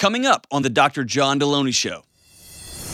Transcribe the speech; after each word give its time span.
coming 0.00 0.24
up 0.24 0.46
on 0.50 0.62
the 0.62 0.70
Dr. 0.70 1.04
John 1.04 1.38
Delony 1.38 1.74
Show. 1.74 2.04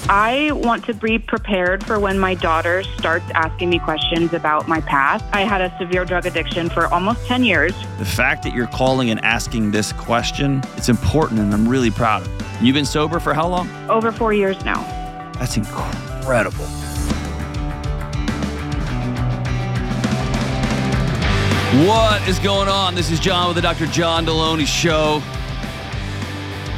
I 0.08 0.50
want 0.52 0.84
to 0.86 0.94
be 0.94 1.20
prepared 1.20 1.86
for 1.86 2.00
when 2.00 2.18
my 2.18 2.34
daughter 2.34 2.82
starts 2.98 3.24
asking 3.32 3.70
me 3.70 3.78
questions 3.78 4.32
about 4.34 4.66
my 4.66 4.80
past. 4.80 5.24
I 5.32 5.42
had 5.42 5.60
a 5.60 5.72
severe 5.78 6.04
drug 6.04 6.26
addiction 6.26 6.68
for 6.68 6.92
almost 6.92 7.24
10 7.26 7.44
years. 7.44 7.72
The 7.98 8.04
fact 8.04 8.42
that 8.42 8.52
you're 8.52 8.66
calling 8.66 9.10
and 9.10 9.24
asking 9.24 9.70
this 9.70 9.92
question, 9.92 10.62
it's 10.76 10.88
important 10.88 11.38
and 11.38 11.54
I'm 11.54 11.68
really 11.68 11.92
proud 11.92 12.22
of 12.22 12.28
you. 12.60 12.66
You've 12.66 12.74
been 12.74 12.84
sober 12.84 13.20
for 13.20 13.32
how 13.32 13.46
long? 13.46 13.70
Over 13.88 14.10
four 14.10 14.32
years 14.32 14.62
now. 14.64 14.82
That's 15.38 15.56
incredible. 15.56 16.66
What 21.86 22.26
is 22.28 22.40
going 22.40 22.68
on? 22.68 22.96
This 22.96 23.12
is 23.12 23.20
John 23.20 23.46
with 23.46 23.56
the 23.56 23.62
Dr. 23.62 23.86
John 23.86 24.26
Delony 24.26 24.66
Show. 24.66 25.22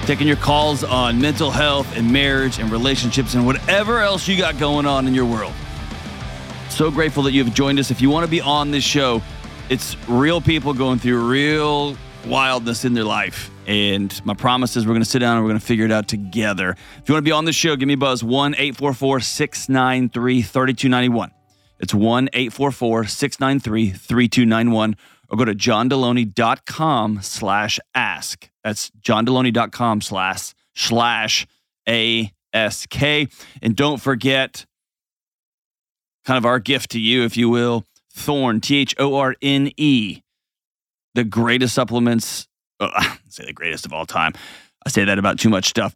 Taking 0.08 0.26
your 0.26 0.36
calls 0.36 0.84
on 0.84 1.20
mental 1.20 1.50
health 1.50 1.94
and 1.94 2.10
marriage 2.10 2.58
and 2.58 2.72
relationships 2.72 3.34
and 3.34 3.44
whatever 3.44 3.98
else 3.98 4.26
you 4.26 4.38
got 4.38 4.58
going 4.58 4.86
on 4.86 5.06
in 5.06 5.14
your 5.14 5.26
world. 5.26 5.52
So 6.70 6.90
grateful 6.90 7.24
that 7.24 7.32
you've 7.32 7.52
joined 7.52 7.78
us. 7.78 7.90
If 7.90 8.00
you 8.00 8.08
want 8.08 8.24
to 8.24 8.30
be 8.30 8.40
on 8.40 8.70
this 8.70 8.84
show, 8.84 9.20
it's 9.68 9.98
real 10.08 10.40
people 10.40 10.72
going 10.72 10.98
through 10.98 11.28
real 11.28 11.94
wildness 12.24 12.86
in 12.86 12.94
their 12.94 13.04
life. 13.04 13.50
And 13.66 14.18
my 14.24 14.32
promise 14.32 14.78
is 14.78 14.86
we're 14.86 14.94
going 14.94 15.02
to 15.02 15.10
sit 15.10 15.18
down 15.18 15.36
and 15.36 15.44
we're 15.44 15.50
going 15.50 15.60
to 15.60 15.66
figure 15.66 15.84
it 15.84 15.92
out 15.92 16.08
together. 16.08 16.70
If 16.70 17.06
you 17.06 17.12
want 17.12 17.22
to 17.22 17.28
be 17.28 17.32
on 17.32 17.44
this 17.44 17.54
show, 17.54 17.76
give 17.76 17.86
me 17.86 17.92
a 17.92 17.98
buzz 17.98 18.24
1 18.24 18.54
844 18.54 19.20
693 19.20 20.40
3291. 20.40 21.32
It's 21.80 21.92
1 21.92 22.30
844 22.32 23.04
693 23.04 23.90
3291 23.90 24.96
or 25.28 25.36
go 25.36 25.44
to 25.44 25.54
johndelony.com 25.54 27.20
slash 27.22 27.80
ask. 27.94 28.48
That's 28.64 28.90
johndelony.com 29.00 30.00
slash 30.00 30.54
slash 30.74 31.46
ASK. 31.86 33.02
And 33.62 33.76
don't 33.76 34.00
forget, 34.00 34.64
kind 36.24 36.38
of 36.38 36.46
our 36.46 36.58
gift 36.58 36.90
to 36.92 37.00
you, 37.00 37.24
if 37.24 37.36
you 37.36 37.48
will, 37.48 37.84
Thorne, 38.12 38.60
T 38.60 38.76
H 38.76 38.94
O 38.98 39.16
R 39.16 39.34
N 39.42 39.70
E, 39.76 40.22
the 41.14 41.24
greatest 41.24 41.74
supplements, 41.74 42.48
uh, 42.80 42.90
I 42.94 43.18
say 43.28 43.46
the 43.46 43.52
greatest 43.52 43.86
of 43.86 43.92
all 43.92 44.06
time. 44.06 44.32
I 44.84 44.90
say 44.90 45.04
that 45.04 45.18
about 45.18 45.38
too 45.38 45.48
much 45.48 45.66
stuff. 45.66 45.94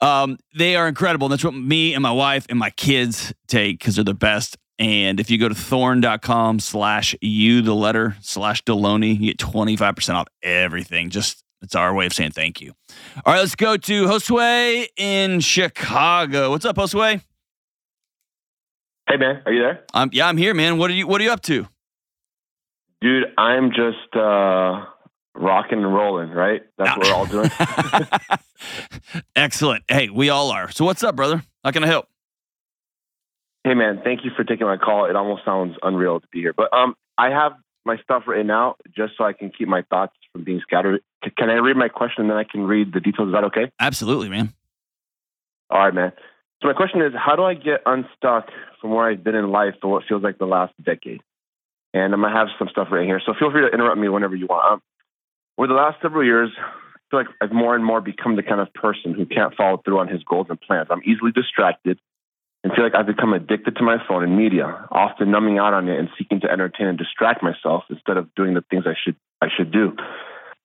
Um, 0.00 0.38
they 0.54 0.76
are 0.76 0.88
incredible. 0.88 1.28
That's 1.28 1.44
what 1.44 1.54
me 1.54 1.94
and 1.94 2.02
my 2.02 2.12
wife 2.12 2.46
and 2.48 2.58
my 2.58 2.70
kids 2.70 3.32
take 3.46 3.78
because 3.78 3.94
they're 3.94 4.04
the 4.04 4.12
best. 4.14 4.58
And 4.78 5.20
if 5.20 5.30
you 5.30 5.38
go 5.38 5.48
to 5.48 5.54
thorne.com 5.54 6.58
slash 6.58 7.14
you, 7.20 7.62
the 7.62 7.74
letter 7.74 8.16
slash 8.20 8.62
Delony, 8.64 9.18
you 9.18 9.26
get 9.26 9.38
25% 9.38 10.14
off 10.14 10.26
everything. 10.42 11.10
Just 11.10 11.44
it's 11.62 11.74
our 11.74 11.94
way 11.94 12.06
of 12.06 12.12
saying 12.12 12.32
thank 12.32 12.60
you. 12.60 12.74
All 13.24 13.32
right, 13.32 13.40
let's 13.40 13.54
go 13.54 13.76
to 13.76 14.06
Josue 14.06 14.86
in 14.96 15.40
Chicago. 15.40 16.50
What's 16.50 16.64
up, 16.64 16.76
Josue? 16.76 17.22
Hey 19.08 19.16
man, 19.16 19.42
are 19.44 19.52
you 19.52 19.60
there? 19.60 19.84
Um, 19.92 20.10
yeah, 20.12 20.26
I'm 20.26 20.36
here, 20.36 20.54
man. 20.54 20.78
What 20.78 20.90
are 20.90 20.94
you 20.94 21.06
what 21.06 21.20
are 21.20 21.24
you 21.24 21.30
up 21.30 21.42
to? 21.42 21.68
Dude, 23.00 23.24
I'm 23.36 23.70
just 23.70 24.16
uh 24.16 24.86
rocking 25.34 25.78
and 25.78 25.94
rolling, 25.94 26.30
right? 26.30 26.62
That's 26.78 26.96
what 26.96 27.06
we're 27.06 27.14
all 27.14 27.26
doing. 27.26 27.50
Excellent. 29.36 29.84
Hey, 29.88 30.08
we 30.08 30.30
all 30.30 30.50
are. 30.50 30.70
So 30.70 30.84
what's 30.84 31.02
up, 31.02 31.16
brother? 31.16 31.42
How 31.62 31.70
can 31.70 31.84
I 31.84 31.86
help? 31.86 32.08
Hey 33.64 33.72
man, 33.74 34.02
thank 34.04 34.24
you 34.24 34.30
for 34.36 34.44
taking 34.44 34.66
my 34.66 34.76
call. 34.76 35.06
It 35.06 35.16
almost 35.16 35.44
sounds 35.44 35.76
unreal 35.82 36.20
to 36.20 36.26
be 36.30 36.40
here. 36.40 36.52
But 36.52 36.72
um 36.72 36.94
I 37.16 37.30
have 37.30 37.52
my 37.86 37.96
stuff 38.02 38.24
written 38.26 38.50
out 38.50 38.76
just 38.94 39.14
so 39.16 39.24
I 39.24 39.32
can 39.32 39.50
keep 39.50 39.68
my 39.68 39.82
thoughts 39.82 40.12
from 40.32 40.44
being 40.44 40.60
scattered. 40.60 41.00
C- 41.24 41.30
Can 41.36 41.48
I 41.50 41.54
read 41.54 41.76
my 41.76 41.88
question 41.88 42.22
and 42.22 42.30
then 42.30 42.36
I 42.36 42.44
can 42.44 42.64
read 42.64 42.92
the 42.92 43.00
details? 43.00 43.28
Is 43.28 43.34
that 43.34 43.44
okay? 43.44 43.70
Absolutely, 43.80 44.28
man. 44.28 44.52
All 45.70 45.80
right, 45.80 45.94
man. 45.94 46.12
So 46.62 46.68
my 46.68 46.74
question 46.74 47.02
is, 47.02 47.12
how 47.16 47.36
do 47.36 47.42
I 47.42 47.54
get 47.54 47.82
unstuck 47.86 48.48
from 48.80 48.90
where 48.90 49.08
I've 49.08 49.24
been 49.24 49.34
in 49.34 49.50
life 49.50 49.74
for 49.80 49.88
what 49.88 50.04
feels 50.08 50.22
like 50.22 50.38
the 50.38 50.46
last 50.46 50.72
decade? 50.82 51.20
And 51.92 52.12
I'm 52.12 52.20
gonna 52.22 52.34
have 52.34 52.48
some 52.58 52.68
stuff 52.68 52.88
right 52.90 53.06
here, 53.06 53.20
so 53.24 53.34
feel 53.38 53.50
free 53.50 53.62
to 53.62 53.68
interrupt 53.68 53.98
me 53.98 54.08
whenever 54.08 54.34
you 54.34 54.46
want. 54.46 54.72
Um, 54.72 54.82
over 55.58 55.68
the 55.68 55.74
last 55.74 56.02
several 56.02 56.24
years, 56.24 56.50
I 56.58 56.98
feel 57.10 57.20
like 57.20 57.28
I've 57.40 57.52
more 57.52 57.74
and 57.74 57.84
more 57.84 58.00
become 58.00 58.36
the 58.36 58.42
kind 58.42 58.60
of 58.60 58.72
person 58.74 59.14
who 59.14 59.26
can't 59.26 59.54
follow 59.54 59.80
through 59.84 60.00
on 60.00 60.08
his 60.08 60.22
goals 60.24 60.48
and 60.50 60.60
plans. 60.60 60.88
I'm 60.90 61.02
easily 61.04 61.32
distracted 61.32 61.98
and 62.64 62.72
feel 62.72 62.82
like 62.82 62.94
I've 62.94 63.06
become 63.06 63.34
addicted 63.34 63.76
to 63.76 63.82
my 63.84 63.98
phone 64.08 64.24
and 64.24 64.36
media, 64.36 64.88
often 64.90 65.30
numbing 65.30 65.58
out 65.58 65.74
on 65.74 65.86
it 65.86 65.98
and 65.98 66.08
seeking 66.18 66.40
to 66.40 66.50
entertain 66.50 66.86
and 66.86 66.96
distract 66.96 67.42
myself 67.42 67.84
instead 67.90 68.16
of 68.16 68.34
doing 68.34 68.54
the 68.54 68.64
things 68.70 68.84
I 68.86 68.94
should 69.04 69.16
I 69.42 69.48
should 69.54 69.70
do. 69.70 69.92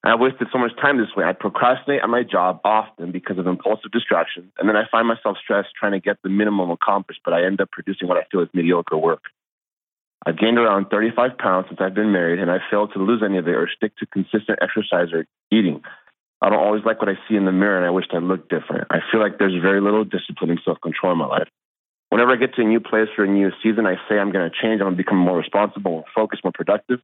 And 0.01 0.13
I've 0.13 0.19
wasted 0.21 0.47
so 0.53 0.57
much 0.57 0.71
time 0.79 0.97
this 0.97 1.13
way. 1.17 1.25
I 1.25 1.33
procrastinate 1.33 2.01
at 2.01 2.07
my 2.07 2.23
job 2.23 2.61
often 2.63 3.11
because 3.11 3.37
of 3.37 3.47
impulsive 3.47 3.91
distractions, 3.91 4.49
and 4.57 4.69
then 4.69 4.77
I 4.77 4.83
find 4.89 5.05
myself 5.05 5.37
stressed 5.43 5.75
trying 5.77 5.91
to 5.91 5.99
get 5.99 6.15
the 6.23 6.29
minimum 6.29 6.71
accomplished, 6.71 7.19
but 7.25 7.33
I 7.33 7.43
end 7.43 7.59
up 7.59 7.69
producing 7.69 8.07
what 8.07 8.17
I 8.17 8.23
feel 8.31 8.39
is 8.39 8.49
mediocre 8.53 8.97
work. 8.97 9.23
I've 10.25 10.37
gained 10.37 10.57
around 10.57 10.87
35 10.89 11.37
pounds 11.37 11.67
since 11.67 11.81
I've 11.81 11.93
been 11.93 12.13
married, 12.13 12.39
and 12.39 12.49
I 12.49 12.59
failed 12.71 12.93
to 12.93 12.99
lose 12.99 13.21
any 13.23 13.37
of 13.37 13.47
it 13.47 13.51
or 13.55 13.69
stick 13.75 13.91
to 13.97 14.05
consistent 14.05 14.59
exercise 14.61 15.11
or 15.11 15.25
eating. 15.51 15.81
I 16.41 16.49
don't 16.49 16.59
always 16.59 16.85
like 16.85 17.01
what 17.01 17.09
I 17.09 17.15
see 17.27 17.35
in 17.35 17.43
the 17.43 17.51
mirror, 17.51 17.75
and 17.75 17.85
I 17.85 17.89
wish 17.89 18.05
I 18.13 18.19
looked 18.19 18.49
different. 18.49 18.87
I 18.89 18.99
feel 19.11 19.19
like 19.19 19.37
there's 19.37 19.61
very 19.61 19.81
little 19.81 20.05
discipline 20.05 20.51
and 20.51 20.61
self 20.63 20.79
control 20.79 21.11
in 21.11 21.19
my 21.19 21.25
life. 21.25 21.49
Whenever 22.09 22.31
I 22.31 22.35
get 22.37 22.55
to 22.55 22.61
a 22.61 22.65
new 22.65 22.79
place 22.79 23.07
or 23.17 23.25
a 23.25 23.27
new 23.27 23.51
season, 23.61 23.85
I 23.85 23.95
say 24.09 24.17
I'm 24.17 24.31
going 24.31 24.49
to 24.49 24.55
change. 24.55 24.81
I'm 24.81 24.87
going 24.87 24.97
to 24.97 25.03
become 25.03 25.17
more 25.17 25.37
responsible, 25.37 25.91
more 25.91 26.05
focused, 26.13 26.43
more 26.43 26.51
productive. 26.51 26.99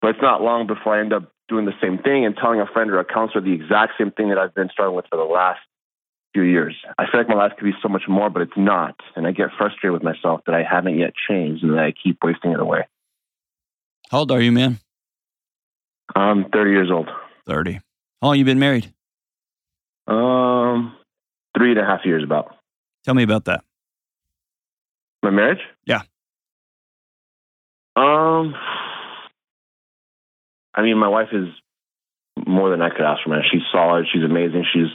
But 0.00 0.10
it's 0.10 0.22
not 0.22 0.42
long 0.42 0.66
before 0.66 0.96
I 0.96 1.00
end 1.00 1.12
up 1.12 1.30
doing 1.48 1.66
the 1.66 1.74
same 1.82 1.98
thing 1.98 2.24
and 2.24 2.34
telling 2.36 2.60
a 2.60 2.66
friend 2.66 2.90
or 2.90 2.98
a 2.98 3.04
counselor 3.04 3.42
the 3.42 3.52
exact 3.52 3.92
same 3.98 4.10
thing 4.10 4.30
that 4.30 4.38
I've 4.38 4.54
been 4.54 4.70
struggling 4.70 4.96
with 4.96 5.06
for 5.10 5.16
the 5.16 5.24
last 5.24 5.60
few 6.32 6.42
years. 6.42 6.74
I 6.98 7.04
feel 7.10 7.20
like 7.20 7.28
my 7.28 7.34
life 7.34 7.52
could 7.58 7.64
be 7.64 7.76
so 7.82 7.88
much 7.88 8.04
more, 8.08 8.30
but 8.30 8.42
it's 8.42 8.56
not. 8.56 8.96
And 9.16 9.26
I 9.26 9.32
get 9.32 9.48
frustrated 9.58 9.92
with 9.92 10.02
myself 10.02 10.40
that 10.46 10.54
I 10.54 10.62
haven't 10.62 10.98
yet 10.98 11.12
changed 11.28 11.62
and 11.62 11.74
that 11.74 11.84
I 11.84 11.92
keep 11.92 12.18
wasting 12.22 12.52
it 12.52 12.60
away. 12.60 12.86
How 14.10 14.20
old 14.20 14.32
are 14.32 14.40
you, 14.40 14.52
man? 14.52 14.78
I'm 16.14 16.46
30 16.50 16.70
years 16.70 16.90
old. 16.90 17.08
30. 17.46 17.74
How 18.20 18.28
long 18.28 18.38
you 18.38 18.44
been 18.44 18.58
married? 18.58 18.92
Um, 20.06 20.96
three 21.56 21.70
and 21.70 21.80
a 21.80 21.84
half 21.84 22.00
years 22.04 22.24
about. 22.24 22.56
Tell 23.04 23.14
me 23.14 23.22
about 23.22 23.44
that. 23.44 23.64
My 25.22 25.30
marriage? 25.30 25.60
Yeah. 25.86 26.02
Um, 27.94 28.54
I 30.74 30.82
mean, 30.82 30.98
my 30.98 31.08
wife 31.08 31.28
is 31.32 31.48
more 32.46 32.70
than 32.70 32.82
I 32.82 32.90
could 32.90 33.02
ask 33.02 33.22
for, 33.22 33.30
man. 33.30 33.42
She's 33.50 33.62
solid. 33.70 34.06
She's 34.12 34.24
amazing. 34.24 34.64
She's 34.72 34.88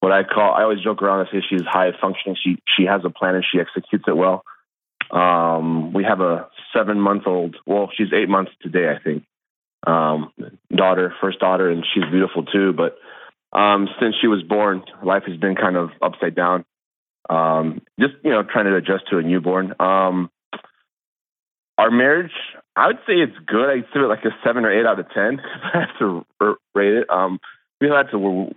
what 0.00 0.12
I 0.12 0.24
call. 0.24 0.52
I 0.52 0.62
always 0.62 0.80
joke 0.80 1.02
around 1.02 1.20
and 1.20 1.28
say 1.32 1.46
she's 1.48 1.62
high 1.64 1.90
functioning. 2.00 2.36
She 2.42 2.56
she 2.76 2.86
has 2.86 3.02
a 3.04 3.10
plan 3.10 3.36
and 3.36 3.44
she 3.50 3.60
executes 3.60 4.04
it 4.06 4.16
well. 4.16 4.42
Um, 5.10 5.92
we 5.92 6.04
have 6.04 6.20
a 6.20 6.48
seven 6.74 7.00
month 7.00 7.26
old. 7.26 7.56
Well, 7.66 7.90
she's 7.96 8.12
eight 8.12 8.28
months 8.28 8.50
today, 8.60 8.88
I 8.88 9.02
think. 9.02 9.24
Um, 9.86 10.32
daughter, 10.74 11.14
first 11.20 11.38
daughter, 11.38 11.70
and 11.70 11.84
she's 11.94 12.04
beautiful 12.10 12.44
too. 12.44 12.72
But 12.72 12.98
um, 13.56 13.88
since 14.00 14.16
she 14.20 14.26
was 14.26 14.42
born, 14.42 14.82
life 15.04 15.24
has 15.26 15.36
been 15.36 15.54
kind 15.54 15.76
of 15.76 15.90
upside 16.00 16.34
down. 16.34 16.64
Um, 17.30 17.82
just 18.00 18.14
you 18.24 18.30
know, 18.30 18.42
trying 18.42 18.66
to 18.66 18.76
adjust 18.76 19.04
to 19.10 19.18
a 19.18 19.22
newborn. 19.22 19.74
Um, 19.80 20.30
our 21.78 21.90
marriage, 21.90 22.32
I 22.76 22.88
would 22.88 22.98
say 23.06 23.14
it's 23.14 23.36
good. 23.46 23.68
I'd 23.70 23.92
give 23.92 24.02
it 24.02 24.06
like 24.06 24.24
a 24.24 24.30
seven 24.44 24.64
or 24.64 24.70
eight 24.72 24.86
out 24.86 24.98
of 24.98 25.08
ten. 25.10 25.34
If 25.38 25.44
I 25.74 25.78
have 25.80 25.98
to 26.00 26.26
rate 26.74 26.94
it. 26.94 27.10
Um, 27.10 27.38
we 27.80 27.88
had 27.88 28.10
to 28.10 28.50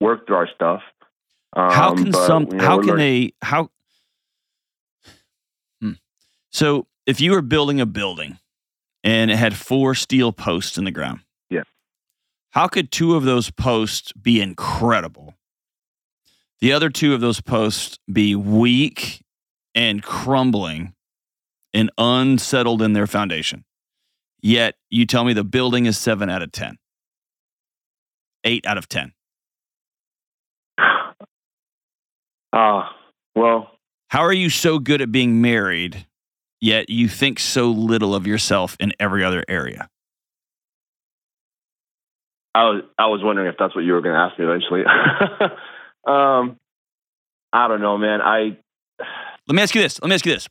work 0.00 0.26
through 0.26 0.36
our 0.36 0.48
stuff. 0.54 0.82
Um, 1.56 1.70
how 1.72 1.94
can 1.94 2.10
but, 2.10 2.26
some 2.26 2.42
you 2.50 2.58
know, 2.58 2.64
how 2.64 2.78
can 2.78 2.88
learning- 2.90 3.32
a 3.40 3.44
how 3.46 3.70
Hmm. 5.80 5.92
so 6.52 6.86
if 7.06 7.20
you 7.20 7.30
were 7.32 7.40
building 7.42 7.80
a 7.80 7.86
building 7.86 8.38
and 9.02 9.30
it 9.30 9.36
had 9.36 9.56
four 9.56 9.94
steel 9.94 10.30
posts 10.32 10.76
in 10.76 10.84
the 10.84 10.90
ground 10.90 11.20
Yeah. 11.48 11.62
how 12.50 12.66
could 12.68 12.92
two 12.92 13.14
of 13.14 13.22
those 13.24 13.50
posts 13.50 14.12
be 14.12 14.42
incredible 14.42 15.34
the 16.60 16.72
other 16.72 16.90
two 16.90 17.14
of 17.14 17.20
those 17.20 17.40
posts 17.40 17.98
be 18.12 18.34
weak 18.34 19.22
and 19.74 20.02
crumbling 20.02 20.94
and 21.74 21.90
unsettled 21.98 22.82
in 22.82 22.92
their 22.92 23.06
foundation 23.06 23.64
yet 24.40 24.74
you 24.90 25.06
tell 25.06 25.24
me 25.24 25.32
the 25.32 25.44
building 25.44 25.86
is 25.86 25.98
7 25.98 26.28
out 26.30 26.42
of 26.42 26.52
10 26.52 26.76
8 28.44 28.66
out 28.66 28.78
of 28.78 28.88
10 28.88 29.12
Ah, 32.52 32.94
well, 33.34 33.70
How 34.08 34.22
are 34.22 34.32
you 34.32 34.48
so 34.48 34.78
good 34.78 35.02
at 35.02 35.12
being 35.12 35.42
married, 35.42 36.06
yet 36.60 36.88
you 36.88 37.08
think 37.08 37.38
so 37.38 37.70
little 37.70 38.14
of 38.14 38.26
yourself 38.26 38.76
in 38.80 38.92
every 38.98 39.22
other 39.22 39.44
area? 39.48 39.88
I 42.54 42.64
was 42.64 42.82
I 42.98 43.06
was 43.06 43.20
wondering 43.22 43.48
if 43.48 43.56
that's 43.58 43.74
what 43.74 43.84
you 43.84 43.92
were 43.92 44.00
going 44.00 44.14
to 44.14 44.20
ask 44.20 44.38
me 44.38 44.46
eventually. 44.46 44.82
um, 46.08 46.56
I 47.52 47.68
don't 47.68 47.80
know, 47.80 47.98
man. 47.98 48.20
I 48.20 48.56
Let 49.46 49.54
me 49.54 49.62
ask 49.62 49.74
you 49.74 49.82
this. 49.82 50.00
Let 50.00 50.08
me 50.08 50.14
ask 50.14 50.26
you 50.26 50.32
this. 50.32 50.48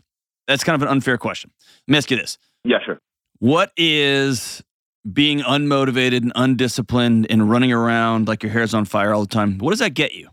That's 0.48 0.63
kind 0.63 0.75
of 0.75 0.81
an 0.81 0.88
unfair 0.88 1.18
question. 1.18 1.51
Let 1.88 1.92
me 1.92 1.98
ask 1.98 2.12
you 2.12 2.18
this. 2.18 2.38
yeah, 2.63 2.77
sure. 2.86 3.00
What 3.39 3.71
is 3.77 4.63
being 5.12 5.39
unmotivated 5.39 6.18
and 6.18 6.31
undisciplined 6.36 7.27
and 7.30 7.50
running 7.50 7.71
around 7.71 8.27
like 8.27 8.44
your 8.44 8.51
hair's 8.51 8.74
on 8.74 8.86
fire 8.86 9.13
all 9.13 9.21
the 9.21 9.27
time, 9.27 9.57
what 9.59 9.71
does 9.71 9.80
that 9.80 9.94
get 9.94 10.13
you? 10.13 10.30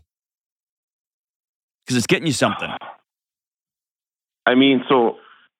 Because 1.85 1.97
it's 1.97 2.07
getting 2.07 2.27
you 2.27 2.33
something. 2.33 2.69
I 4.47 4.55
mean, 4.55 4.83
so 4.89 5.17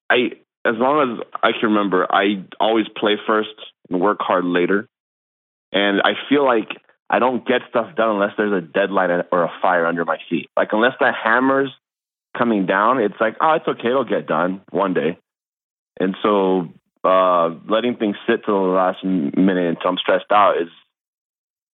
I, 0.09 0.31
as 0.65 0.75
long 0.75 1.19
as 1.19 1.25
I 1.41 1.51
can 1.53 1.69
remember, 1.69 2.07
I 2.11 2.43
always 2.59 2.85
play 2.95 3.15
first 3.25 3.49
and 3.89 3.99
work 3.99 4.19
hard 4.21 4.45
later. 4.45 4.87
And 5.71 6.01
I 6.01 6.13
feel 6.29 6.45
like 6.45 6.69
I 7.09 7.19
don't 7.19 7.45
get 7.45 7.61
stuff 7.69 7.95
done 7.95 8.09
unless 8.09 8.31
there's 8.37 8.53
a 8.53 8.65
deadline 8.65 9.23
or 9.31 9.43
a 9.43 9.51
fire 9.61 9.85
under 9.85 10.05
my 10.05 10.17
feet. 10.29 10.49
Like 10.57 10.69
unless 10.71 10.93
that 10.99 11.13
hammer's 11.23 11.69
coming 12.37 12.65
down, 12.65 12.99
it's 12.99 13.15
like, 13.19 13.37
oh, 13.39 13.53
it's 13.53 13.67
okay, 13.67 13.89
it'll 13.89 14.05
get 14.05 14.27
done 14.27 14.61
one 14.71 14.93
day. 14.93 15.17
And 15.99 16.15
so 16.23 16.69
uh, 17.03 17.49
letting 17.69 17.97
things 17.97 18.15
sit 18.27 18.45
till 18.45 18.63
the 18.63 18.73
last 18.73 19.03
minute 19.03 19.67
until 19.67 19.91
I'm 19.91 19.97
stressed 19.97 20.31
out 20.31 20.61
is 20.61 20.69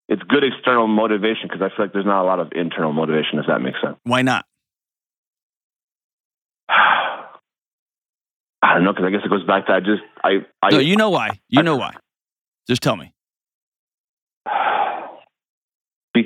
it's 0.09 0.21
good 0.23 0.43
external 0.43 0.87
motivation 0.87 1.43
because 1.43 1.61
I 1.61 1.69
feel 1.69 1.85
like 1.85 1.93
there's 1.93 2.05
not 2.05 2.21
a 2.21 2.27
lot 2.27 2.39
of 2.39 2.51
internal 2.51 2.91
motivation. 2.91 3.39
If 3.39 3.45
that 3.47 3.59
makes 3.59 3.77
sense. 3.81 3.95
Why 4.03 4.23
not? 4.23 4.45
I 6.69 8.75
don't 8.75 8.83
know 8.83 8.91
because 8.91 9.05
I 9.05 9.09
guess 9.09 9.21
it 9.25 9.29
goes 9.29 9.45
back 9.45 9.67
to 9.67 9.73
I 9.73 9.79
just 9.79 10.03
I, 10.21 10.45
I 10.61 10.71
no, 10.71 10.79
you 10.79 10.97
know 10.97 11.09
why. 11.09 11.39
You 11.47 11.63
know 11.63 11.77
why. 11.77 11.95
Just 12.67 12.83
tell 12.83 12.97
me. 12.97 13.13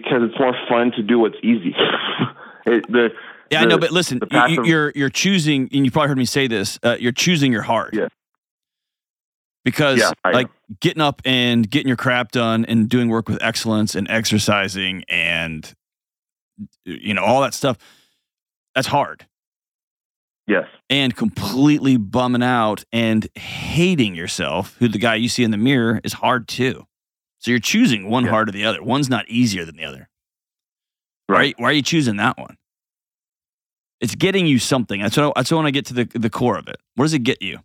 Because 0.06 0.30
it's 0.30 0.40
more 0.40 0.56
fun 0.70 0.92
to 0.92 1.04
do 1.04 1.20
what's 1.20 1.38
easy. 1.44 1.76
it, 2.66 2.88
the 2.88 3.10
yeah, 3.52 3.60
the, 3.60 3.66
I 3.66 3.70
know, 3.70 3.78
but 3.78 3.92
listen, 3.92 4.20
you, 4.32 4.38
are 4.38 4.66
you're, 4.66 4.92
you're 4.96 5.10
choosing, 5.10 5.70
and 5.74 5.86
you 5.86 5.92
probably 5.92 6.10
heard 6.10 6.18
me 6.18 6.26
say 6.26 6.48
this. 6.48 6.80
Uh, 6.82 6.96
you're 7.00 7.12
choosing 7.12 7.52
your 7.52 7.64
heart. 7.64 7.94
Yeah. 7.94 8.08
Because 9.64 10.00
yeah, 10.00 10.12
like 10.32 10.48
getting 10.80 11.02
up 11.02 11.24
and 11.26 11.68
getting 11.68 11.88
your 11.88 11.98
crap 11.98 12.32
done 12.32 12.66
and 12.66 12.88
doing 12.88 13.10
work 13.10 13.28
with 13.28 13.42
excellence 13.42 13.96
and 13.96 14.08
exercising 14.10 15.04
and 15.10 15.74
you 16.86 17.16
know 17.16 17.24
all 17.24 17.42
that 17.42 17.56
stuff, 17.56 17.78
that's 18.76 18.88
hard. 18.88 19.26
Yes. 20.48 20.68
And 20.90 21.16
completely 21.16 21.98
bumming 21.98 22.44
out 22.44 22.84
and 22.94 23.28
hating 23.36 24.14
yourself, 24.14 24.76
who 24.78 24.88
the 24.88 25.00
guy 25.00 25.16
you 25.16 25.30
see 25.30 25.44
in 25.44 25.50
the 25.50 25.58
mirror 25.58 26.00
is 26.04 26.14
hard 26.14 26.48
too. 26.48 26.86
So 27.46 27.52
you're 27.52 27.60
choosing 27.60 28.10
one 28.10 28.24
yeah. 28.24 28.32
hard 28.32 28.50
or 28.50 28.54
the 28.54 28.66
other. 28.66 28.82
One's 28.82 29.08
not 29.08 29.30
easier 29.30 29.66
than 29.66 29.76
the 29.76 29.84
other. 29.84 30.10
Right. 31.30 31.54
Why, 31.60 31.64
why 31.64 31.70
are 31.70 31.74
you 31.74 31.84
choosing 31.84 32.16
that 32.16 32.40
one? 32.40 32.58
It's 34.02 34.16
getting 34.16 34.48
you 34.48 34.58
something. 34.58 35.00
That's 35.00 35.16
what 35.16 35.28
I, 35.28 35.32
that's 35.36 35.52
what 35.52 35.58
I 35.58 35.62
want 35.62 35.68
to 35.68 35.72
get 35.72 35.86
to 35.86 35.94
the 35.94 36.06
the 36.06 36.32
core 36.32 36.58
of 36.58 36.68
it. 36.68 36.78
What 36.96 37.06
does 37.06 37.14
it 37.14 37.20
get 37.20 37.44
you? 37.44 37.60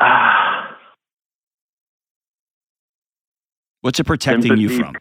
Ah. 0.00 0.76
What's 3.82 4.00
it 4.00 4.04
protecting 4.04 4.42
Sympathy, 4.42 4.62
you 4.62 4.78
from? 4.80 4.96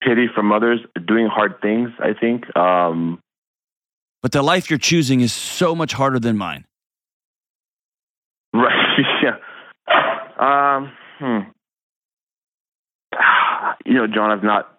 Pity 0.00 0.28
from 0.32 0.52
others, 0.52 0.78
doing 1.08 1.26
hard 1.26 1.60
things. 1.60 1.90
I 1.98 2.12
think. 2.12 2.56
Um, 2.56 3.18
but 4.22 4.30
the 4.30 4.42
life 4.42 4.70
you're 4.70 4.78
choosing 4.78 5.22
is 5.22 5.32
so 5.32 5.74
much 5.74 5.92
harder 5.92 6.20
than 6.20 6.38
mine. 6.38 6.64
Right. 8.54 9.02
yeah. 9.22 9.36
Um. 10.38 10.92
Hmm. 11.18 11.50
You 13.84 13.94
know, 13.94 14.06
John, 14.06 14.30
I've 14.30 14.44
not. 14.44 14.72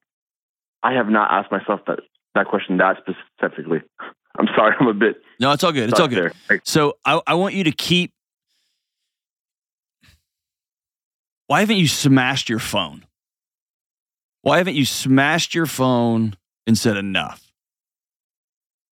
I 0.83 0.93
have 0.93 1.07
not 1.09 1.31
asked 1.31 1.51
myself 1.51 1.81
that 1.87 1.99
that 2.35 2.47
question 2.47 2.77
that 2.77 2.97
specifically. 2.97 3.81
I'm 4.39 4.47
sorry, 4.55 4.75
I'm 4.79 4.87
a 4.87 4.93
bit. 4.93 5.15
No, 5.39 5.51
it's 5.51 5.63
all 5.63 5.71
good. 5.71 5.89
It's 5.89 5.99
all 5.99 6.07
good. 6.07 6.31
There. 6.47 6.61
So 6.63 6.97
I, 7.03 7.19
I 7.25 7.33
want 7.33 7.55
you 7.55 7.63
to 7.63 7.71
keep. 7.71 8.13
Why 11.47 11.61
haven't 11.61 11.77
you 11.77 11.87
smashed 11.87 12.49
your 12.49 12.59
phone? 12.59 13.05
Why 14.41 14.59
haven't 14.59 14.75
you 14.75 14.85
smashed 14.85 15.55
your 15.55 15.65
phone 15.65 16.35
and 16.67 16.77
said 16.77 16.97
enough? 16.97 17.51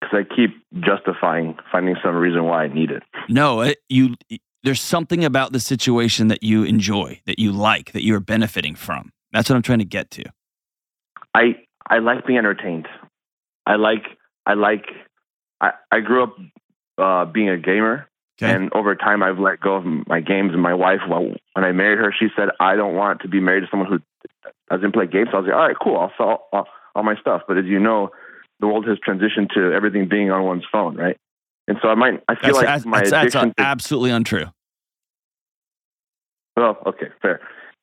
Because 0.01 0.25
I 0.25 0.35
keep 0.35 0.51
justifying, 0.81 1.57
finding 1.71 1.95
some 2.03 2.15
reason 2.15 2.45
why 2.45 2.63
I 2.63 2.67
need 2.67 2.91
it. 2.91 3.03
No, 3.29 3.61
it, 3.61 3.77
you. 3.89 4.15
There's 4.63 4.81
something 4.81 5.23
about 5.23 5.51
the 5.51 5.59
situation 5.59 6.27
that 6.29 6.41
you 6.41 6.63
enjoy, 6.63 7.21
that 7.27 7.37
you 7.37 7.51
like, 7.51 7.91
that 7.91 8.03
you're 8.03 8.19
benefiting 8.19 8.73
from. 8.73 9.11
That's 9.35 9.49
what 9.49 9.57
I'm 9.57 9.63
trying 9.63 9.79
to 9.79 9.85
get 9.85 10.11
to. 10.11 10.23
I 11.33 11.57
I 11.85 11.99
like 11.99 12.25
being 12.25 12.39
entertained. 12.39 12.87
I 13.65 13.75
like 13.75 14.05
I 14.45 14.53
like 14.53 14.85
I, 15.59 15.71
I 15.91 15.99
grew 15.99 16.23
up 16.23 16.37
uh, 16.97 17.25
being 17.25 17.49
a 17.49 17.57
gamer, 17.57 18.07
okay. 18.41 18.53
and 18.53 18.71
over 18.73 18.95
time 18.95 19.21
I've 19.21 19.37
let 19.37 19.59
go 19.59 19.75
of 19.75 19.83
my 20.07 20.21
games. 20.21 20.53
And 20.53 20.61
my 20.61 20.73
wife, 20.73 21.01
when 21.09 21.35
I 21.53 21.73
married 21.73 21.99
her, 21.99 22.13
she 22.17 22.27
said 22.33 22.47
I 22.61 22.77
don't 22.77 22.95
want 22.95 23.23
to 23.23 23.27
be 23.27 23.41
married 23.41 23.61
to 23.61 23.67
someone 23.69 23.89
who 23.89 23.99
doesn't 24.69 24.93
play 24.93 25.05
games. 25.05 25.27
So 25.31 25.37
I 25.37 25.41
was 25.41 25.47
like, 25.47 25.55
all 25.55 25.67
right, 25.67 25.75
cool, 25.83 25.97
I'll 25.97 26.13
sell 26.17 26.47
all, 26.53 26.67
all 26.95 27.03
my 27.03 27.17
stuff. 27.19 27.41
But 27.45 27.57
as 27.57 27.65
you 27.65 27.77
know, 27.77 28.11
the 28.61 28.67
world 28.67 28.87
has 28.87 28.97
transitioned 29.05 29.49
to 29.55 29.73
everything 29.73 30.07
being 30.07 30.31
on 30.31 30.45
one's 30.45 30.63
phone, 30.71 30.95
right? 30.95 31.17
And 31.67 31.77
so 31.81 31.89
I 31.89 31.95
might 31.95 32.23
I 32.29 32.35
feel 32.35 32.53
that's, 32.53 32.55
like 32.55 32.65
that's, 32.67 32.85
my 32.85 32.99
that's, 32.99 33.11
addiction. 33.11 33.53
that's 33.57 33.67
absolutely 33.67 34.11
untrue. 34.11 34.45
Well, 36.55 36.77
okay, 36.85 37.07
fair. 37.21 37.41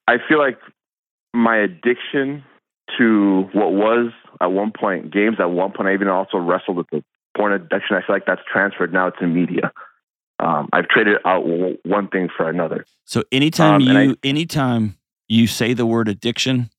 I 0.08 0.16
feel 0.26 0.38
like 0.38 0.58
my 1.34 1.56
addiction 1.56 2.44
to 2.98 3.48
what 3.52 3.72
was 3.72 4.12
at 4.40 4.52
one 4.52 4.72
point 4.72 5.12
games. 5.12 5.36
At 5.38 5.50
one 5.50 5.72
point, 5.72 5.88
I 5.88 5.94
even 5.94 6.08
also 6.08 6.38
wrestled 6.38 6.76
with 6.76 6.86
the 6.90 7.02
porn 7.36 7.52
addiction. 7.52 7.96
I 7.96 8.00
feel 8.06 8.16
like 8.16 8.26
that's 8.26 8.42
transferred 8.50 8.92
now 8.92 9.10
to 9.10 9.26
media. 9.26 9.72
Um, 10.38 10.68
I've 10.72 10.88
traded 10.88 11.18
out 11.24 11.44
one 11.84 12.08
thing 12.08 12.28
for 12.36 12.48
another. 12.48 12.84
So 13.04 13.22
anytime 13.30 13.82
Um, 13.82 13.82
you 13.82 14.16
anytime 14.24 14.96
you 15.28 15.46
say 15.46 15.72
the 15.72 15.86
word 15.86 16.08
addiction, 16.08 16.70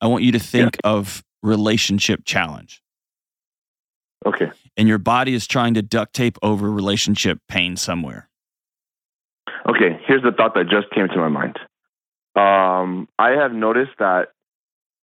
I 0.00 0.06
want 0.06 0.24
you 0.24 0.32
to 0.32 0.38
think 0.38 0.78
of 0.82 1.22
relationship 1.42 2.22
challenge. 2.24 2.82
Okay. 4.24 4.50
And 4.76 4.88
your 4.88 4.98
body 4.98 5.34
is 5.34 5.46
trying 5.46 5.74
to 5.74 5.82
duct 5.82 6.14
tape 6.14 6.38
over 6.42 6.70
relationship 6.70 7.40
pain 7.48 7.76
somewhere. 7.76 8.28
Okay. 9.68 10.00
Here's 10.06 10.22
the 10.22 10.32
thought 10.32 10.54
that 10.54 10.68
just 10.68 10.90
came 10.90 11.08
to 11.08 11.16
my 11.16 11.28
mind. 11.28 11.58
Um, 12.34 13.08
I 13.18 13.30
have 13.32 13.52
noticed 13.52 13.92
that 13.98 14.28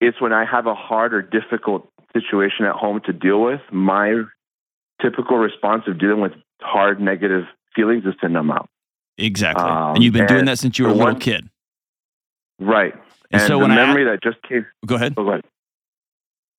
it's 0.00 0.20
when 0.20 0.32
I 0.32 0.44
have 0.44 0.66
a 0.66 0.74
hard 0.74 1.12
or 1.12 1.22
difficult 1.22 1.90
situation 2.12 2.64
at 2.64 2.74
home 2.74 3.00
to 3.04 3.12
deal 3.12 3.40
with, 3.42 3.60
my 3.70 4.22
typical 5.02 5.36
response 5.36 5.84
of 5.86 5.98
dealing 5.98 6.20
with 6.20 6.32
hard 6.60 7.00
negative 7.00 7.44
feelings 7.74 8.04
is 8.06 8.14
to 8.20 8.28
numb 8.28 8.50
out. 8.50 8.68
Exactly. 9.18 9.64
Um, 9.64 9.96
and 9.96 10.04
you've 10.04 10.12
been 10.14 10.26
doing 10.26 10.44
that 10.46 10.58
since 10.58 10.78
you 10.78 10.84
were 10.86 10.90
a 10.90 10.94
little 10.94 11.12
one- 11.12 11.20
kid. 11.20 11.48
Right. 12.60 12.92
And, 13.30 13.40
And, 13.40 13.42
so 13.42 13.54
the 13.54 13.58
when 13.58 13.74
memory 13.74 14.08
I 14.08 14.12
that 14.12 14.22
just 14.22 14.42
came 14.42 14.66
go 14.86 14.94
ahead. 14.94 15.14
Oh, 15.16 15.24
go 15.24 15.30
ahead. 15.30 15.44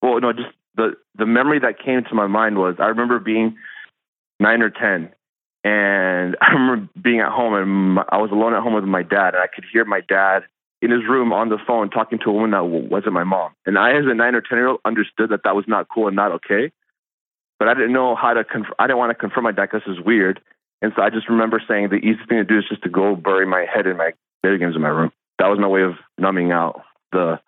Well, 0.01 0.19
no, 0.21 0.33
just 0.33 0.49
the 0.75 0.93
the 1.17 1.25
memory 1.25 1.59
that 1.59 1.79
came 1.83 2.03
to 2.03 2.15
my 2.15 2.27
mind 2.27 2.57
was 2.57 2.75
I 2.79 2.85
remember 2.85 3.19
being 3.19 3.57
nine 4.39 4.61
or 4.61 4.69
ten, 4.69 5.09
and 5.63 6.37
I 6.41 6.51
remember 6.51 6.87
being 7.01 7.19
at 7.21 7.31
home 7.31 7.53
and 7.55 7.99
I 8.09 8.17
was 8.17 8.31
alone 8.31 8.53
at 8.53 8.61
home 8.61 8.75
with 8.75 8.83
my 8.83 9.03
dad, 9.03 9.33
and 9.33 9.43
I 9.43 9.47
could 9.47 9.65
hear 9.71 9.83
my 9.83 10.01
dad 10.07 10.43
in 10.81 10.91
his 10.91 11.01
room 11.07 11.33
on 11.33 11.49
the 11.49 11.57
phone 11.67 11.89
talking 11.89 12.19
to 12.19 12.29
a 12.29 12.33
woman 12.33 12.51
that 12.51 12.63
wasn't 12.63 13.13
my 13.13 13.23
mom. 13.23 13.51
And 13.65 13.77
I, 13.77 13.91
as 13.97 14.05
a 14.05 14.13
nine 14.13 14.35
or 14.35 14.41
ten 14.41 14.57
year 14.57 14.67
old, 14.69 14.79
understood 14.85 15.29
that 15.31 15.43
that 15.43 15.55
was 15.55 15.65
not 15.67 15.87
cool 15.89 16.07
and 16.07 16.15
not 16.15 16.31
okay, 16.33 16.71
but 17.59 17.67
I 17.67 17.73
didn't 17.73 17.93
know 17.93 18.15
how 18.15 18.33
to. 18.33 18.43
Conf- 18.43 18.73
I 18.79 18.87
didn't 18.87 18.99
want 18.99 19.11
to 19.11 19.15
confront 19.15 19.43
my 19.43 19.51
dad 19.51 19.69
because 19.71 19.81
this 19.85 19.97
is 19.97 20.05
weird, 20.05 20.39
and 20.81 20.93
so 20.95 21.01
I 21.01 21.09
just 21.09 21.27
remember 21.29 21.61
saying 21.67 21.89
the 21.89 21.97
easiest 21.97 22.29
thing 22.29 22.37
to 22.37 22.43
do 22.45 22.57
is 22.57 22.65
just 22.69 22.83
to 22.83 22.89
go 22.89 23.15
bury 23.15 23.45
my 23.45 23.65
head 23.71 23.87
in 23.87 23.97
my 23.97 24.11
video 24.43 24.57
games 24.57 24.75
in 24.75 24.81
my 24.81 24.89
room. 24.89 25.11
That 25.39 25.47
was 25.47 25.59
my 25.59 25.67
way 25.67 25.83
of 25.83 25.93
numbing 26.17 26.51
out 26.51 26.81
the 27.11 27.39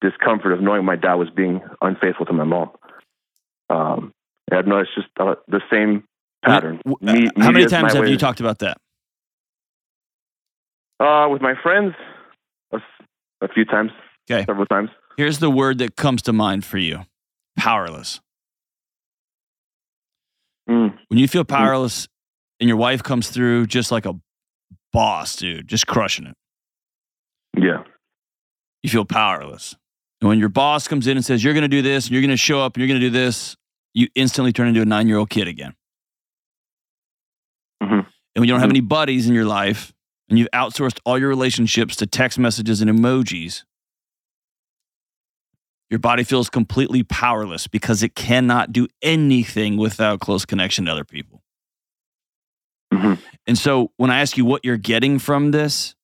discomfort 0.00 0.52
of 0.52 0.60
knowing 0.60 0.84
my 0.84 0.96
dad 0.96 1.14
was 1.14 1.28
being 1.30 1.60
unfaithful 1.82 2.26
to 2.26 2.32
my 2.32 2.44
mom. 2.44 2.70
Um, 3.68 4.12
and 4.50 4.58
I've 4.58 4.66
noticed 4.66 4.92
just 4.94 5.08
uh, 5.18 5.36
the 5.46 5.60
same 5.70 6.04
pattern. 6.44 6.80
Me- 7.00 7.28
How 7.38 7.50
many 7.52 7.66
times 7.66 7.94
have 7.94 8.08
you 8.08 8.16
talked 8.16 8.40
about 8.40 8.58
that? 8.60 8.78
Uh, 10.98 11.28
with 11.30 11.40
my 11.40 11.54
friends, 11.62 11.94
a, 12.72 12.78
a 13.42 13.48
few 13.48 13.64
times, 13.64 13.90
Okay. 14.30 14.44
several 14.46 14.66
times. 14.66 14.90
Here's 15.16 15.38
the 15.38 15.50
word 15.50 15.78
that 15.78 15.96
comes 15.96 16.22
to 16.22 16.32
mind 16.32 16.64
for 16.64 16.78
you 16.78 17.04
powerless. 17.56 18.20
Mm, 20.68 20.96
When 21.08 21.18
you 21.18 21.26
feel 21.28 21.44
powerless 21.44 22.08
and 22.60 22.68
your 22.68 22.76
wife 22.76 23.02
comes 23.02 23.28
through 23.30 23.66
just 23.66 23.90
like 23.90 24.06
a 24.06 24.14
boss, 24.92 25.36
dude, 25.36 25.66
just 25.68 25.86
crushing 25.86 26.26
it, 26.26 26.34
yeah, 27.58 27.82
you 28.82 28.90
feel 28.90 29.04
powerless. 29.04 29.74
And 30.20 30.28
when 30.28 30.38
your 30.38 30.48
boss 30.48 30.86
comes 30.86 31.06
in 31.06 31.16
and 31.16 31.24
says, 31.24 31.42
you're 31.42 31.54
going 31.54 31.62
to 31.62 31.68
do 31.68 31.82
this, 31.82 32.06
and 32.06 32.12
you're 32.12 32.20
going 32.22 32.30
to 32.30 32.36
show 32.36 32.60
up, 32.60 32.74
and 32.74 32.80
you're 32.82 32.88
going 32.88 33.00
to 33.00 33.06
do 33.06 33.10
this, 33.10 33.56
you 33.94 34.08
instantly 34.14 34.52
turn 34.52 34.68
into 34.68 34.82
a 34.82 34.84
nine 34.84 35.08
year 35.08 35.16
old 35.16 35.30
kid 35.30 35.48
again. 35.48 35.74
Mhm. 37.82 37.90
And 37.92 38.06
when 38.34 38.44
you 38.44 38.52
don't 38.52 38.60
have 38.60 38.68
Mhm. 38.68 38.72
any 38.74 38.80
buddies 38.82 39.26
in 39.28 39.34
your 39.34 39.46
life, 39.46 39.92
and 40.30 40.38
you've 40.38 40.48
outsourced 40.54 40.98
all 41.04 41.18
your 41.18 41.28
relationships 41.28 41.96
to 41.96 42.06
text 42.06 42.38
messages 42.38 42.80
and 42.80 42.90
emojis, 42.90 43.64
your 45.90 45.98
body 45.98 46.22
feels 46.22 46.48
completely 46.48 47.02
powerless 47.02 47.66
because 47.66 48.02
it 48.04 48.14
cannot 48.14 48.72
do 48.72 48.86
anything 49.02 49.76
without 49.76 50.20
close 50.20 50.44
connection 50.46 50.86
to 50.86 50.92
other 50.92 51.04
people. 51.04 51.42
Mhm. 52.94 53.20
And 53.46 53.58
so 53.58 53.92
when 53.96 54.10
I 54.10 54.20
ask 54.20 54.36
you 54.36 54.44
what 54.44 54.64
you're 54.64 54.76
getting 54.76 55.18
from 55.18 55.50
this, 55.50 55.96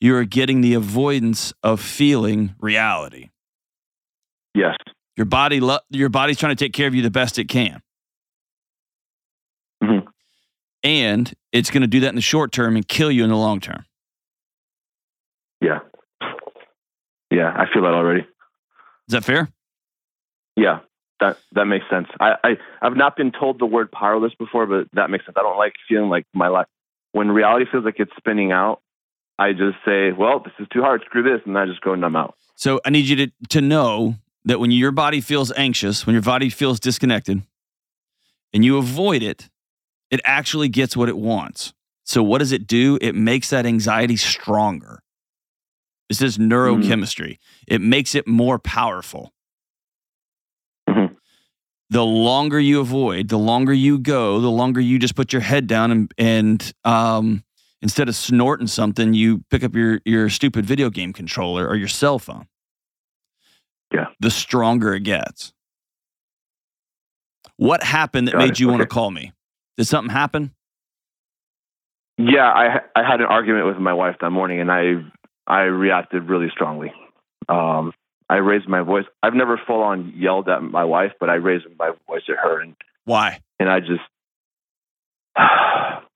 you 0.00 0.16
are 0.16 0.24
getting 0.24 0.60
the 0.60 0.74
avoidance 0.74 1.52
of 1.62 1.80
feeling 1.80 2.54
reality. 2.58 3.30
Yes. 4.54 4.76
Your 5.16 5.26
body, 5.26 5.60
lo- 5.60 5.80
your 5.90 6.08
body's 6.08 6.38
trying 6.38 6.54
to 6.54 6.64
take 6.64 6.72
care 6.72 6.86
of 6.88 6.94
you 6.94 7.02
the 7.02 7.10
best 7.10 7.38
it 7.38 7.48
can, 7.48 7.80
and 10.88 11.32
it's 11.52 11.70
going 11.70 11.82
to 11.82 11.88
do 11.88 12.00
that 12.00 12.08
in 12.08 12.14
the 12.14 12.20
short 12.20 12.52
term 12.52 12.76
and 12.76 12.86
kill 12.86 13.10
you 13.10 13.24
in 13.24 13.30
the 13.30 13.36
long 13.36 13.60
term. 13.60 13.84
Yeah. 15.60 15.80
Yeah, 17.30 17.52
I 17.54 17.66
feel 17.72 17.82
that 17.82 17.94
already. 17.94 18.20
Is 18.20 19.12
that 19.12 19.24
fair? 19.24 19.48
Yeah, 20.56 20.80
that 21.20 21.38
that 21.52 21.66
makes 21.66 21.84
sense. 21.90 22.08
I, 22.20 22.34
I 22.42 22.56
I've 22.82 22.96
not 22.96 23.16
been 23.16 23.32
told 23.32 23.58
the 23.58 23.66
word 23.66 23.92
powerless 23.92 24.32
before, 24.38 24.66
but 24.66 24.88
that 24.94 25.10
makes 25.10 25.24
sense. 25.24 25.36
I 25.38 25.42
don't 25.42 25.58
like 25.58 25.74
feeling 25.88 26.10
like 26.10 26.26
my 26.34 26.48
life 26.48 26.66
when 27.12 27.30
reality 27.30 27.66
feels 27.70 27.84
like 27.84 27.96
it's 27.98 28.12
spinning 28.16 28.52
out. 28.52 28.80
I 29.38 29.52
just 29.52 29.76
say, 29.84 30.12
"Well, 30.12 30.40
this 30.40 30.52
is 30.58 30.66
too 30.72 30.80
hard. 30.80 31.02
Screw 31.04 31.22
this," 31.22 31.40
and 31.46 31.56
I 31.56 31.66
just 31.66 31.80
go 31.80 31.94
numb 31.94 32.16
out. 32.16 32.34
So 32.56 32.80
I 32.84 32.90
need 32.90 33.06
you 33.06 33.16
to 33.16 33.32
to 33.50 33.60
know 33.60 34.16
that 34.44 34.58
when 34.58 34.70
your 34.70 34.90
body 34.90 35.20
feels 35.20 35.52
anxious, 35.52 36.06
when 36.06 36.14
your 36.14 36.22
body 36.22 36.50
feels 36.50 36.80
disconnected, 36.80 37.42
and 38.52 38.64
you 38.64 38.78
avoid 38.78 39.22
it, 39.22 39.48
it 40.10 40.20
actually 40.24 40.68
gets 40.68 40.96
what 40.96 41.08
it 41.08 41.16
wants. 41.18 41.72
So 42.04 42.22
what 42.22 42.38
does 42.38 42.52
it 42.52 42.66
do? 42.66 42.98
It 43.00 43.14
makes 43.14 43.50
that 43.50 43.66
anxiety 43.66 44.16
stronger. 44.16 45.02
This 46.08 46.22
is 46.22 46.38
neurochemistry. 46.38 47.38
It 47.66 47.80
makes 47.82 48.14
it 48.14 48.26
more 48.26 48.58
powerful. 48.58 49.32
Mhm. 50.88 51.16
The 51.90 52.04
longer 52.04 52.58
you 52.58 52.80
avoid, 52.80 53.28
the 53.28 53.38
longer 53.38 53.72
you 53.74 53.98
go, 53.98 54.40
the 54.40 54.50
longer 54.50 54.80
you 54.80 54.98
just 54.98 55.14
put 55.14 55.32
your 55.32 55.42
head 55.42 55.66
down 55.66 55.90
and 55.90 56.14
and 56.16 56.72
um, 56.84 57.44
instead 57.82 58.08
of 58.08 58.16
snorting 58.16 58.66
something, 58.68 59.12
you 59.12 59.44
pick 59.50 59.62
up 59.62 59.74
your 59.74 60.00
your 60.06 60.30
stupid 60.30 60.64
video 60.64 60.88
game 60.88 61.12
controller 61.12 61.66
or 61.68 61.76
your 61.76 61.88
cell 61.88 62.18
phone. 62.18 62.46
Yeah. 63.92 64.06
The 64.20 64.30
stronger 64.30 64.94
it 64.94 65.00
gets. 65.02 65.52
What 67.56 67.82
happened 67.82 68.28
that 68.28 68.32
Got 68.32 68.38
made 68.38 68.50
it. 68.52 68.60
you 68.60 68.68
want 68.68 68.80
to 68.80 68.86
call 68.86 69.10
me? 69.10 69.32
Did 69.78 69.86
something 69.86 70.12
happen? 70.12 70.52
Yeah, 72.18 72.46
I 72.46 72.80
I 72.94 73.08
had 73.08 73.20
an 73.20 73.26
argument 73.26 73.66
with 73.66 73.78
my 73.78 73.94
wife 73.94 74.16
that 74.20 74.30
morning, 74.30 74.60
and 74.60 74.70
I 74.70 74.96
I 75.46 75.60
reacted 75.62 76.24
really 76.28 76.48
strongly. 76.50 76.92
Um, 77.48 77.92
I 78.28 78.36
raised 78.36 78.68
my 78.68 78.82
voice. 78.82 79.04
I've 79.22 79.34
never 79.34 79.58
full 79.66 79.82
on 79.82 80.12
yelled 80.14 80.48
at 80.48 80.62
my 80.62 80.84
wife, 80.84 81.12
but 81.20 81.30
I 81.30 81.34
raised 81.34 81.64
my 81.78 81.92
voice 82.06 82.22
at 82.28 82.36
her, 82.36 82.60
and 82.60 82.74
Why? 83.04 83.40
and 83.58 83.70
I 83.70 83.80
just 83.80 84.02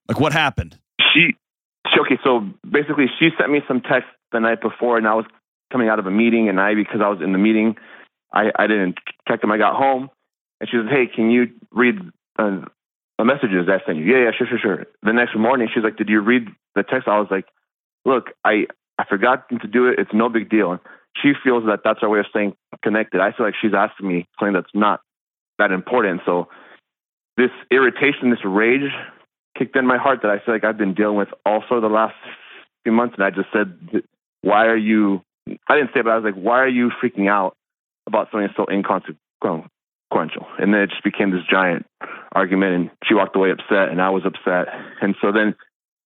Like 0.09 0.19
what 0.21 0.33
happened? 0.33 0.77
she, 1.15 1.37
she 1.93 2.01
okay 2.01 2.19
so 2.25 2.41
basically 2.69 3.07
she 3.19 3.29
sent 3.39 3.51
me 3.51 3.61
some 3.69 3.81
text 3.81 4.09
the 4.33 4.41
night 4.41 4.61
before 4.61 4.97
and 4.99 5.07
i 5.07 5.15
was 5.15 5.27
coming 5.71 5.89
out 5.89 5.99
of 5.99 6.07
a 6.07 6.11
meeting 6.11 6.49
and 6.49 6.59
i 6.61 6.75
because 6.75 7.01
i 7.03 7.09
was 7.09 7.21
in 7.23 7.33
the 7.33 7.39
meeting 7.39 7.77
i 8.33 8.51
i 8.59 8.67
didn't 8.67 8.97
check 9.29 9.41
them 9.41 9.53
i 9.53 9.59
got 9.59 9.75
home 9.77 10.09
and 10.61 10.69
she 10.71 10.77
says 10.77 10.87
hey 10.91 11.07
can 11.07 11.31
you 11.31 11.51
read 11.71 11.97
uh, 12.39 12.61
the 13.19 13.25
messages 13.25 13.69
i 13.69 13.85
sent 13.87 13.99
you 13.99 14.05
yeah 14.05 14.25
yeah 14.25 14.31
sure 14.37 14.47
sure 14.47 14.59
sure. 14.59 14.87
The 15.03 15.13
next 15.13 15.37
morning 15.37 15.69
she's 15.73 15.85
like 15.85 15.97
did 15.97 16.09
you 16.09 16.21
read 16.21 16.49
the 16.75 16.83
text? 16.83 17.09
I 17.09 17.19
was 17.19 17.29
like 17.31 17.47
look 18.05 18.31
i 18.45 18.67
i 18.99 19.05
forgot 19.05 19.49
to 19.49 19.69
do 19.69 19.89
it. 19.89 19.99
It's 19.99 20.13
no 20.13 20.29
big 20.29 20.49
deal. 20.49 20.73
And 20.73 20.81
she 21.21 21.33
feels 21.43 21.65
that 21.67 21.81
that's 21.85 22.01
our 22.03 22.09
way 22.09 22.21
of 22.21 22.27
staying 22.31 22.55
connected. 22.83 23.21
I 23.21 23.33
feel 23.33 23.47
like 23.47 23.55
she's 23.61 23.75
asking 23.75 24.09
me 24.09 24.27
something 24.39 24.55
that's 24.55 24.75
not 24.75 25.01
that 25.59 25.73
important. 25.73 26.23
So 26.25 26.49
this 27.37 27.51
irritation 27.71 28.31
this 28.31 28.45
rage 28.45 28.91
kicked 29.57 29.77
in 29.77 29.87
my 29.87 29.99
heart 29.99 30.21
that 30.23 30.31
I 30.31 30.39
feel 30.45 30.55
like 30.55 30.65
I've 30.65 30.79
been 30.79 30.95
dealing 30.95 31.17
with 31.17 31.29
also 31.45 31.81
the 31.81 31.89
last 31.89 32.15
few 32.85 32.93
months. 32.93 33.15
And 33.17 33.25
I 33.25 33.31
just 33.31 33.49
said, 33.53 34.03
why 34.43 34.67
are 34.67 34.77
you, 34.77 35.23
I 35.69 35.77
didn't 35.77 35.91
say 35.95 36.01
it, 36.01 36.05
but 36.05 36.11
I 36.11 36.17
was 36.17 36.25
like, 36.25 36.43
why 36.43 36.61
are 36.61 36.69
you 36.69 36.91
freaking 37.03 37.29
out 37.29 37.55
about 38.07 38.29
something 38.31 38.49
so 38.57 38.67
inconsequential? 38.71 40.47
And 40.59 40.73
then 40.73 40.81
it 40.83 40.91
just 40.91 41.05
became 41.05 41.31
this 41.31 41.45
giant 41.49 41.87
argument 42.33 42.75
and 42.75 42.91
she 43.05 43.15
walked 43.15 43.37
away 43.37 43.51
upset 43.51 43.89
and 43.89 44.01
I 44.01 44.11
was 44.11 44.25
upset. 44.25 44.69
And 45.01 45.15
so 45.21 45.33
then 45.33 45.55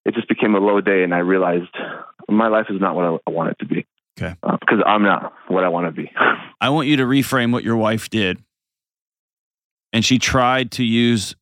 it 0.05 0.15
just 0.15 0.29
became 0.29 0.55
a 0.55 0.59
low 0.59 0.81
day 0.81 1.03
and 1.03 1.15
I 1.15 1.19
realized 1.19 1.75
my 2.29 2.49
life 2.49 2.67
is 2.69 2.81
not 2.81 2.95
what 2.95 3.05
I, 3.05 3.19
I 3.27 3.31
want 3.31 3.51
it 3.51 3.59
to 3.61 3.67
be. 3.67 3.87
Okay. 4.19 4.35
Uh, 4.43 4.57
because 4.59 4.79
I'm 4.87 5.03
not 5.03 5.33
what 5.49 5.65
I 5.65 5.69
want 5.69 5.87
to 5.87 5.93
be. 5.93 6.11
I 6.61 6.71
want 6.71 6.89
you 6.89 6.97
to 6.97 7.05
reframe 7.05 7.53
what 7.53 7.65
your 7.65 7.77
wife 7.77 8.09
did. 8.09 8.43
And 9.93 10.05
she 10.05 10.19
tried 10.19 10.73
to 10.73 10.85
use 10.85 11.37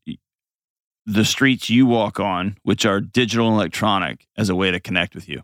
the 1.07 1.25
streets 1.25 1.71
you 1.71 1.87
walk 1.87 2.19
on, 2.19 2.57
which 2.63 2.87
are 2.87 3.01
digital 3.01 3.49
and 3.49 3.57
electronic, 3.57 4.27
as 4.37 4.49
a 4.49 4.55
way 4.55 4.71
to 4.71 4.81
connect 4.81 5.15
with 5.15 5.29
you. 5.29 5.43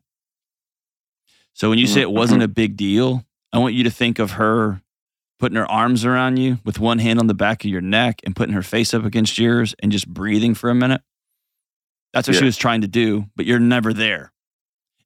So 1.55 1.69
when 1.69 1.79
you 1.79 1.87
say 1.87 2.01
it 2.01 2.11
wasn't 2.11 2.43
a 2.43 2.49
big 2.49 2.77
deal, 2.77 3.25
I 3.53 3.59
want 3.59 3.75
you 3.75 3.85
to 3.85 3.91
think 3.91 4.19
of 4.19 4.33
her 4.33 4.81
putting 5.41 5.57
her 5.57 5.71
arms 5.71 6.05
around 6.05 6.37
you 6.37 6.59
with 6.65 6.79
one 6.79 6.99
hand 6.99 7.19
on 7.19 7.27
the 7.27 7.35
back 7.35 7.65
of 7.65 7.71
your 7.71 7.81
neck 7.81 8.21
and 8.25 8.37
putting 8.37 8.55
her 8.55 8.63
face 8.63 8.95
up 8.95 9.05
against 9.05 9.39
yours 9.39 9.75
and 9.83 9.91
just 9.91 10.07
breathing 10.07 10.55
for 10.55 10.71
a 10.71 10.75
minute. 10.75 11.01
That's 12.13 12.29
what 12.29 12.37
she 12.37 12.45
was 12.45 12.57
trying 12.57 12.83
to 12.83 12.89
do, 12.89 13.27
but 13.37 13.47
you're 13.47 13.59
never 13.59 13.93
there. 13.93 14.33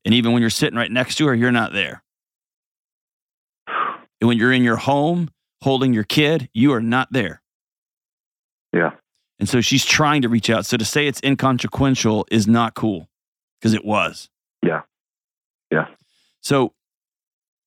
And 0.04 0.14
even 0.14 0.32
when 0.32 0.40
you're 0.42 0.50
sitting 0.50 0.76
right 0.76 0.90
next 0.90 1.14
to 1.16 1.26
her, 1.28 1.34
you're 1.34 1.52
not 1.52 1.72
there. 1.72 2.02
And 4.20 4.28
when 4.28 4.36
you're 4.38 4.52
in 4.52 4.64
your 4.64 4.76
home 4.76 5.30
holding 5.62 5.94
your 5.94 6.04
kid, 6.04 6.48
you 6.52 6.72
are 6.72 6.80
not 6.80 7.08
there. 7.10 7.40
yeah. 8.74 8.90
And 9.40 9.48
so 9.48 9.60
she's 9.60 9.84
trying 9.84 10.22
to 10.22 10.28
reach 10.28 10.48
out. 10.48 10.64
So 10.64 10.76
to 10.76 10.84
say 10.84 11.06
it's 11.08 11.20
inconsequential 11.24 12.24
is 12.30 12.46
not 12.46 12.74
cool 12.74 13.08
because 13.58 13.74
it 13.74 13.84
was. 13.84 14.30
Yeah. 14.64 14.82
Yeah. 15.72 15.86
So 16.40 16.72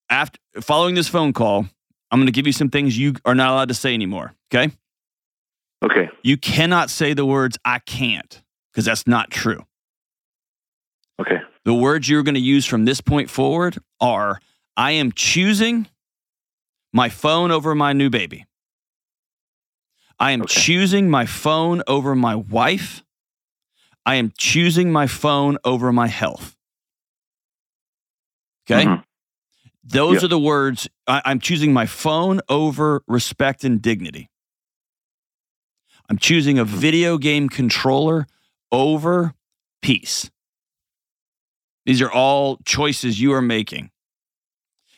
after 0.09 0.39
following 0.61 0.95
this 0.95 1.09
phone 1.09 1.33
call, 1.33 1.67
I'm 2.11 2.19
going 2.19 2.27
to 2.27 2.31
give 2.31 2.47
you 2.47 2.53
some 2.53 2.69
things 2.69 2.97
you 2.97 3.15
are 3.25 3.35
not 3.35 3.51
allowed 3.51 3.67
to 3.69 3.73
say 3.73 3.93
anymore. 3.93 4.33
Okay. 4.53 4.71
Okay. 5.83 6.09
You 6.23 6.37
cannot 6.37 6.89
say 6.89 7.13
the 7.13 7.25
words 7.25 7.57
I 7.65 7.79
can't 7.79 8.41
because 8.71 8.85
that's 8.85 9.05
not 9.07 9.29
true. 9.29 9.65
Okay. 11.19 11.39
The 11.65 11.73
words 11.73 12.07
you're 12.09 12.23
going 12.23 12.35
to 12.35 12.41
use 12.41 12.65
from 12.65 12.85
this 12.85 13.01
point 13.01 13.29
forward 13.29 13.77
are 13.99 14.39
I 14.75 14.91
am 14.91 15.11
choosing 15.11 15.87
my 16.93 17.09
phone 17.09 17.51
over 17.51 17.75
my 17.75 17.93
new 17.93 18.09
baby. 18.09 18.45
I 20.19 20.31
am 20.31 20.43
Okay. 20.43 20.59
choosing 20.61 21.09
my 21.09 21.25
phone 21.25 21.83
over 21.87 22.15
my 22.15 22.35
wife. 22.35 23.03
I 24.05 24.15
am 24.15 24.31
choosing 24.37 24.91
my 24.91 25.05
phone 25.05 25.57
over 25.63 25.91
my 25.91 26.07
health. 26.07 26.55
Okay. 28.69 28.85
Mhm. 28.85 29.03
Those 29.89 30.21
Yeah. 30.21 30.25
are 30.25 30.29
the 30.29 30.39
words 30.39 30.87
I, 31.07 31.21
I'm 31.25 31.39
choosing 31.39 31.71
my 31.73 31.85
phone 31.85 32.41
over 32.49 33.01
respect 33.07 33.63
and 33.63 33.81
dignity. 33.81 34.29
I'm 36.09 36.17
choosing 36.17 36.59
a 36.59 36.65
Mm-hmm. 36.65 36.77
video 36.77 37.17
game 37.17 37.49
controller 37.49 38.27
over 38.71 39.33
peace. 39.81 40.29
These 41.85 42.01
are 42.01 42.11
all 42.11 42.57
choices 42.65 43.19
you 43.21 43.33
are 43.33 43.41
making. 43.41 43.91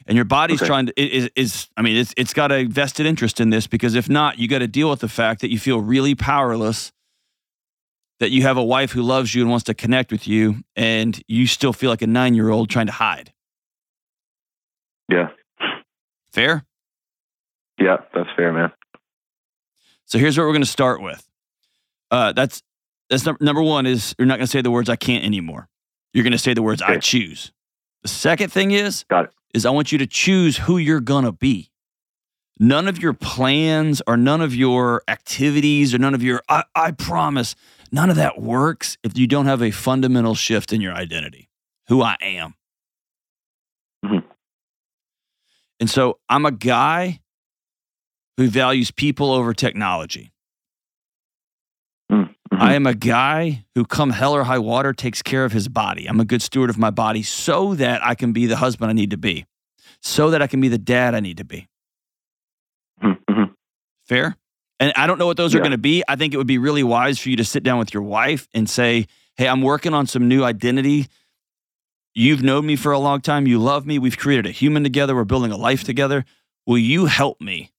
And 0.08 0.16
your 0.16 0.26
body's 0.26 0.60
Okay. 0.60 0.68
trying 0.68 0.86
to 0.88 0.94
it 1.00 1.12
is, 1.14 1.30
is 1.36 1.68
I 1.78 1.84
mean 1.84 1.96
it's 1.96 2.14
it's 2.18 2.34
got 2.34 2.52
a 2.52 2.64
vested 2.66 3.06
interest 3.06 3.40
in 3.40 3.52
this 3.52 3.68
because 3.68 3.94
if 3.94 4.10
not, 4.10 4.40
you 4.40 4.48
got 4.48 4.60
to 4.60 4.68
deal 4.68 4.90
with 4.90 5.02
the 5.02 5.08
fact 5.10 5.42
that 5.42 5.52
you 5.52 5.60
feel 5.60 5.80
really 5.82 6.16
powerless 6.16 6.92
that 8.20 8.32
you 8.32 8.42
have 8.42 8.58
a 8.58 8.64
wife 8.64 8.92
who 8.92 9.02
loves 9.04 9.34
you 9.36 9.42
and 9.44 9.50
wants 9.52 9.66
to 9.66 9.74
connect 9.74 10.12
with 10.12 10.28
you 10.28 10.64
and 10.76 11.22
you 11.28 11.46
still 11.48 11.72
feel 11.74 11.90
like 11.90 12.02
a 12.02 12.06
9-year-old 12.08 12.70
trying 12.70 12.88
to 12.88 12.92
hide. 12.92 13.32
Yeah. 15.10 15.30
Fair? 16.32 16.66
Yeah. 17.80 17.98
That's 18.14 18.30
fair, 18.36 18.54
man. 18.54 18.72
So 20.06 20.18
here's 20.20 20.38
what 20.38 20.46
we're 20.46 20.54
going 20.54 20.62
to 20.62 20.68
start 20.70 21.02
with. 21.02 21.28
Uh, 22.12 22.34
that's 22.34 22.64
that's 23.10 23.26
num- 23.26 23.38
number 23.42 23.62
one 23.62 23.86
is 23.86 24.16
you're 24.18 24.26
not 24.28 24.38
going 24.38 24.46
to 24.46 24.52
say 24.52 24.62
the 24.62 24.72
words 24.72 24.90
I 24.90 24.96
can't 24.96 25.24
anymore. 25.24 25.68
You're 26.14 26.24
going 26.24 26.32
to 26.32 26.38
say 26.40 26.54
the 26.54 26.62
words 26.64 26.82
I 26.82 26.98
choose. 26.98 27.52
The 28.04 28.08
second 28.10 28.52
thing 28.52 28.72
is 28.72 29.04
Got 29.10 29.26
it. 29.26 29.32
is 29.54 29.66
I 29.66 29.70
want 29.72 29.92
you 29.92 29.98
to 30.00 30.08
choose 30.08 30.58
who 30.58 30.78
you're 30.78 31.00
going 31.02 31.26
to 31.26 31.32
be. 31.32 31.70
None 32.60 32.88
of 32.88 33.02
your 33.02 33.14
plans 33.14 34.02
or 34.08 34.18
none 34.18 34.42
of 34.42 34.54
your 34.56 35.02
activities 35.08 35.94
or 35.94 35.98
none 36.00 36.14
of 36.16 36.22
your 36.24 36.42
I, 36.50 36.64
I 36.76 36.92
promise 36.92 37.56
none 37.92 38.10
of 38.10 38.16
that 38.18 38.42
works 38.42 38.98
if 39.04 39.18
you 39.18 39.28
don't 39.28 39.46
have 39.46 39.62
a 39.62 39.72
fundamental 39.72 40.36
shift 40.36 40.74
in 40.74 40.82
your 40.82 40.94
identity. 40.94 41.50
Who 41.88 42.02
I 42.02 42.18
am. 42.22 42.56
Mhm. 44.06 44.24
And 45.80 45.90
so 45.90 46.20
I'm 46.28 46.46
a 46.46 46.52
guy 46.52 47.22
who 48.38 48.48
values 48.48 48.92
people 48.92 49.32
over 49.32 49.54
technology. 49.54 50.32
Mm, 52.12 52.34
mhm. 52.52 52.60
I 52.60 52.74
am 52.74 52.88
a 52.88 52.94
guy 52.94 53.66
who, 53.76 53.86
come 53.86 54.10
hell 54.12 54.34
or 54.34 54.44
high 54.44 54.60
water, 54.60 54.94
takes 54.94 55.22
care 55.22 55.46
of 55.46 55.52
his 55.52 55.68
body. 55.68 56.08
I'm 56.08 56.20
a 56.20 56.26
good 56.26 56.42
steward 56.42 56.70
of 56.70 56.78
my 56.78 56.90
body 56.90 57.22
so 57.24 57.76
that 57.76 58.04
I 58.06 58.16
can 58.16 58.34
be 58.34 58.46
the 58.46 58.58
husband 58.58 58.90
I 58.90 58.94
need 58.94 59.12
to 59.12 59.18
be, 59.18 59.46
so 60.02 60.30
that 60.32 60.42
I 60.42 60.48
can 60.48 60.62
be 60.62 60.68
the 60.68 60.78
dad 60.78 61.16
I 61.16 61.20
need 61.20 61.38
to 61.38 61.46
be. 61.46 61.68
Mhm, 63.04 63.18
mhm. 63.30 63.54
Fair? 64.06 64.36
And 64.80 64.94
I 64.96 65.08
don't 65.08 65.18
know 65.18 65.26
what 65.26 65.38
those 65.38 65.54
are 65.54 65.60
going 65.60 65.72
to 65.72 65.78
be. 65.78 66.04
I 66.08 66.16
think 66.16 66.34
it 66.34 66.38
would 66.38 66.48
be 66.48 66.58
really 66.58 66.84
wise 66.84 67.20
for 67.20 67.30
you 67.30 67.36
to 67.38 67.44
sit 67.46 67.64
down 67.64 67.80
with 67.80 67.94
your 67.94 68.04
wife 68.04 68.48
and 68.54 68.70
say, 68.70 69.08
Hey, 69.36 69.48
I'm 69.48 69.62
working 69.62 69.94
on 69.94 70.08
some 70.08 70.28
new 70.28 70.44
identity 70.44 71.08
You've 72.16 72.42
known 72.44 72.66
me 72.66 72.76
for 72.76 72.92
a 72.92 73.00
long 73.00 73.22
time. 73.22 73.48
You 73.48 73.60
love 73.60 73.86
me. 73.86 74.00
We've 74.00 74.18
created 74.18 74.46
a 74.46 74.52
human 74.52 74.84
together. 74.84 75.16
We're 75.16 75.24
building 75.26 75.52
a 75.52 75.58
life 75.58 75.84
together. 75.84 76.26
Will 76.66 76.78
you 76.78 77.06
help 77.06 77.40
me 77.40 77.72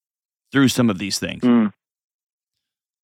through 0.52 0.68
some 0.68 0.88
of 0.90 0.98
these 0.98 1.18
things? 1.18 1.42
Mm. 1.42 1.72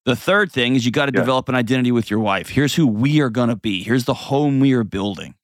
The 0.04 0.16
third 0.16 0.52
thing 0.52 0.76
is 0.76 0.84
you 0.86 0.92
got 0.92 1.06
to 1.06 1.12
Yeah. 1.12 1.20
develop 1.20 1.48
an 1.48 1.54
identity 1.56 1.90
with 1.92 2.10
your 2.10 2.20
wife. 2.20 2.50
Here's 2.50 2.74
who 2.76 2.86
we 2.86 3.20
are 3.20 3.30
going 3.30 3.48
to 3.48 3.56
be. 3.56 3.82
Here's 3.82 4.04
the 4.04 4.14
home 4.14 4.60
we 4.60 4.72
are 4.72 4.84
building. 4.84 5.34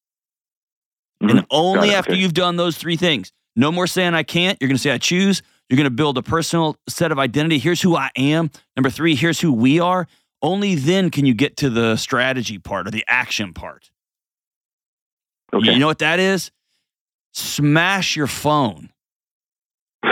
And 1.21 1.31
Mhm. 1.31 1.47
only 1.51 1.91
it, 1.91 1.95
after 1.95 2.12
okay. 2.12 2.21
you've 2.21 2.35
done 2.35 2.57
those 2.57 2.77
three 2.77 2.97
things, 2.97 3.33
no 3.57 3.71
more 3.71 3.87
saying 3.87 4.15
I 4.15 4.23
can't. 4.23 4.59
You're 4.61 4.69
going 4.69 4.77
to 4.77 4.83
say 4.83 4.91
I 4.93 4.99
choose. 4.99 5.43
You're 5.69 5.77
going 5.77 5.85
to 5.85 5.91
build 5.91 6.19
a 6.19 6.23
personal 6.23 6.77
set 6.89 7.12
of 7.12 7.19
identity. 7.19 7.59
Here's 7.59 7.81
who 7.81 7.97
I 7.97 8.11
am. 8.17 8.51
Number 8.77 8.91
three, 8.91 9.15
here's 9.15 9.41
who 9.41 9.53
we 9.53 9.79
are. 9.81 10.07
Only 10.43 10.75
then 10.75 11.11
can 11.11 11.25
you 11.27 11.35
get 11.35 11.57
to 11.59 11.71
the 11.71 11.97
strategy 11.97 12.59
part 12.59 12.89
or 12.89 12.91
the 12.91 13.05
action 13.07 13.53
part. 13.55 13.91
Okay. 15.54 15.73
You 15.73 15.78
know 15.78 15.87
what 15.87 15.99
that 15.99 16.18
is? 16.18 16.50
Smash 17.32 18.16
your 18.16 18.26
phone. 18.26 18.90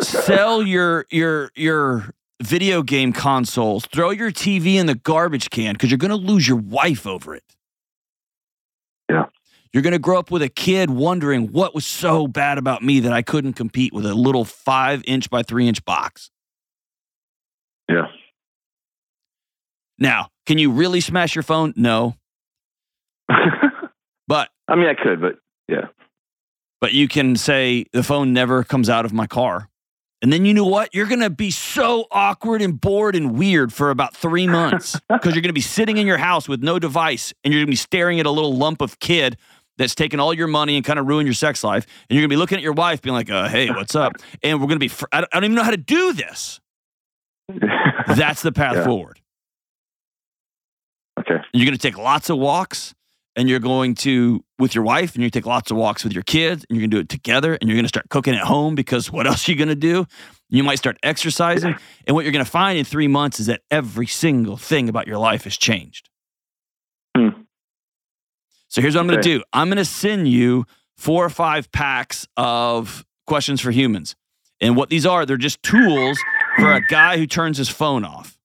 Sell 0.00 0.62
your 0.62 1.06
your 1.10 1.50
your 1.54 2.10
video 2.42 2.82
game 2.82 3.12
consoles. 3.12 3.86
Throw 3.86 4.10
your 4.10 4.30
TV 4.30 4.74
in 4.74 4.86
the 4.86 4.94
garbage 4.94 5.50
can 5.50 5.74
because 5.74 5.90
you're 5.90 5.98
going 5.98 6.10
to 6.10 6.16
lose 6.16 6.46
your 6.46 6.58
wife 6.58 7.06
over 7.06 7.34
it. 7.34 7.44
Yeah. 9.10 9.26
You're 9.72 9.82
going 9.82 9.92
to 9.92 9.98
grow 9.98 10.18
up 10.18 10.30
with 10.30 10.42
a 10.42 10.48
kid 10.48 10.90
wondering 10.90 11.48
what 11.52 11.74
was 11.74 11.86
so 11.86 12.28
bad 12.28 12.58
about 12.58 12.82
me 12.82 13.00
that 13.00 13.12
I 13.12 13.22
couldn't 13.22 13.54
compete 13.54 13.92
with 13.92 14.06
a 14.06 14.14
little 14.14 14.44
five 14.44 15.02
inch 15.06 15.30
by 15.30 15.42
three 15.42 15.66
inch 15.68 15.84
box. 15.84 16.30
yeah. 17.88 18.06
Now, 19.98 20.28
can 20.46 20.58
you 20.58 20.72
really 20.72 21.00
smash 21.00 21.34
your 21.36 21.44
phone? 21.44 21.72
No. 21.76 22.16
I 24.68 24.76
mean, 24.76 24.86
I 24.86 24.94
could, 24.94 25.20
but 25.20 25.36
yeah. 25.68 25.88
but 26.80 26.92
you 26.92 27.08
can 27.08 27.36
say 27.36 27.84
the 27.92 28.02
phone 28.02 28.32
never 28.32 28.64
comes 28.64 28.88
out 28.88 29.04
of 29.04 29.12
my 29.12 29.26
car. 29.26 29.68
And 30.22 30.32
then 30.32 30.46
you 30.46 30.54
know 30.54 30.64
what? 30.64 30.94
You're 30.94 31.06
going 31.06 31.20
to 31.20 31.28
be 31.28 31.50
so 31.50 32.06
awkward 32.10 32.62
and 32.62 32.80
bored 32.80 33.14
and 33.14 33.36
weird 33.36 33.74
for 33.74 33.90
about 33.90 34.16
three 34.16 34.46
months 34.46 34.98
because 35.10 35.34
you're 35.34 35.42
going 35.42 35.50
to 35.50 35.52
be 35.52 35.60
sitting 35.60 35.98
in 35.98 36.06
your 36.06 36.16
house 36.16 36.48
with 36.48 36.62
no 36.62 36.78
device 36.78 37.34
and 37.44 37.52
you're 37.52 37.60
going 37.60 37.66
to 37.66 37.72
be 37.72 37.76
staring 37.76 38.20
at 38.20 38.24
a 38.26 38.30
little 38.30 38.54
lump 38.56 38.80
of 38.80 38.98
kid 39.00 39.36
that's 39.76 39.94
taken 39.94 40.20
all 40.20 40.32
your 40.32 40.46
money 40.46 40.76
and 40.76 40.84
kind 40.84 40.98
of 40.98 41.06
ruined 41.06 41.26
your 41.26 41.34
sex 41.34 41.62
life. 41.62 41.84
And 42.08 42.14
you're 42.16 42.22
going 42.22 42.30
to 42.30 42.34
be 42.34 42.38
looking 42.38 42.56
at 42.56 42.62
your 42.62 42.72
wife 42.72 43.02
being 43.02 43.12
like, 43.12 43.28
uh, 43.30 43.48
hey, 43.48 43.68
what's 43.68 43.94
up? 43.94 44.12
And 44.42 44.60
we're 44.60 44.66
going 44.68 44.76
to 44.76 44.80
be, 44.80 44.88
fr- 44.88 45.06
I 45.12 45.20
don't 45.20 45.28
I 45.34 45.36
don't 45.36 45.44
even 45.44 45.56
know 45.56 45.62
how 45.64 45.72
to 45.72 45.76
do 45.76 46.14
this. 46.14 46.58
That's 48.06 48.40
the 48.40 48.52
path 48.52 48.76
Yeah. 48.76 48.84
forward. 48.84 49.20
okay. 51.20 51.36
You're 51.52 51.66
going 51.66 51.76
to 51.76 51.82
take 51.82 51.98
lots 51.98 52.30
of 52.30 52.38
walks 52.38 52.94
and 53.36 53.48
you're 53.48 53.60
going 53.60 53.94
to, 53.96 54.44
with 54.58 54.74
your 54.74 54.84
wife, 54.84 55.14
and 55.14 55.24
to 55.24 55.30
take 55.30 55.46
lots 55.46 55.70
of 55.70 55.76
walks 55.76 56.04
with 56.04 56.12
your 56.12 56.22
kids 56.22 56.64
and 56.68 56.76
you're 56.76 56.82
going 56.82 56.90
to 56.90 56.96
do 56.96 57.00
it 57.00 57.08
together 57.08 57.54
and 57.54 57.68
you're 57.68 57.76
going 57.76 57.84
to 57.84 57.88
start 57.88 58.08
cooking 58.08 58.34
at 58.34 58.42
home 58.42 58.74
because 58.74 59.10
what 59.10 59.26
else 59.26 59.48
are 59.48 59.52
you 59.52 59.58
going 59.58 59.68
to 59.68 59.74
do? 59.74 60.06
You 60.48 60.62
might 60.62 60.76
start 60.76 60.98
exercising. 61.02 61.74
And 62.06 62.14
what 62.14 62.24
you're 62.24 62.32
going 62.32 62.44
to 62.44 62.50
find 62.50 62.78
in 62.78 62.84
three 62.84 63.08
months 63.08 63.40
is 63.40 63.46
that 63.46 63.62
every 63.70 64.06
single 64.06 64.56
thing 64.56 64.88
about 64.88 65.06
your 65.06 65.18
life 65.18 65.44
has 65.44 65.56
changed. 65.56 66.10
Hmm. 67.16 67.30
So 68.68 68.80
here's 68.80 68.94
what 68.94 69.02
I'm 69.02 69.06
going 69.08 69.22
to 69.22 69.38
do 69.38 69.42
I'm 69.52 69.68
going 69.68 69.78
to 69.78 69.84
send 69.84 70.28
you 70.28 70.66
four 70.96 71.24
or 71.24 71.30
five 71.30 71.70
packs 71.72 72.26
of 72.36 73.04
questions 73.26 73.60
for 73.60 73.70
humans. 73.70 74.14
And 74.60 74.76
what 74.76 74.88
these 74.88 75.04
are, 75.04 75.26
they're 75.26 75.36
just 75.36 75.62
tools 75.62 76.18
for 76.56 76.72
a 76.72 76.80
guy 76.80 77.18
who 77.18 77.26
turns 77.26 77.58
his 77.58 77.68
phone 77.68 78.04
off 78.04 78.38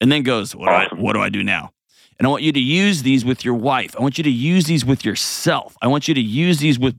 and 0.00 0.10
then 0.10 0.22
goes, 0.22 0.56
what 0.56 0.66
do, 0.66 0.72
I, 0.72 1.00
what 1.00 1.12
do 1.12 1.20
I 1.20 1.28
do 1.28 1.44
now? 1.44 1.70
And 2.22 2.28
I 2.28 2.30
want 2.30 2.44
you 2.44 2.52
to 2.52 2.60
use 2.60 3.02
these 3.02 3.24
with 3.24 3.44
your 3.44 3.54
wife. 3.54 3.96
I 3.98 4.00
want 4.00 4.16
you 4.16 4.22
to 4.22 4.30
use 4.30 4.66
these 4.66 4.84
with 4.84 5.04
yourself. 5.04 5.76
I 5.82 5.88
want 5.88 6.06
you 6.06 6.14
to 6.14 6.20
use 6.20 6.60
these 6.60 6.78
with 6.78 6.96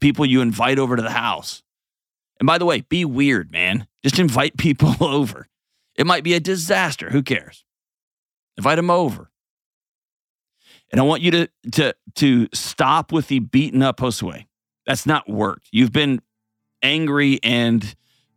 people 0.00 0.26
you 0.26 0.42
invite 0.42 0.78
over 0.78 0.96
to 0.96 1.02
the 1.02 1.12
house. 1.12 1.62
And 2.38 2.46
by 2.46 2.58
the 2.58 2.66
way, 2.66 2.82
be 2.82 3.02
weird, 3.06 3.50
man. 3.50 3.86
Just 4.02 4.18
invite 4.18 4.54
people 4.58 4.94
over. 5.00 5.48
It 5.94 6.06
might 6.06 6.24
be 6.24 6.34
a 6.34 6.40
disaster. 6.40 7.08
Who 7.08 7.22
cares? 7.22 7.64
Invite 8.58 8.76
them 8.76 8.90
over. 8.90 9.30
And 10.92 11.00
I 11.00 11.04
want 11.04 11.22
you 11.22 11.30
to 11.30 11.48
to 11.72 11.94
to 12.16 12.46
stop 12.52 13.12
with 13.12 13.28
the 13.28 13.38
beaten 13.38 13.80
up 13.80 13.96
Josue. 14.00 14.44
That's 14.86 15.06
not 15.06 15.26
worked. 15.26 15.68
You've 15.72 15.92
been 15.92 16.20
angry 16.82 17.40
and 17.42 17.96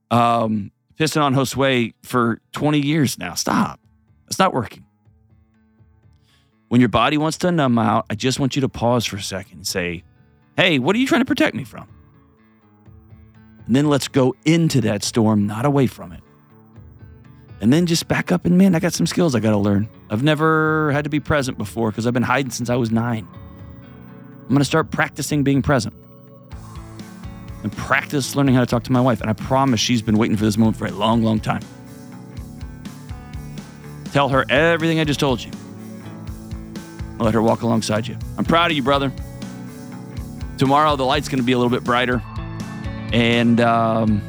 um, 0.10 0.72
pissing 0.98 1.22
on 1.22 1.36
Josue 1.36 1.96
for 2.04 2.40
20 2.54 2.80
years 2.80 3.18
now. 3.18 3.34
Stop. 3.34 3.82
That's 4.24 4.40
not 4.40 4.54
working. 4.54 4.86
When 6.70 6.80
your 6.80 6.90
body 6.90 7.18
wants 7.18 7.38
to 7.40 7.52
numb 7.52 7.78
out, 7.80 8.06
I 8.10 8.16
just 8.16 8.40
want 8.40 8.56
you 8.56 8.62
to 8.62 8.70
pause 8.70 9.06
for 9.06 9.18
a 9.18 9.22
second 9.22 9.58
and 9.58 9.68
say, 9.68 10.04
Hey, 10.56 10.78
what 10.80 10.96
are 10.96 11.00
you 11.00 11.08
trying 11.08 11.22
to 11.22 11.26
protect 11.26 11.56
me 11.56 11.64
from? 11.64 11.88
And 13.66 13.76
then 13.76 13.90
let's 13.90 14.08
go 14.08 14.36
into 14.46 14.82
that 14.82 15.04
storm, 15.04 15.48
not 15.48 15.66
away 15.66 15.88
from 15.88 16.12
it. 16.12 16.22
And 17.62 17.74
then 17.74 17.86
just 17.86 18.08
back 18.08 18.32
up 18.32 18.46
and 18.46 18.58
man, 18.58 18.76
I 18.76 18.80
got 18.80 18.94
some 18.94 19.08
skills 19.08 19.36
I 19.36 19.40
got 19.40 19.52
to 19.52 19.58
learn. 19.58 19.90
I've 20.10 20.24
never 20.24 20.92
had 20.92 21.04
to 21.04 21.10
be 21.10 21.20
present 21.20 21.58
before 21.58 21.90
because 21.92 22.06
I've 22.08 22.14
been 22.14 22.24
hiding 22.24 22.52
since 22.52 22.70
I 22.70 22.76
was 22.76 22.92
nine. 22.92 23.28
I'm 24.42 24.48
going 24.50 24.60
to 24.60 24.66
start 24.66 24.92
practicing 24.92 25.44
being 25.44 25.62
present 25.62 25.96
and 27.64 27.72
practice 27.72 28.36
learning 28.36 28.56
how 28.56 28.62
to 28.62 28.66
talk 28.66 28.84
to 28.84 28.92
my 28.92 29.02
wife. 29.02 29.22
And 29.22 29.30
I 29.30 29.34
promise 29.34 29.80
she's 29.80 30.02
been 30.02 30.18
waiting 30.18 30.38
for 30.38 30.46
this 30.46 30.58
moment 30.58 30.78
for 30.78 30.86
a 30.86 30.92
long, 30.92 31.24
long 31.24 31.40
time. 31.40 31.62
Tell 34.12 34.30
her 34.30 34.46
everything 34.50 35.00
I 35.00 35.04
just 35.04 35.20
told 35.20 35.44
you. 35.44 35.52
Let 37.20 37.34
her 37.34 37.42
walk 37.42 37.62
alongside 37.62 38.08
you. 38.08 38.18
I'm 38.38 38.46
proud 38.46 38.72
of 38.72 38.78
you, 38.78 38.84
brother. 38.84 39.12
Tomorrow, 40.58 40.96
the 40.96 41.06
light's 41.06 41.28
going 41.30 41.40
to 41.40 41.46
be 41.46 41.52
a 41.52 41.58
little 41.58 41.70
bit 41.70 41.84
brighter. 41.84 42.22
And 43.12 43.60
um, 43.60 44.22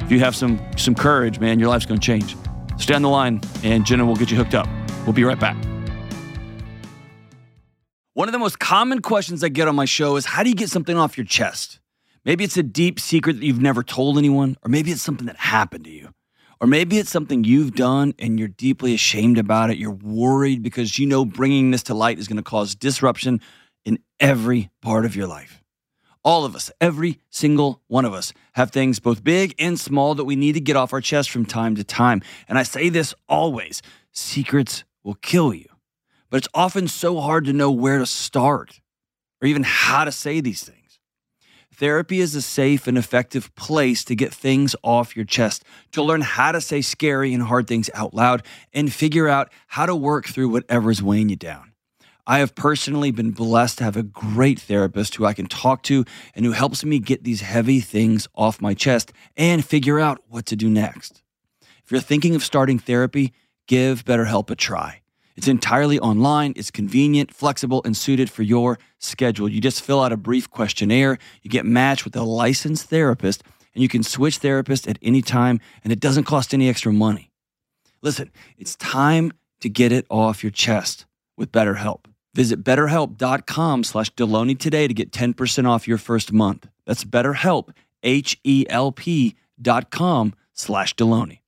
if 0.00 0.10
you 0.12 0.20
have 0.20 0.36
some 0.36 0.60
some 0.76 0.94
courage, 0.94 1.40
man, 1.40 1.58
your 1.58 1.68
life's 1.68 1.86
going 1.86 1.98
to 1.98 2.04
change. 2.04 2.36
Stay 2.78 2.94
on 2.94 3.02
the 3.02 3.08
line, 3.08 3.40
and 3.62 3.86
Jenna 3.86 4.04
will 4.04 4.16
get 4.16 4.30
you 4.30 4.36
hooked 4.36 4.54
up. 4.54 4.68
We'll 5.04 5.12
be 5.12 5.24
right 5.24 5.38
back. 5.38 5.56
One 8.14 8.28
of 8.28 8.32
the 8.32 8.38
most 8.38 8.58
common 8.58 9.02
questions 9.02 9.42
I 9.42 9.48
get 9.48 9.66
on 9.66 9.74
my 9.74 9.86
show 9.86 10.16
is 10.16 10.24
how 10.24 10.42
do 10.42 10.48
you 10.48 10.54
get 10.54 10.70
something 10.70 10.96
off 10.96 11.16
your 11.16 11.26
chest? 11.26 11.80
Maybe 12.24 12.44
it's 12.44 12.56
a 12.56 12.62
deep 12.62 13.00
secret 13.00 13.34
that 13.34 13.44
you've 13.44 13.60
never 13.60 13.82
told 13.82 14.18
anyone, 14.18 14.56
or 14.62 14.68
maybe 14.68 14.92
it's 14.92 15.02
something 15.02 15.26
that 15.26 15.36
happened 15.36 15.84
to 15.84 15.90
you. 15.90 16.10
Or 16.64 16.66
maybe 16.66 16.96
it's 16.96 17.10
something 17.10 17.44
you've 17.44 17.74
done 17.74 18.14
and 18.18 18.38
you're 18.38 18.48
deeply 18.48 18.94
ashamed 18.94 19.36
about 19.36 19.68
it. 19.68 19.76
You're 19.76 19.90
worried 19.90 20.62
because 20.62 20.98
you 20.98 21.04
know 21.04 21.26
bringing 21.26 21.70
this 21.70 21.82
to 21.82 21.94
light 21.94 22.18
is 22.18 22.26
going 22.26 22.38
to 22.38 22.42
cause 22.42 22.74
disruption 22.74 23.42
in 23.84 23.98
every 24.18 24.70
part 24.80 25.04
of 25.04 25.14
your 25.14 25.26
life. 25.26 25.62
All 26.24 26.46
of 26.46 26.56
us, 26.56 26.70
every 26.80 27.20
single 27.28 27.82
one 27.88 28.06
of 28.06 28.14
us, 28.14 28.32
have 28.54 28.70
things 28.70 28.98
both 28.98 29.22
big 29.22 29.54
and 29.58 29.78
small 29.78 30.14
that 30.14 30.24
we 30.24 30.36
need 30.36 30.54
to 30.54 30.60
get 30.60 30.74
off 30.74 30.94
our 30.94 31.02
chest 31.02 31.30
from 31.30 31.44
time 31.44 31.74
to 31.74 31.84
time. 31.84 32.22
And 32.48 32.56
I 32.56 32.62
say 32.62 32.88
this 32.88 33.14
always 33.28 33.82
secrets 34.10 34.84
will 35.02 35.16
kill 35.16 35.52
you. 35.52 35.68
But 36.30 36.38
it's 36.38 36.48
often 36.54 36.88
so 36.88 37.20
hard 37.20 37.44
to 37.44 37.52
know 37.52 37.70
where 37.70 37.98
to 37.98 38.06
start 38.06 38.80
or 39.42 39.48
even 39.48 39.64
how 39.64 40.06
to 40.06 40.12
say 40.12 40.40
these 40.40 40.62
things. 40.62 40.83
Therapy 41.76 42.20
is 42.20 42.36
a 42.36 42.42
safe 42.42 42.86
and 42.86 42.96
effective 42.96 43.52
place 43.56 44.04
to 44.04 44.14
get 44.14 44.32
things 44.32 44.76
off 44.84 45.16
your 45.16 45.24
chest, 45.24 45.64
to 45.90 46.02
learn 46.02 46.20
how 46.20 46.52
to 46.52 46.60
say 46.60 46.80
scary 46.80 47.34
and 47.34 47.42
hard 47.42 47.66
things 47.66 47.90
out 47.94 48.14
loud, 48.14 48.44
and 48.72 48.92
figure 48.92 49.28
out 49.28 49.50
how 49.66 49.84
to 49.84 49.96
work 49.96 50.26
through 50.26 50.50
whatever's 50.50 51.02
weighing 51.02 51.30
you 51.30 51.36
down. 51.36 51.72
I 52.28 52.38
have 52.38 52.54
personally 52.54 53.10
been 53.10 53.32
blessed 53.32 53.78
to 53.78 53.84
have 53.84 53.96
a 53.96 54.04
great 54.04 54.60
therapist 54.60 55.16
who 55.16 55.26
I 55.26 55.34
can 55.34 55.46
talk 55.46 55.82
to 55.84 56.04
and 56.34 56.44
who 56.44 56.52
helps 56.52 56.84
me 56.84 57.00
get 57.00 57.24
these 57.24 57.40
heavy 57.40 57.80
things 57.80 58.28
off 58.36 58.62
my 58.62 58.72
chest 58.72 59.12
and 59.36 59.64
figure 59.64 59.98
out 59.98 60.22
what 60.28 60.46
to 60.46 60.56
do 60.56 60.70
next. 60.70 61.22
If 61.84 61.90
you're 61.90 62.00
thinking 62.00 62.36
of 62.36 62.44
starting 62.44 62.78
therapy, 62.78 63.34
give 63.66 64.04
BetterHelp 64.04 64.48
a 64.48 64.54
try. 64.54 65.00
It's 65.36 65.48
entirely 65.48 65.98
online, 65.98 66.52
it's 66.56 66.70
convenient, 66.70 67.34
flexible, 67.34 67.82
and 67.84 67.96
suited 67.96 68.30
for 68.30 68.42
your 68.42 68.78
schedule. 68.98 69.48
You 69.48 69.60
just 69.60 69.82
fill 69.82 70.00
out 70.00 70.12
a 70.12 70.16
brief 70.16 70.48
questionnaire, 70.48 71.18
you 71.42 71.50
get 71.50 71.66
matched 71.66 72.04
with 72.04 72.14
a 72.16 72.22
licensed 72.22 72.88
therapist, 72.88 73.42
and 73.74 73.82
you 73.82 73.88
can 73.88 74.02
switch 74.02 74.40
therapists 74.40 74.88
at 74.88 74.98
any 75.02 75.22
time, 75.22 75.60
and 75.82 75.92
it 75.92 76.00
doesn't 76.00 76.24
cost 76.24 76.54
any 76.54 76.68
extra 76.68 76.92
money. 76.92 77.30
Listen, 78.02 78.30
it's 78.58 78.76
time 78.76 79.32
to 79.60 79.68
get 79.68 79.90
it 79.90 80.06
off 80.10 80.44
your 80.44 80.52
chest 80.52 81.06
with 81.36 81.50
BetterHelp. 81.50 82.04
Visit 82.34 82.62
betterhelp.com 82.62 83.84
slash 83.84 84.10
Delony 84.14 84.58
today 84.58 84.86
to 84.86 84.94
get 84.94 85.10
10% 85.10 85.68
off 85.68 85.88
your 85.88 85.98
first 85.98 86.32
month. 86.32 86.68
That's 86.84 87.04
betterhelp, 87.04 87.70
H-E-L-P 88.02 89.36
dot 89.60 89.90
com 89.90 90.34
slash 90.52 90.94
Delony. 90.96 91.38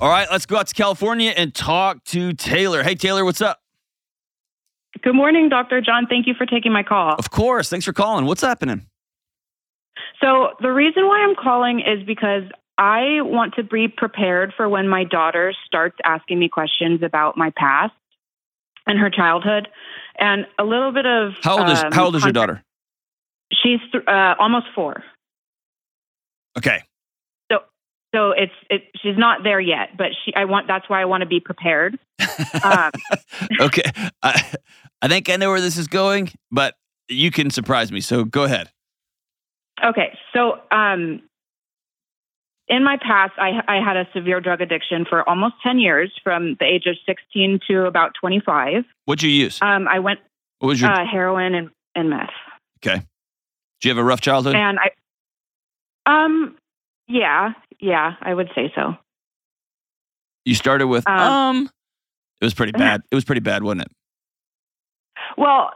All 0.00 0.08
right, 0.08 0.28
let's 0.30 0.46
go 0.46 0.56
out 0.56 0.68
to 0.68 0.74
California 0.74 1.32
and 1.36 1.52
talk 1.52 2.04
to 2.04 2.32
Taylor. 2.32 2.84
Hey, 2.84 2.94
Taylor, 2.94 3.24
what's 3.24 3.40
up? 3.40 3.58
Good 5.02 5.14
morning, 5.14 5.48
Dr. 5.48 5.80
John. 5.80 6.06
Thank 6.06 6.26
you 6.26 6.34
for 6.34 6.46
taking 6.46 6.72
my 6.72 6.82
call. 6.84 7.14
Of 7.18 7.30
course. 7.30 7.68
Thanks 7.68 7.84
for 7.84 7.92
calling. 7.92 8.24
What's 8.24 8.40
happening? 8.42 8.86
So, 10.22 10.50
the 10.60 10.70
reason 10.72 11.06
why 11.06 11.18
I'm 11.20 11.34
calling 11.34 11.80
is 11.80 12.04
because 12.06 12.44
I 12.76 13.22
want 13.22 13.54
to 13.54 13.64
be 13.64 13.88
prepared 13.88 14.54
for 14.56 14.68
when 14.68 14.88
my 14.88 15.02
daughter 15.04 15.52
starts 15.66 15.96
asking 16.04 16.38
me 16.38 16.48
questions 16.48 17.02
about 17.02 17.36
my 17.36 17.50
past. 17.56 17.92
and 18.86 18.98
her 18.98 19.10
childhood, 19.10 19.68
and 20.18 20.46
a 20.58 20.64
little 20.64 20.92
bit 20.92 21.04
of 21.06 21.32
How 21.42 21.58
old 21.58 21.68
is 21.70 21.78
um, 21.82 21.92
How 21.92 22.04
old 22.06 22.16
is 22.16 22.24
your 22.24 22.32
daughter? 22.32 22.62
She's 23.52 23.80
th- 23.92 24.04
uh, 24.06 24.34
almost 24.38 24.66
four. 24.74 25.02
Okay. 26.56 26.82
So 28.14 28.30
it's 28.32 28.52
it 28.70 28.82
she's 29.02 29.16
not 29.18 29.42
there 29.42 29.60
yet 29.60 29.96
but 29.96 30.08
she 30.24 30.34
i 30.34 30.44
want 30.44 30.66
that's 30.66 30.88
why 30.88 31.00
i 31.00 31.04
want 31.04 31.20
to 31.22 31.26
be 31.26 31.40
prepared 31.40 31.98
um, 32.64 32.90
okay. 33.60 33.82
I, 34.22 34.52
I 35.00 35.08
think 35.08 35.30
I 35.30 35.36
know 35.36 35.50
where 35.50 35.60
this 35.60 35.76
is 35.78 35.86
going, 35.86 36.32
but 36.50 36.74
you 37.08 37.30
can 37.30 37.50
surprise 37.50 37.92
me. 37.92 38.00
So 38.00 38.24
go 38.24 38.42
ahead. 38.44 38.70
okay 39.84 40.18
so 40.34 40.58
um 40.72 41.22
in 42.68 42.82
my 42.84 42.96
past 43.00 43.32
I, 43.38 43.62
I 43.68 43.76
had 43.82 43.96
a 43.96 44.06
severe 44.12 44.40
drug 44.40 44.60
addiction 44.60 45.04
for 45.08 45.26
almost 45.28 45.54
10 45.62 45.78
years 45.78 46.12
from 46.24 46.56
the 46.60 46.66
age 46.66 46.86
of 46.86 46.96
16 47.06 47.60
to 47.68 47.86
about 47.86 48.12
25 48.20 48.84
What'd 49.04 49.22
you 49.22 49.30
use? 49.30 49.58
um 49.62 49.86
i 49.88 49.98
went 50.00 50.20
What 50.58 50.68
was 50.68 50.80
your? 50.80 50.90
uh, 50.90 51.06
heroin 51.06 51.54
and, 51.54 51.70
and 51.94 52.10
meth 52.10 52.30
okay. 52.84 53.02
do 53.80 53.88
you 53.88 53.94
have 53.94 53.98
a 53.98 54.04
rough 54.04 54.20
childhood? 54.20 54.56
and 54.56 54.78
i 54.80 54.90
um 56.24 56.56
yeah 57.06 57.52
yeah 57.80 58.14
i 58.22 58.32
would 58.32 58.48
say 58.54 58.72
so 58.74 58.94
you 60.44 60.54
started 60.54 60.86
with 60.86 61.06
um. 61.08 61.18
um, 61.20 61.70
It 62.40 62.44
was 62.46 62.54
pretty 62.54 62.72
bad. 62.72 63.02
It 63.10 63.14
was 63.14 63.24
pretty 63.24 63.40
bad, 63.40 63.62
wasn't 63.62 63.82
it? 63.82 63.88
Well, 65.36 65.70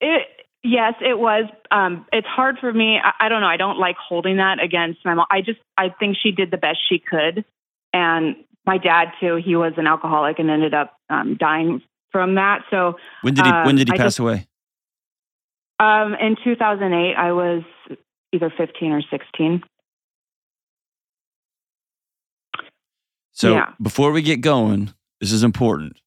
it 0.00 0.22
yes, 0.62 0.94
it 1.00 1.18
was. 1.18 1.44
Um, 1.70 2.06
it's 2.12 2.26
hard 2.26 2.58
for 2.58 2.72
me. 2.72 2.98
I, 3.02 3.26
I 3.26 3.28
don't 3.28 3.40
know. 3.42 3.48
I 3.48 3.56
don't 3.58 3.78
like 3.78 3.96
holding 3.96 4.36
that 4.38 4.62
against 4.62 5.04
my 5.04 5.12
mom. 5.14 5.26
I 5.30 5.40
just 5.42 5.58
I 5.76 5.90
think 5.90 6.16
she 6.22 6.30
did 6.30 6.50
the 6.50 6.56
best 6.56 6.78
she 6.88 6.98
could, 7.00 7.44
and 7.92 8.36
my 8.64 8.78
dad 8.78 9.08
too. 9.20 9.36
He 9.44 9.56
was 9.56 9.72
an 9.76 9.86
alcoholic 9.86 10.38
and 10.38 10.48
ended 10.48 10.72
up 10.72 10.94
um, 11.10 11.36
dying 11.38 11.82
from 12.12 12.36
that. 12.36 12.62
So 12.70 12.96
When 13.22 13.34
did 13.34 13.44
he? 13.44 13.52
when 13.52 13.68
um, 13.70 13.76
did 13.76 13.88
he 13.88 13.92
pass 13.92 14.06
just- 14.06 14.18
away? 14.20 14.46
um, 15.80 16.14
in 16.14 16.36
2008, 16.42 17.14
I 17.14 17.32
was 17.32 17.62
either 18.32 18.50
15 18.56 18.92
or 18.92 19.02
16. 19.02 19.62
So 23.38 23.54
yeah. 23.54 23.72
before 23.80 24.10
we 24.10 24.20
get 24.20 24.40
going, 24.40 24.92
this 25.20 25.30
is 25.30 25.44
important. 25.44 26.00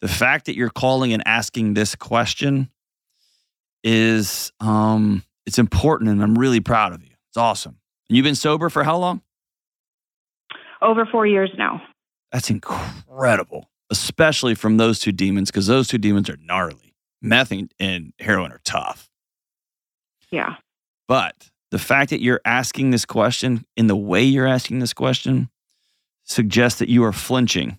The 0.00 0.08
fact 0.08 0.46
that 0.46 0.56
you're 0.56 0.70
calling 0.70 1.12
and 1.12 1.22
asking 1.26 1.74
this 1.74 1.94
question 1.94 2.70
is 3.82 4.50
um 4.58 5.22
it's 5.44 5.58
important 5.58 6.08
and 6.08 6.22
I'm 6.22 6.38
really 6.38 6.60
proud 6.60 6.94
of 6.94 7.02
you. 7.02 7.10
It's 7.28 7.36
awesome. 7.36 7.78
And 8.08 8.16
you've 8.16 8.24
been 8.24 8.36
sober 8.36 8.70
for 8.70 8.84
how 8.84 8.96
long? 8.96 9.20
Over 10.80 11.04
four 11.04 11.26
years 11.26 11.50
now. 11.58 11.82
That's 12.32 12.48
incredible, 12.48 13.68
especially 13.90 14.54
from 14.54 14.78
those 14.78 15.00
two 15.00 15.12
demons, 15.12 15.50
because 15.50 15.66
those 15.66 15.88
two 15.88 15.98
demons 15.98 16.30
are 16.30 16.38
gnarly. 16.40 16.94
Meth 17.20 17.52
and 17.78 18.12
heroin 18.18 18.50
are 18.50 18.62
tough. 18.64 19.10
Yeah. 20.30 20.54
But 21.06 21.50
the 21.70 21.78
fact 21.78 22.08
that 22.10 22.22
you're 22.22 22.40
asking 22.46 22.92
this 22.92 23.04
question 23.04 23.66
in 23.76 23.88
the 23.88 23.96
way 23.96 24.22
you're 24.22 24.46
asking 24.46 24.78
this 24.78 24.94
question 24.94 25.50
suggests 26.24 26.78
that 26.78 26.88
you 26.88 27.04
are 27.04 27.12
flinching 27.12 27.78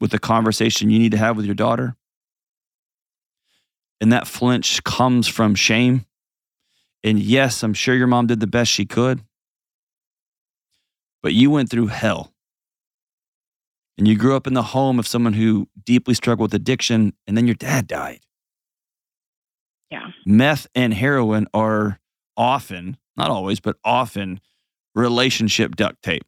with 0.00 0.10
the 0.10 0.18
conversation 0.18 0.90
you 0.90 0.98
need 0.98 1.12
to 1.12 1.18
have 1.18 1.36
with 1.36 1.46
your 1.46 1.54
daughter. 1.54 1.96
And 4.00 4.12
that 4.12 4.26
flinch 4.26 4.82
comes 4.84 5.28
from 5.28 5.54
shame. 5.54 6.04
And 7.02 7.18
yes, 7.18 7.62
I'm 7.62 7.74
sure 7.74 7.94
your 7.94 8.06
mom 8.06 8.26
did 8.26 8.40
the 8.40 8.46
best 8.46 8.70
she 8.70 8.84
could, 8.84 9.22
but 11.22 11.32
you 11.32 11.50
went 11.50 11.70
through 11.70 11.88
hell. 11.88 12.32
And 13.96 14.08
you 14.08 14.16
grew 14.16 14.34
up 14.34 14.46
in 14.46 14.54
the 14.54 14.62
home 14.62 14.98
of 14.98 15.06
someone 15.06 15.34
who 15.34 15.68
deeply 15.84 16.14
struggled 16.14 16.50
with 16.50 16.60
addiction, 16.60 17.12
and 17.26 17.36
then 17.36 17.46
your 17.46 17.54
dad 17.54 17.86
died. 17.86 18.20
Yeah. 19.90 20.08
Meth 20.26 20.66
and 20.74 20.92
heroin 20.92 21.46
are 21.54 22.00
often, 22.36 22.96
not 23.16 23.30
always, 23.30 23.60
but 23.60 23.76
often 23.84 24.40
relationship 24.94 25.76
duct 25.76 26.02
tape. 26.02 26.24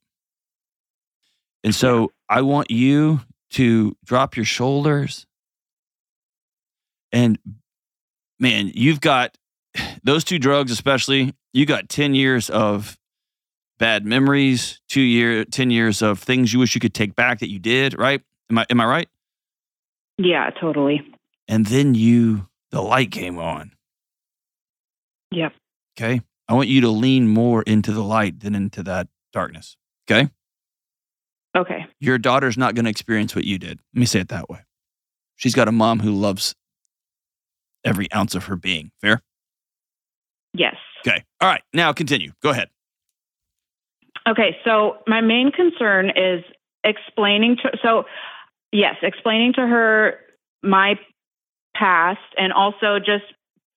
And 1.67 1.75
so 1.75 2.13
I 2.29 2.43
want 2.43 2.71
you 2.71 3.23
to 3.51 3.97
drop 4.05 4.37
your 4.37 4.45
shoulders. 4.45 5.27
And 7.11 7.41
man, 8.39 8.71
you've 8.73 9.01
got 9.01 9.37
those 10.05 10.23
two 10.23 10.39
drugs, 10.39 10.71
especially, 10.71 11.35
you 11.53 11.67
got 11.67 11.89
10 11.89 12.15
years 12.15 12.51
of 12.51 12.97
bad 13.81 14.07
memories, 14.07 14.81
two 14.89 15.01
year, 15.01 15.45
10 15.45 15.73
years 15.73 16.03
of 16.03 16.21
things 16.21 16.53
you 16.53 16.61
wish 16.61 16.77
you 16.77 16.81
could 16.81 16.95
take 16.95 17.17
back 17.17 17.41
that 17.41 17.51
you 17.51 17.59
did, 17.59 17.99
right? 17.99 18.23
Am 18.49 18.59
I, 18.59 18.67
am 18.71 18.81
I 18.81 18.85
right? 18.85 19.09
Yeah. 20.19 20.49
Totally. 20.61 21.03
And 21.49 21.67
then 21.67 21.97
you, 21.97 22.47
the 22.71 22.81
light 22.81 23.11
came 23.11 23.41
on. 23.41 23.73
Yep. 25.33 25.53
Okay. 25.99 26.21
I 26.49 26.55
want 26.55 26.69
you 26.69 26.83
to 26.83 26.91
lean 26.91 27.27
more 27.27 27.63
into 27.63 27.91
the 27.91 28.05
light 28.05 28.39
than 28.39 28.55
into 28.55 28.85
that 28.85 29.09
darkness. 29.33 29.77
Okay. 30.09 30.31
Okay. 31.57 31.87
Your 32.01 32.19
daughter's 32.19 32.59
not 32.59 32.75
going 32.75 32.85
to 32.85 32.91
experience 32.91 33.35
what 33.35 33.45
you 33.45 33.59
did. 33.59 33.81
Let 33.95 34.01
me 34.01 34.07
say 34.07 34.21
it 34.21 34.29
that 34.29 34.49
way. 34.51 34.61
She's 35.37 35.55
got 35.55 35.69
a 35.69 35.73
mom 35.73 36.01
who 36.01 36.13
loves 36.13 36.55
every 37.85 38.13
ounce 38.13 38.35
of 38.35 38.45
her 38.47 38.57
being. 38.57 38.91
Fair? 39.01 39.23
Yes. 40.53 40.77
Okay. 41.07 41.25
All 41.41 41.49
right. 41.49 41.63
Now 41.73 41.93
continue. 41.93 42.33
Go 42.43 42.51
ahead. 42.51 42.69
Okay, 44.29 44.57
so 44.65 44.97
my 45.07 45.21
main 45.21 45.53
concern 45.53 46.11
is 46.11 46.43
explaining 46.83 47.57
to 47.63 47.79
so 47.83 48.05
yes, 48.73 48.97
explaining 49.03 49.53
to 49.55 49.61
her 49.61 50.15
my 50.63 50.99
past 51.77 52.19
and 52.37 52.53
also 52.53 52.99
just 52.99 53.25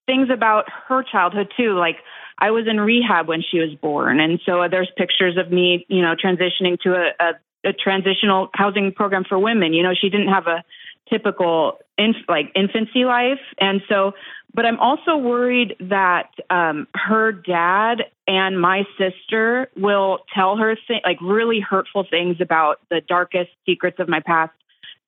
things 0.08 0.30
about 0.34 0.66
her 0.88 1.04
childhood 1.04 1.52
too. 1.56 1.78
Like 1.78 1.98
I 2.40 2.50
was 2.50 2.66
in 2.68 2.80
rehab 2.80 3.28
when 3.28 3.44
she 3.44 3.60
was 3.60 3.76
born, 3.80 4.20
and 4.20 4.40
so 4.44 4.68
there's 4.70 4.90
pictures 4.98 5.38
of 5.38 5.52
me, 5.52 5.86
you 5.88 6.02
know, 6.02 6.16
transitioning 6.16 6.80
to 6.82 6.96
a, 6.96 7.24
a, 7.24 7.34
a 7.66 7.74
transitional 7.74 8.50
housing 8.54 8.92
program 8.92 9.24
for 9.28 9.38
women. 9.38 9.74
You 9.74 9.84
know, 9.84 9.94
she 10.00 10.10
didn't 10.10 10.30
have 10.30 10.48
a 10.48 10.64
typical 11.10 11.80
inf- 11.98 12.28
like 12.28 12.52
infancy 12.56 13.06
life, 13.06 13.42
and 13.60 13.82
so. 13.90 14.14
But 14.52 14.66
I'm 14.66 14.80
also 14.80 15.16
worried 15.16 15.76
that 15.80 16.32
um, 16.50 16.88
her 16.96 17.32
dad 17.32 18.06
and 18.28 18.60
my 18.60 18.84
sister 18.98 19.70
will 19.78 20.20
tell 20.34 20.58
her 20.58 20.76
th- 20.88 21.04
like 21.06 21.22
really 21.22 21.60
hurtful 21.60 22.04
things 22.10 22.38
about 22.42 22.80
the 22.90 23.00
darkest 23.00 23.52
secrets 23.68 24.00
of 24.00 24.10
my 24.10 24.22
past 24.22 24.52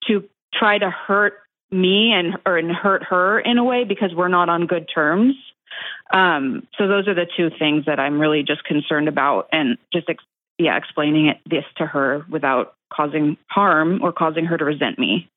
to 0.08 0.30
try 0.54 0.78
to 0.78 0.92
hurt 0.92 1.34
me 1.72 2.12
and 2.14 2.38
or 2.46 2.58
and 2.58 2.72
hurt 2.72 3.04
her 3.04 3.40
in 3.40 3.58
a 3.58 3.64
way 3.64 3.84
because 3.84 4.14
we're 4.14 4.28
not 4.28 4.50
on 4.50 4.68
good 4.68 4.88
terms. 4.94 5.36
Um, 6.14 6.68
so 6.78 6.88
those 6.88 7.08
are 7.08 7.16
the 7.16 7.28
two 7.38 7.50
things 7.58 7.86
that 7.86 8.00
I'm 8.00 8.20
really 8.20 8.44
just 8.44 8.64
concerned 8.64 9.08
about, 9.08 9.48
and 9.52 9.78
just 9.94 10.10
ex- 10.10 10.24
yeah, 10.62 10.78
explaining 10.78 11.28
it 11.28 11.38
this 11.50 11.66
to 11.78 11.86
her 11.86 12.26
without 12.30 12.76
causing 12.94 13.38
harm 13.48 14.02
or 14.02 14.12
causing 14.12 14.46
her 14.46 14.58
to 14.58 14.66
resent 14.66 15.00
me. 15.00 15.30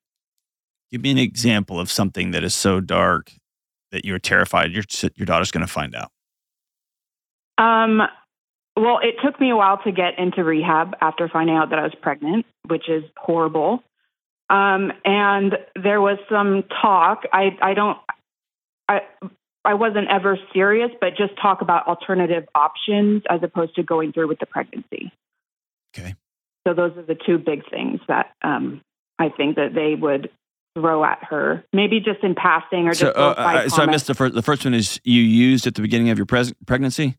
Give 0.91 1.01
me 1.01 1.11
an 1.11 1.19
example 1.19 1.81
of 1.81 1.91
something 1.91 2.31
that 2.33 2.45
is 2.45 2.55
so 2.55 2.81
dark 2.81 3.33
that 3.91 4.05
you're 4.05 4.19
terrified 4.19 4.73
your, 4.73 4.85
your 5.15 5.27
daughter's 5.27 5.51
going 5.51 5.67
to 5.67 5.73
find 5.73 5.95
out. 5.95 6.11
Um, 7.59 8.03
well, 8.77 8.99
it 9.03 9.17
took 9.25 9.41
me 9.41 9.51
a 9.51 9.57
while 9.57 9.79
to 9.85 9.93
get 9.93 10.19
into 10.19 10.43
rehab 10.43 10.97
after 11.01 11.29
finding 11.29 11.57
out 11.57 11.71
that 11.71 11.79
I 11.79 11.83
was 11.83 11.95
pregnant, 12.01 12.45
which 12.67 12.89
is 12.89 13.05
horrible. 13.17 13.83
Um, 14.51 14.93
and 15.05 15.57
there 15.81 16.01
was 16.01 16.19
some 16.29 16.65
talk. 16.83 17.23
I, 17.33 17.57
I 17.63 17.75
don't, 17.75 17.99
I, 18.89 19.01
I 19.65 19.75
wasn't 19.75 20.09
ever 20.11 20.39
serious, 20.53 20.91
but 21.01 21.17
just 21.17 21.33
talk 21.41 21.63
about 21.63 21.87
alternative 21.87 22.45
options 22.55 23.23
as 23.31 23.41
opposed 23.43 23.75
to 23.77 23.83
going 23.83 24.13
through 24.13 24.29
with 24.29 24.39
the 24.39 24.47
pregnancy. 24.47 25.11
Okay. 25.97 26.15
So 26.67 26.75
those 26.75 26.97
are 26.97 27.03
the 27.03 27.15
two 27.15 27.39
big 27.39 27.69
things 27.71 28.01
that 28.09 28.33
um, 28.43 28.81
I 29.19 29.29
think 29.29 29.57
that 29.57 29.75
they 29.75 29.95
would 29.95 30.31
throw 30.77 31.05
at 31.05 31.23
her, 31.31 31.65
maybe 31.73 32.01
just 32.01 32.23
in 32.25 32.35
passing 32.35 32.89
or 32.89 32.95
So, 32.95 33.07
just. 33.07 33.17
uh, 33.19 33.21
uh, 33.37 33.69
so 33.69 33.83
I 33.83 33.87
missed 33.87 34.07
the 34.07 34.15
first. 34.15 34.35
The 34.35 34.43
first 34.43 34.65
one 34.65 34.75
is 34.75 35.01
you 35.05 35.23
used 35.23 35.67
at 35.67 35.75
the 35.77 35.83
beginning 35.83 36.11
of 36.11 36.19
your 36.19 36.27
pres- 36.27 36.53
pregnancy. 36.67 37.17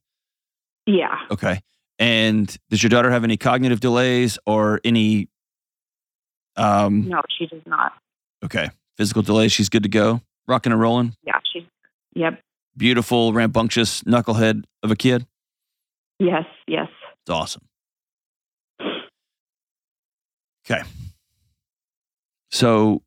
Yeah. 0.86 1.16
Okay. 1.32 1.62
And 1.98 2.56
does 2.70 2.84
your 2.84 2.90
daughter 2.90 3.10
have 3.10 3.24
any 3.24 3.38
cognitive 3.38 3.80
delays 3.80 4.38
or 4.46 4.82
any? 4.84 5.30
Um. 6.58 7.08
No, 7.10 7.22
she 7.38 7.48
does 7.48 7.62
not. 7.66 7.94
Okay. 8.44 8.70
Physical 8.98 9.22
delays. 9.22 9.52
She's 9.52 9.70
good 9.70 9.84
to 9.84 9.90
go. 9.90 10.22
Rocking 10.48 10.72
and 10.72 10.82
rolling. 10.82 11.16
Yeah, 11.26 11.40
she's. 11.52 11.64
Yep. 12.16 12.42
Beautiful, 12.78 13.34
rambunctious 13.34 14.02
knucklehead 14.04 14.64
of 14.84 14.92
a 14.92 14.96
kid. 14.96 15.26
Yes. 16.20 16.46
Yes. 16.68 16.88
It's 17.22 17.30
awesome. 17.30 17.64
Okay. 20.70 20.82
So 22.52 23.04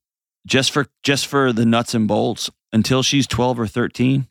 just 0.47 0.71
for 0.71 0.87
just 1.03 1.27
for 1.27 1.53
the 1.53 1.67
nuts 1.67 1.95
and 1.95 2.07
bolts, 2.07 2.51
until 2.73 3.03
she's 3.03 3.27
12 3.27 3.61
or 3.61 3.67
13, 3.67 4.29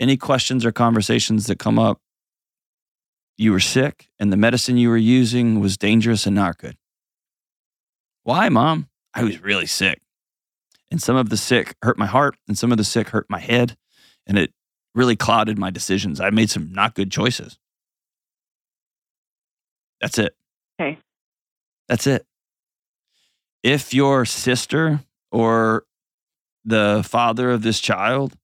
any 0.00 0.16
questions 0.16 0.64
or 0.64 0.72
conversations 0.72 1.46
that 1.46 1.58
come 1.58 1.78
up, 1.78 2.00
you 3.36 3.52
were 3.52 3.60
sick 3.60 4.08
and 4.18 4.32
the 4.32 4.36
medicine 4.36 4.76
you 4.76 4.88
were 4.88 4.96
using 4.96 5.60
was 5.60 5.76
dangerous 5.76 6.26
and 6.26 6.34
not 6.34 6.58
good. 6.58 6.76
Why, 8.22 8.48
mom? 8.48 8.88
I 9.14 9.22
was 9.22 9.40
really 9.40 9.66
sick. 9.66 10.00
And 10.90 11.02
some 11.02 11.16
of 11.16 11.30
the 11.30 11.36
sick 11.36 11.74
hurt 11.82 11.98
my 11.98 12.06
heart, 12.06 12.36
and 12.46 12.56
some 12.56 12.70
of 12.70 12.78
the 12.78 12.84
sick 12.84 13.08
hurt 13.08 13.26
my 13.28 13.40
head. 13.40 13.76
And 14.26 14.38
it 14.38 14.52
really 14.94 15.16
clouded 15.16 15.58
my 15.58 15.70
decisions. 15.70 16.20
I 16.20 16.30
made 16.30 16.50
some 16.50 16.72
not 16.72 16.94
good 16.94 17.10
choices. 17.10 17.58
That's 20.00 20.18
it. 20.18 20.34
Okay. 20.80 20.98
That's 21.88 22.06
it. 22.06 22.24
If 23.62 23.92
your 23.92 24.24
sister 24.24 25.00
or 25.32 25.84
the 26.64 27.02
father 27.06 27.50
of 27.50 27.62
this 27.62 27.80
child 27.80 28.34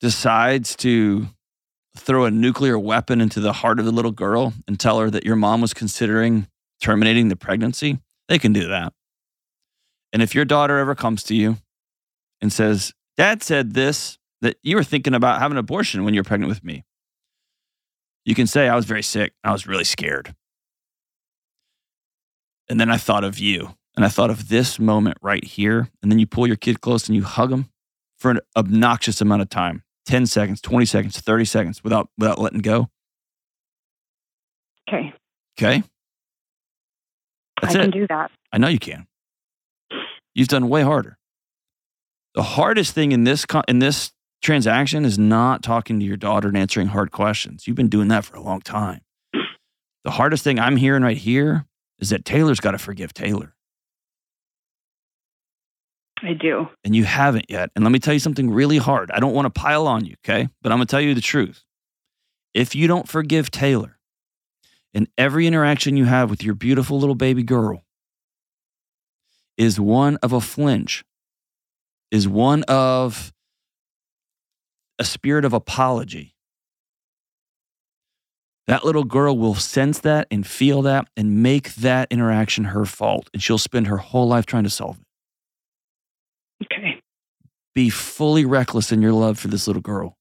decides 0.00 0.76
to 0.76 1.28
throw 1.96 2.24
a 2.24 2.30
nuclear 2.30 2.78
weapon 2.78 3.20
into 3.20 3.40
the 3.40 3.52
heart 3.52 3.78
of 3.78 3.86
the 3.86 3.92
little 3.92 4.12
girl 4.12 4.52
and 4.68 4.78
tell 4.78 4.98
her 5.00 5.10
that 5.10 5.24
your 5.24 5.36
mom 5.36 5.60
was 5.60 5.72
considering 5.72 6.46
terminating 6.80 7.28
the 7.28 7.36
pregnancy, 7.36 7.98
they 8.28 8.38
can 8.38 8.52
do 8.52 8.68
that. 8.68 8.92
And 10.16 10.22
if 10.22 10.34
your 10.34 10.46
daughter 10.46 10.78
ever 10.78 10.94
comes 10.94 11.22
to 11.24 11.34
you 11.34 11.58
and 12.40 12.50
says, 12.50 12.94
Dad 13.18 13.42
said 13.42 13.74
this, 13.74 14.16
that 14.40 14.56
you 14.62 14.76
were 14.76 14.82
thinking 14.82 15.12
about 15.12 15.40
having 15.40 15.56
an 15.56 15.58
abortion 15.58 16.04
when 16.04 16.14
you 16.14 16.20
were 16.20 16.24
pregnant 16.24 16.48
with 16.48 16.64
me, 16.64 16.86
you 18.24 18.34
can 18.34 18.46
say, 18.46 18.66
I 18.66 18.76
was 18.76 18.86
very 18.86 19.02
sick. 19.02 19.34
I 19.44 19.52
was 19.52 19.66
really 19.66 19.84
scared. 19.84 20.34
And 22.70 22.80
then 22.80 22.90
I 22.90 22.96
thought 22.96 23.24
of 23.24 23.38
you 23.38 23.76
and 23.94 24.06
I 24.06 24.08
thought 24.08 24.30
of 24.30 24.48
this 24.48 24.78
moment 24.78 25.18
right 25.20 25.44
here. 25.44 25.90
And 26.00 26.10
then 26.10 26.18
you 26.18 26.26
pull 26.26 26.46
your 26.46 26.56
kid 26.56 26.80
close 26.80 27.08
and 27.08 27.14
you 27.14 27.22
hug 27.22 27.50
them 27.50 27.68
for 28.16 28.30
an 28.30 28.40
obnoxious 28.56 29.20
amount 29.20 29.42
of 29.42 29.50
time 29.50 29.82
10 30.06 30.24
seconds, 30.24 30.62
20 30.62 30.86
seconds, 30.86 31.20
30 31.20 31.44
seconds 31.44 31.84
without, 31.84 32.08
without 32.16 32.38
letting 32.38 32.60
go. 32.60 32.88
Okay. 34.88 35.12
Okay. 35.60 35.82
That's 37.60 37.74
I 37.74 37.80
it. 37.80 37.82
can 37.82 37.90
do 37.90 38.06
that. 38.06 38.30
I 38.50 38.56
know 38.56 38.68
you 38.68 38.78
can. 38.78 39.06
You've 40.36 40.48
done 40.48 40.68
way 40.68 40.82
harder. 40.82 41.16
The 42.34 42.42
hardest 42.42 42.92
thing 42.92 43.12
in 43.12 43.24
this 43.24 43.46
con- 43.46 43.64
in 43.68 43.78
this 43.78 44.12
transaction 44.42 45.06
is 45.06 45.18
not 45.18 45.62
talking 45.62 45.98
to 45.98 46.04
your 46.04 46.18
daughter 46.18 46.46
and 46.48 46.58
answering 46.58 46.88
hard 46.88 47.10
questions. 47.10 47.66
You've 47.66 47.76
been 47.76 47.88
doing 47.88 48.08
that 48.08 48.26
for 48.26 48.36
a 48.36 48.42
long 48.42 48.60
time. 48.60 49.00
The 50.04 50.10
hardest 50.10 50.44
thing 50.44 50.58
I'm 50.60 50.76
hearing 50.76 51.02
right 51.02 51.16
here 51.16 51.64
is 52.00 52.10
that 52.10 52.26
Taylor's 52.26 52.60
got 52.60 52.72
to 52.72 52.78
forgive 52.78 53.14
Taylor, 53.14 53.54
I 56.22 56.34
do. 56.34 56.68
and 56.84 56.94
you 56.94 57.04
haven't 57.04 57.46
yet. 57.48 57.70
And 57.74 57.82
let 57.82 57.90
me 57.90 57.98
tell 57.98 58.12
you 58.12 58.20
something 58.20 58.50
really 58.50 58.76
hard. 58.76 59.10
I 59.10 59.20
don't 59.20 59.32
want 59.32 59.46
to 59.46 59.58
pile 59.58 59.86
on 59.88 60.04
you, 60.04 60.16
okay? 60.22 60.48
But 60.60 60.70
I'm 60.70 60.76
going 60.78 60.86
to 60.86 60.90
tell 60.90 61.00
you 61.00 61.14
the 61.14 61.22
truth. 61.22 61.64
If 62.52 62.74
you 62.74 62.86
don't 62.86 63.08
forgive 63.08 63.50
Taylor, 63.50 63.98
in 64.92 65.08
every 65.16 65.46
interaction 65.46 65.96
you 65.96 66.04
have 66.04 66.28
with 66.28 66.44
your 66.44 66.54
beautiful 66.54 66.98
little 67.00 67.14
baby 67.14 67.42
girl, 67.42 67.85
is 69.56 69.80
one 69.80 70.16
of 70.22 70.32
a 70.32 70.40
flinch, 70.40 71.04
is 72.10 72.28
one 72.28 72.62
of 72.64 73.32
a 74.98 75.04
spirit 75.04 75.44
of 75.44 75.52
apology. 75.52 76.34
That 78.66 78.84
little 78.84 79.04
girl 79.04 79.38
will 79.38 79.54
sense 79.54 80.00
that 80.00 80.26
and 80.30 80.44
feel 80.46 80.82
that 80.82 81.06
and 81.16 81.42
make 81.42 81.74
that 81.76 82.08
interaction 82.10 82.64
her 82.64 82.84
fault. 82.84 83.30
And 83.32 83.40
she'll 83.40 83.58
spend 83.58 83.86
her 83.86 83.98
whole 83.98 84.26
life 84.26 84.44
trying 84.44 84.64
to 84.64 84.70
solve 84.70 84.98
it. 84.98 86.64
Okay. 86.64 87.00
Be 87.74 87.90
fully 87.90 88.44
reckless 88.44 88.90
in 88.90 89.02
your 89.02 89.12
love 89.12 89.38
for 89.38 89.48
this 89.48 89.66
little 89.66 89.82
girl. 89.82 90.16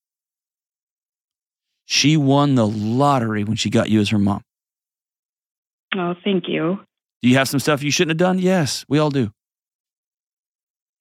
She 1.86 2.18
won 2.18 2.56
the 2.56 2.68
lottery 2.68 3.44
when 3.44 3.58
she 3.58 3.70
got 3.70 3.90
you 3.90 4.00
as 4.00 4.10
her 4.10 4.20
mom. 4.20 4.42
Oh, 5.96 6.14
thank 6.24 6.48
you. 6.48 6.80
Do 7.22 7.30
you 7.30 7.38
have 7.38 7.50
some 7.50 7.60
stuff 7.60 7.84
you 7.84 7.92
shouldn't 7.92 8.12
have 8.12 8.18
done? 8.18 8.40
Yes, 8.40 8.86
we 8.88 9.00
all 9.00 9.10
do. 9.10 9.32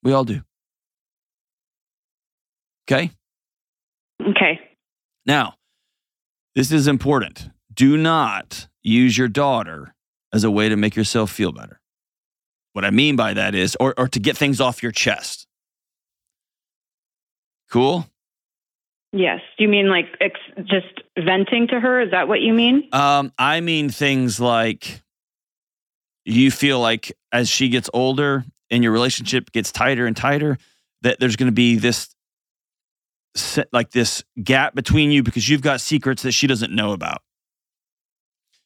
We 0.03 0.13
all 0.13 0.25
do. 0.25 0.43
Okay. 2.91 3.11
Okay. 4.21 4.61
Now, 5.27 5.55
this 6.55 6.71
is 6.71 6.87
important. 6.87 7.51
Do 7.73 7.97
not 7.97 8.69
use 8.83 9.17
your 9.17 9.29
daughter 9.29 9.95
as 10.33 10.45
a 10.45 10.51
way 10.51 10.69
to 10.69 10.77
make 10.77 10.95
yourself 10.95 11.31
feel 11.31 11.53
better. 11.53 11.81
What 12.75 12.85
I 12.85 12.91
mean 12.91 13.17
by 13.17 13.35
that 13.35 13.55
is, 13.55 13.77
or, 13.81 13.95
or 13.97 14.09
to 14.09 14.19
get 14.19 14.37
things 14.37 14.61
off 14.61 14.83
your 14.83 14.93
chest. 14.93 15.47
Cool? 17.71 18.07
Yes. 19.13 19.41
Do 19.57 19.65
you 19.65 19.71
mean 19.71 19.89
like 19.89 20.07
ex- 20.21 20.41
just 20.65 21.03
venting 21.17 21.69
to 21.69 21.79
her? 21.79 22.01
Is 22.01 22.11
that 22.11 22.27
what 22.27 22.41
you 22.41 22.53
mean? 22.53 22.89
Um, 22.93 23.33
I 23.39 23.61
mean 23.61 23.89
things 23.89 24.41
like 24.41 25.04
you 26.25 26.51
feel 26.51 26.81
like 26.81 27.13
as 27.33 27.49
she 27.49 27.69
gets 27.69 27.91
older 27.93 28.45
and 28.71 28.83
your 28.83 28.93
relationship 28.93 29.53
gets 29.53 29.71
tighter 29.71 30.07
and 30.07 30.17
tighter, 30.17 30.59
that 31.03 31.21
there's 31.21 31.37
going 31.37 31.49
to 31.49 31.53
be 31.53 31.77
this 31.77 32.15
like 33.73 33.91
this 33.91 34.23
gap 34.43 34.75
between 34.75 35.11
you 35.11 35.23
because 35.23 35.49
you've 35.49 35.61
got 35.61 35.81
secrets 35.81 36.23
that 36.23 36.33
she 36.33 36.47
doesn't 36.47 36.73
know 36.73 36.93
about. 36.93 37.21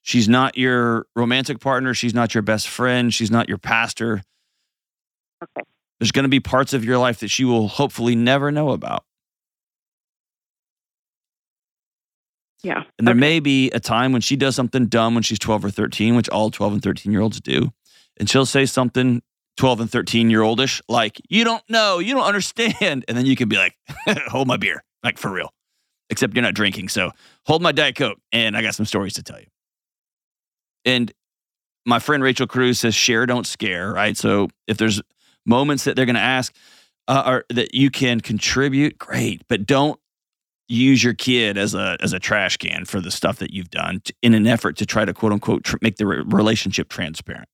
She's 0.02 0.28
not 0.28 0.56
your 0.56 1.06
romantic 1.16 1.60
partner. 1.60 1.94
She's 1.94 2.14
not 2.14 2.34
your 2.34 2.42
best 2.42 2.68
friend. 2.68 3.12
She's 3.12 3.30
not 3.30 3.48
your 3.48 3.58
pastor. 3.58 4.22
Okay. 5.42 5.66
There's 5.98 6.12
going 6.12 6.24
to 6.24 6.28
be 6.28 6.40
parts 6.40 6.72
of 6.72 6.84
your 6.84 6.98
life 6.98 7.20
that 7.20 7.28
she 7.28 7.44
will 7.44 7.68
hopefully 7.68 8.14
never 8.14 8.52
know 8.52 8.70
about. 8.70 9.04
Yeah. 12.62 12.82
And 12.98 13.06
there 13.06 13.12
Okay. 13.14 13.20
may 13.20 13.40
be 13.40 13.70
a 13.70 13.80
time 13.80 14.12
when 14.12 14.20
she 14.20 14.34
does 14.36 14.56
something 14.56 14.86
dumb 14.86 15.14
when 15.14 15.22
she's 15.22 15.38
12 15.38 15.64
or 15.66 15.70
13, 15.70 16.16
which 16.16 16.28
all 16.28 16.50
12 16.50 16.72
and 16.74 16.82
13 16.82 17.12
year 17.12 17.20
olds 17.20 17.40
do. 17.40 17.72
And 18.18 18.28
she'll 18.28 18.46
say 18.46 18.66
something 18.66 19.22
12 19.58 19.80
and 19.80 19.90
13 19.90 20.30
year 20.30 20.42
oldish, 20.42 20.80
like, 20.88 21.20
you 21.28 21.44
don't 21.44 21.62
know, 21.68 21.98
you 22.00 22.14
don't 22.14 22.24
understand. 22.24 23.04
And 23.08 23.16
then 23.16 23.26
you 23.26 23.36
can 23.36 23.48
be 23.48 23.56
like, 23.56 23.74
hold 24.28 24.48
my 24.48 24.56
beer, 24.56 24.82
like 25.04 25.18
for 25.18 25.30
real. 25.30 25.52
Except 26.10 26.34
you're 26.34 26.42
not 26.42 26.54
drinking. 26.54 26.88
So 26.88 27.12
hold 27.46 27.62
my 27.62 27.70
Diet 27.72 27.94
Coke. 27.96 28.18
And 28.32 28.56
I 28.56 28.62
got 28.62 28.74
some 28.74 28.86
stories 28.86 29.14
to 29.14 29.22
tell 29.22 29.38
you. 29.38 29.46
And 30.84 31.12
my 31.86 31.98
friend 31.98 32.22
Rachel 32.22 32.46
Cruz 32.46 32.80
says, 32.80 32.94
share, 32.94 33.26
don't 33.26 33.46
scare, 33.46 33.92
right? 33.92 34.16
So 34.16 34.48
if 34.66 34.78
there's 34.78 35.00
moments 35.46 35.84
that 35.84 35.96
they're 35.96 36.06
going 36.06 36.16
to 36.16 36.20
ask, 36.20 36.54
uh, 37.08 37.22
or 37.26 37.44
that 37.50 37.74
you 37.74 37.90
can 37.90 38.20
contribute, 38.20 38.98
great, 38.98 39.42
but 39.48 39.64
don't 39.66 39.98
use 40.68 41.02
your 41.02 41.14
kid 41.14 41.56
as 41.56 41.74
a 41.74 41.96
as 42.00 42.12
a 42.12 42.18
trash 42.18 42.56
can 42.58 42.84
for 42.84 43.00
the 43.00 43.10
stuff 43.10 43.38
that 43.38 43.52
you've 43.52 43.70
done 43.70 44.00
t- 44.04 44.14
in 44.22 44.34
an 44.34 44.46
effort 44.46 44.76
to 44.76 44.86
try 44.86 45.04
to 45.04 45.14
quote 45.14 45.32
unquote 45.32 45.64
tr- 45.64 45.78
make 45.80 45.96
the 45.96 46.06
re- 46.06 46.22
relationship 46.26 46.88
transparent. 46.88 47.48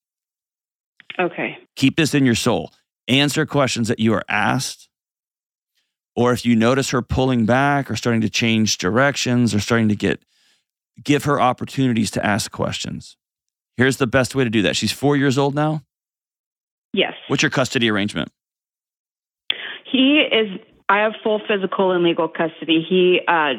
Okay. 1.19 1.59
Keep 1.77 1.97
this 1.97 2.15
in 2.15 2.27
your 2.27 2.35
soul. 2.35 2.73
Answer 3.07 3.47
questions 3.47 3.89
that 3.89 4.01
you 4.01 4.13
are 4.15 4.25
asked. 4.29 4.89
Or 6.17 6.33
if 6.33 6.45
you 6.45 6.57
notice 6.57 6.91
her 6.91 7.03
pulling 7.03 7.45
back 7.47 7.91
or 7.91 7.97
starting 7.97 8.21
to 8.21 8.31
change 8.31 8.79
directions 8.79 9.55
or 9.55 9.61
starting 9.61 9.89
to 9.89 9.97
get 9.97 10.23
give 11.03 11.25
her 11.25 11.41
opportunities 11.41 12.11
to 12.13 12.25
ask 12.25 12.51
questions. 12.51 13.17
Here's 13.77 13.97
the 13.97 14.07
best 14.07 14.35
way 14.35 14.45
to 14.45 14.51
do 14.51 14.63
that. 14.63 14.77
She's 14.77 14.93
4 14.93 15.17
years 15.17 15.37
old 15.39 15.55
now. 15.55 15.83
Yes. 16.93 17.15
What's 17.27 17.43
your 17.43 17.51
custody 17.51 17.91
arrangement? 17.91 18.31
He 19.91 20.21
is. 20.21 20.61
I 20.89 20.99
have 21.01 21.13
full 21.23 21.41
physical 21.49 21.93
and 21.93 22.05
legal 22.05 22.29
custody. 22.29 22.85
He 22.89 23.21
uh, 23.27 23.55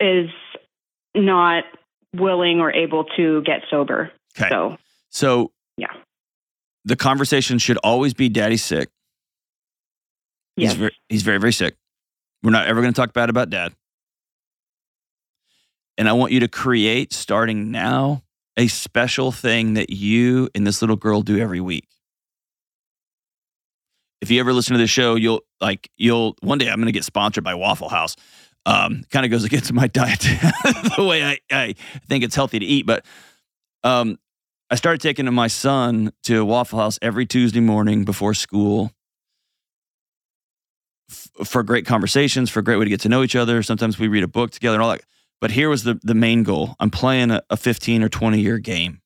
is 0.00 0.28
not 1.14 1.64
willing 2.14 2.60
or 2.60 2.72
able 2.72 3.04
to 3.16 3.42
get 3.42 3.62
sober. 3.70 4.10
Okay. 4.38 4.48
So 4.48 4.76
So, 5.10 5.52
Yeah. 5.76 5.92
The 6.84 6.96
conversation 6.96 7.58
should 7.58 7.76
always 7.78 8.14
be 8.14 8.28
daddy's 8.28 8.64
sick. 8.64 8.88
yes. 10.56 10.72
He's 10.72 10.78
very, 10.78 10.96
he's 11.08 11.22
very, 11.22 11.38
very 11.38 11.52
sick. 11.52 11.76
We're 12.42 12.50
not 12.50 12.66
ever 12.66 12.80
going 12.80 12.92
to 12.92 12.98
talk 13.00 13.12
bad 13.12 13.30
about 13.30 13.50
dad. 13.50 13.74
And 15.96 16.08
I 16.08 16.12
want 16.12 16.32
you 16.32 16.40
to 16.40 16.48
create, 16.48 17.12
starting 17.12 17.70
now, 17.70 18.22
a 18.56 18.68
special 18.68 19.32
thing 19.32 19.74
that 19.74 19.90
you 19.90 20.48
and 20.54 20.66
this 20.66 20.80
little 20.80 20.96
girl 20.96 21.22
do 21.22 21.38
every 21.38 21.60
week. 21.60 21.88
If 24.20 24.30
you 24.30 24.40
ever 24.40 24.52
listen 24.52 24.74
to 24.74 24.78
the 24.78 24.86
show, 24.86 25.14
you'll 25.14 25.42
like, 25.60 25.90
you'll 25.96 26.36
one 26.40 26.58
day 26.58 26.68
I'm 26.68 26.82
to 26.84 26.92
get 26.92 27.04
sponsored 27.04 27.44
by 27.44 27.54
Waffle 27.54 27.88
House. 27.88 28.16
Um, 28.66 29.04
kind 29.10 29.24
of 29.24 29.30
goes 29.30 29.44
against 29.44 29.72
my 29.72 29.86
diet, 29.92 30.20
the 30.96 31.06
way 31.08 31.24
I, 31.24 31.38
I 31.50 31.74
think 32.08 32.24
it's 32.24 32.34
healthy 32.34 32.58
to 32.58 32.66
eat. 32.66 32.84
But 32.84 33.04
um, 33.84 34.18
I 34.70 34.74
started 34.74 35.00
taking 35.00 35.32
my 35.32 35.46
son 35.46 36.12
to 36.24 36.44
Waffle 36.44 36.78
House 36.78 36.98
every 37.00 37.24
Tuesday 37.24 37.60
morning 37.60 38.04
before 38.04 38.34
school 38.34 38.90
f- 41.10 41.28
for 41.44 41.62
great 41.62 41.86
conversations, 41.86 42.50
for 42.50 42.60
a 42.60 42.64
great 42.64 42.76
way 42.76 42.84
to 42.84 42.90
get 42.90 43.00
to 43.02 43.08
know 43.08 43.22
each 43.22 43.36
other. 43.36 43.62
Sometimes 43.62 43.98
we 43.98 44.08
read 44.08 44.24
a 44.24 44.28
book 44.28 44.50
together 44.50 44.74
and 44.74 44.82
all 44.82 44.90
that. 44.90 45.02
But 45.40 45.52
here 45.52 45.68
was 45.68 45.84
the, 45.84 45.98
the 46.02 46.14
main 46.14 46.42
goal 46.42 46.74
I'm 46.80 46.90
playing 46.90 47.30
a, 47.30 47.42
a 47.48 47.56
15 47.56 48.02
or 48.02 48.08
20 48.08 48.40
year 48.40 48.58
game. 48.58 49.00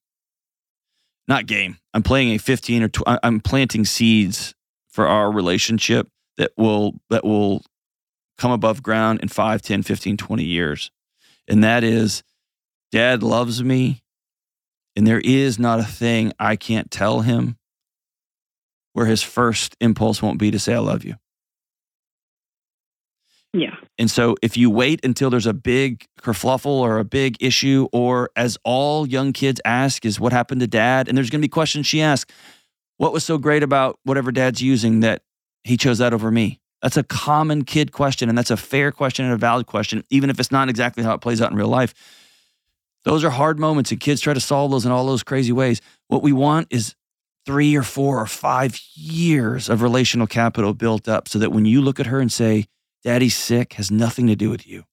Not 1.28 1.46
game. 1.46 1.76
I'm 1.94 2.02
playing 2.02 2.32
a 2.34 2.38
15 2.38 2.82
or 2.82 2.88
tw- 2.88 3.02
I'm 3.06 3.40
planting 3.40 3.84
seeds 3.84 4.54
for 4.92 5.08
our 5.08 5.32
relationship 5.32 6.08
that 6.36 6.52
will 6.56 7.00
that 7.10 7.24
will 7.24 7.62
come 8.38 8.52
above 8.52 8.82
ground 8.82 9.20
in 9.20 9.28
5, 9.28 9.62
10, 9.62 9.82
15, 9.82 10.16
20 10.16 10.44
years. 10.44 10.90
And 11.48 11.64
that 11.64 11.82
is 11.82 12.22
dad 12.92 13.22
loves 13.22 13.62
me 13.62 14.02
and 14.96 15.06
there 15.06 15.20
is 15.20 15.58
not 15.58 15.80
a 15.80 15.84
thing 15.84 16.32
I 16.38 16.56
can't 16.56 16.90
tell 16.90 17.20
him 17.20 17.56
where 18.92 19.06
his 19.06 19.22
first 19.22 19.76
impulse 19.80 20.20
won't 20.20 20.38
be 20.38 20.50
to 20.50 20.58
say, 20.58 20.74
I 20.74 20.78
love 20.78 21.04
you. 21.04 21.14
Yeah. 23.54 23.76
And 23.98 24.10
so 24.10 24.36
if 24.42 24.56
you 24.56 24.70
wait 24.70 25.04
until 25.04 25.28
there's 25.28 25.46
a 25.46 25.52
big 25.52 26.06
kerfluffle 26.20 26.66
or 26.66 26.98
a 26.98 27.04
big 27.04 27.36
issue, 27.40 27.88
or 27.92 28.30
as 28.34 28.56
all 28.64 29.06
young 29.06 29.32
kids 29.32 29.60
ask, 29.64 30.06
is 30.06 30.18
what 30.18 30.32
happened 30.32 30.60
to 30.62 30.66
dad? 30.66 31.08
And 31.08 31.16
there's 31.16 31.30
going 31.30 31.40
to 31.40 31.46
be 31.46 31.50
questions 31.50 31.86
she 31.86 32.00
asks. 32.00 32.32
What 33.02 33.12
was 33.12 33.24
so 33.24 33.36
great 33.36 33.64
about 33.64 33.98
whatever 34.04 34.30
dad's 34.30 34.62
using 34.62 35.00
that 35.00 35.22
he 35.64 35.76
chose 35.76 35.98
that 35.98 36.14
over 36.14 36.30
me? 36.30 36.60
That's 36.82 36.96
a 36.96 37.02
common 37.02 37.64
kid 37.64 37.90
question, 37.90 38.28
and 38.28 38.38
that's 38.38 38.52
a 38.52 38.56
fair 38.56 38.92
question 38.92 39.24
and 39.24 39.34
a 39.34 39.36
valid 39.36 39.66
question, 39.66 40.04
even 40.08 40.30
if 40.30 40.38
it's 40.38 40.52
not 40.52 40.68
exactly 40.68 41.02
how 41.02 41.12
it 41.12 41.20
plays 41.20 41.42
out 41.42 41.50
in 41.50 41.56
real 41.56 41.66
life. 41.66 41.94
Those 43.02 43.24
are 43.24 43.30
hard 43.30 43.58
moments, 43.58 43.90
and 43.90 43.98
kids 43.98 44.20
try 44.20 44.34
to 44.34 44.40
solve 44.40 44.70
those 44.70 44.86
in 44.86 44.92
all 44.92 45.04
those 45.04 45.24
crazy 45.24 45.50
ways. 45.50 45.80
What 46.06 46.22
we 46.22 46.32
want 46.32 46.68
is 46.70 46.94
three 47.44 47.74
or 47.74 47.82
four 47.82 48.20
or 48.20 48.26
five 48.26 48.80
years 48.94 49.68
of 49.68 49.82
relational 49.82 50.28
capital 50.28 50.72
built 50.72 51.08
up 51.08 51.26
so 51.26 51.40
that 51.40 51.50
when 51.50 51.64
you 51.64 51.82
look 51.82 51.98
at 51.98 52.06
her 52.06 52.20
and 52.20 52.30
say, 52.30 52.66
Daddy's 53.02 53.34
sick 53.34 53.72
has 53.72 53.90
nothing 53.90 54.28
to 54.28 54.36
do 54.36 54.48
with 54.48 54.64
you. 54.64 54.84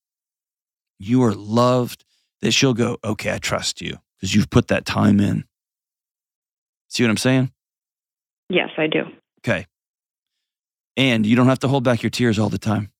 You 0.98 1.22
are 1.22 1.32
loved, 1.32 2.04
that 2.42 2.50
she'll 2.50 2.74
go, 2.74 2.98
okay, 3.04 3.32
I 3.32 3.38
trust 3.38 3.80
you 3.80 3.98
because 4.16 4.34
you've 4.34 4.50
put 4.50 4.66
that 4.66 4.84
time 4.84 5.20
in. 5.20 5.44
See 6.88 7.04
what 7.04 7.10
I'm 7.10 7.16
saying? 7.16 7.52
Yes, 8.50 8.70
I 8.76 8.88
do. 8.88 9.04
Okay. 9.38 9.66
And 10.96 11.24
you 11.24 11.36
don't 11.36 11.46
have 11.46 11.60
to 11.60 11.68
hold 11.68 11.84
back 11.84 12.02
your 12.02 12.10
tears 12.10 12.38
all 12.38 12.48
the 12.50 12.58
time. 12.58 12.90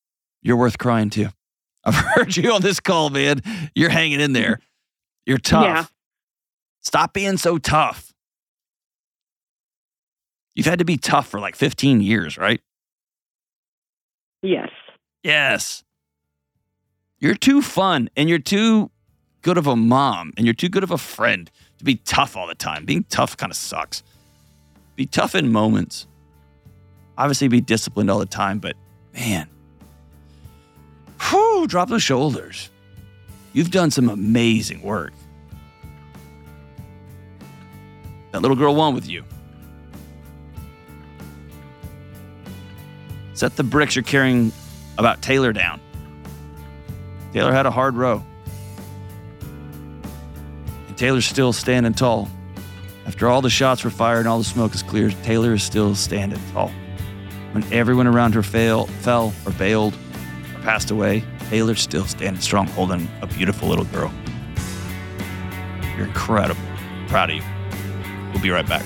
You're 0.42 0.56
worth 0.56 0.78
crying 0.78 1.10
too. 1.10 1.28
I've 1.84 1.94
heard 1.94 2.36
you 2.36 2.52
on 2.52 2.62
this 2.62 2.78
call, 2.78 3.10
man. 3.10 3.42
You're 3.74 3.90
hanging 3.90 4.20
in 4.20 4.32
there. 4.32 4.60
You're 5.26 5.38
tough. 5.38 5.64
Yeah. 5.64 5.84
Stop 6.82 7.12
being 7.12 7.36
so 7.36 7.58
tough. 7.58 8.12
You've 10.54 10.66
had 10.66 10.78
to 10.78 10.84
be 10.84 10.96
tough 10.96 11.26
for 11.26 11.40
like 11.40 11.56
15 11.56 12.00
years, 12.00 12.38
right? 12.38 12.60
Yes. 14.42 14.68
Yes. 15.22 15.84
You're 17.18 17.34
too 17.34 17.60
fun 17.60 18.08
and 18.16 18.28
you're 18.28 18.38
too 18.38 18.90
good 19.42 19.58
of 19.58 19.66
a 19.66 19.76
mom 19.76 20.32
and 20.36 20.46
you're 20.46 20.54
too 20.54 20.68
good 20.68 20.84
of 20.84 20.90
a 20.90 20.98
friend 20.98 21.50
to 21.78 21.84
be 21.84 21.96
tough 21.96 22.36
all 22.36 22.46
the 22.46 22.54
time. 22.54 22.84
Being 22.84 23.04
tough 23.04 23.36
kind 23.36 23.50
of 23.50 23.56
sucks. 23.56 24.02
Be 25.00 25.06
tough 25.06 25.34
in 25.34 25.50
moments. 25.50 26.06
Obviously, 27.16 27.48
be 27.48 27.62
disciplined 27.62 28.10
all 28.10 28.18
the 28.18 28.26
time, 28.26 28.58
but 28.58 28.76
man, 29.14 29.48
whew, 31.30 31.66
drop 31.66 31.88
those 31.88 32.02
shoulders. 32.02 32.68
You've 33.54 33.70
done 33.70 33.90
some 33.90 34.10
amazing 34.10 34.82
work. 34.82 35.14
That 38.32 38.42
little 38.42 38.58
girl 38.58 38.74
won 38.74 38.94
with 38.94 39.08
you. 39.08 39.24
Set 43.32 43.56
the 43.56 43.64
bricks 43.64 43.96
you're 43.96 44.02
carrying 44.02 44.52
about 44.98 45.22
Taylor 45.22 45.54
down. 45.54 45.80
Taylor 47.32 47.54
had 47.54 47.64
a 47.64 47.70
hard 47.70 47.96
row. 47.96 48.22
And 50.88 50.98
Taylor's 50.98 51.24
still 51.24 51.54
standing 51.54 51.94
tall. 51.94 52.28
After 53.10 53.28
all 53.28 53.42
the 53.42 53.50
shots 53.50 53.82
were 53.82 53.90
fired 53.90 54.20
and 54.20 54.28
all 54.28 54.38
the 54.38 54.44
smoke 54.44 54.72
is 54.72 54.84
cleared, 54.84 55.16
Taylor 55.24 55.54
is 55.54 55.64
still 55.64 55.96
standing 55.96 56.38
tall. 56.52 56.70
When 57.50 57.64
everyone 57.72 58.06
around 58.06 58.34
her 58.34 58.42
fail, 58.44 58.86
fell 58.86 59.34
or 59.44 59.50
bailed 59.50 59.94
or 60.54 60.62
passed 60.62 60.92
away, 60.92 61.24
Taylor's 61.48 61.80
still 61.80 62.04
standing 62.04 62.40
strong, 62.40 62.68
holding 62.68 63.08
a 63.20 63.26
beautiful 63.26 63.66
little 63.68 63.84
girl. 63.86 64.12
You're 65.96 66.06
incredible. 66.06 66.62
Proud 67.08 67.30
of 67.30 67.36
you. 67.36 67.42
We'll 68.32 68.42
be 68.44 68.50
right 68.50 68.68
back. 68.68 68.84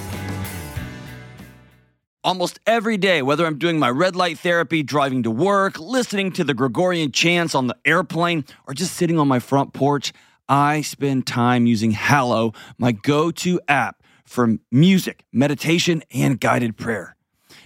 Almost 2.25 2.61
every 2.67 2.97
day, 2.97 3.21
whether 3.21 3.45
I'm 3.45 3.59
doing 3.59 3.79
my 3.79 3.91
red 3.91 4.17
light 4.17 4.39
therapy, 4.39 4.83
driving 4.83 5.25
to 5.25 5.31
work, 5.31 5.79
listening 5.79 6.33
to 6.33 6.45
the 6.45 6.55
Gregorian 6.55 7.13
chants 7.13 7.55
on 7.55 7.67
the 7.67 7.77
airplane, 7.85 8.47
or 8.67 8.73
just 8.73 8.95
sitting 8.95 9.19
on 9.19 9.29
my 9.29 9.39
front 9.39 9.75
porch, 9.75 10.15
I 10.49 10.81
spend 10.81 11.27
time 11.27 11.67
using 11.67 11.91
Hallow, 11.91 12.55
my 12.79 12.93
go 12.93 13.31
to 13.31 13.61
app 13.69 14.01
for 14.27 14.57
music, 14.71 15.25
meditation, 15.33 16.03
and 16.13 16.41
guided 16.41 16.77
prayer. 16.77 17.17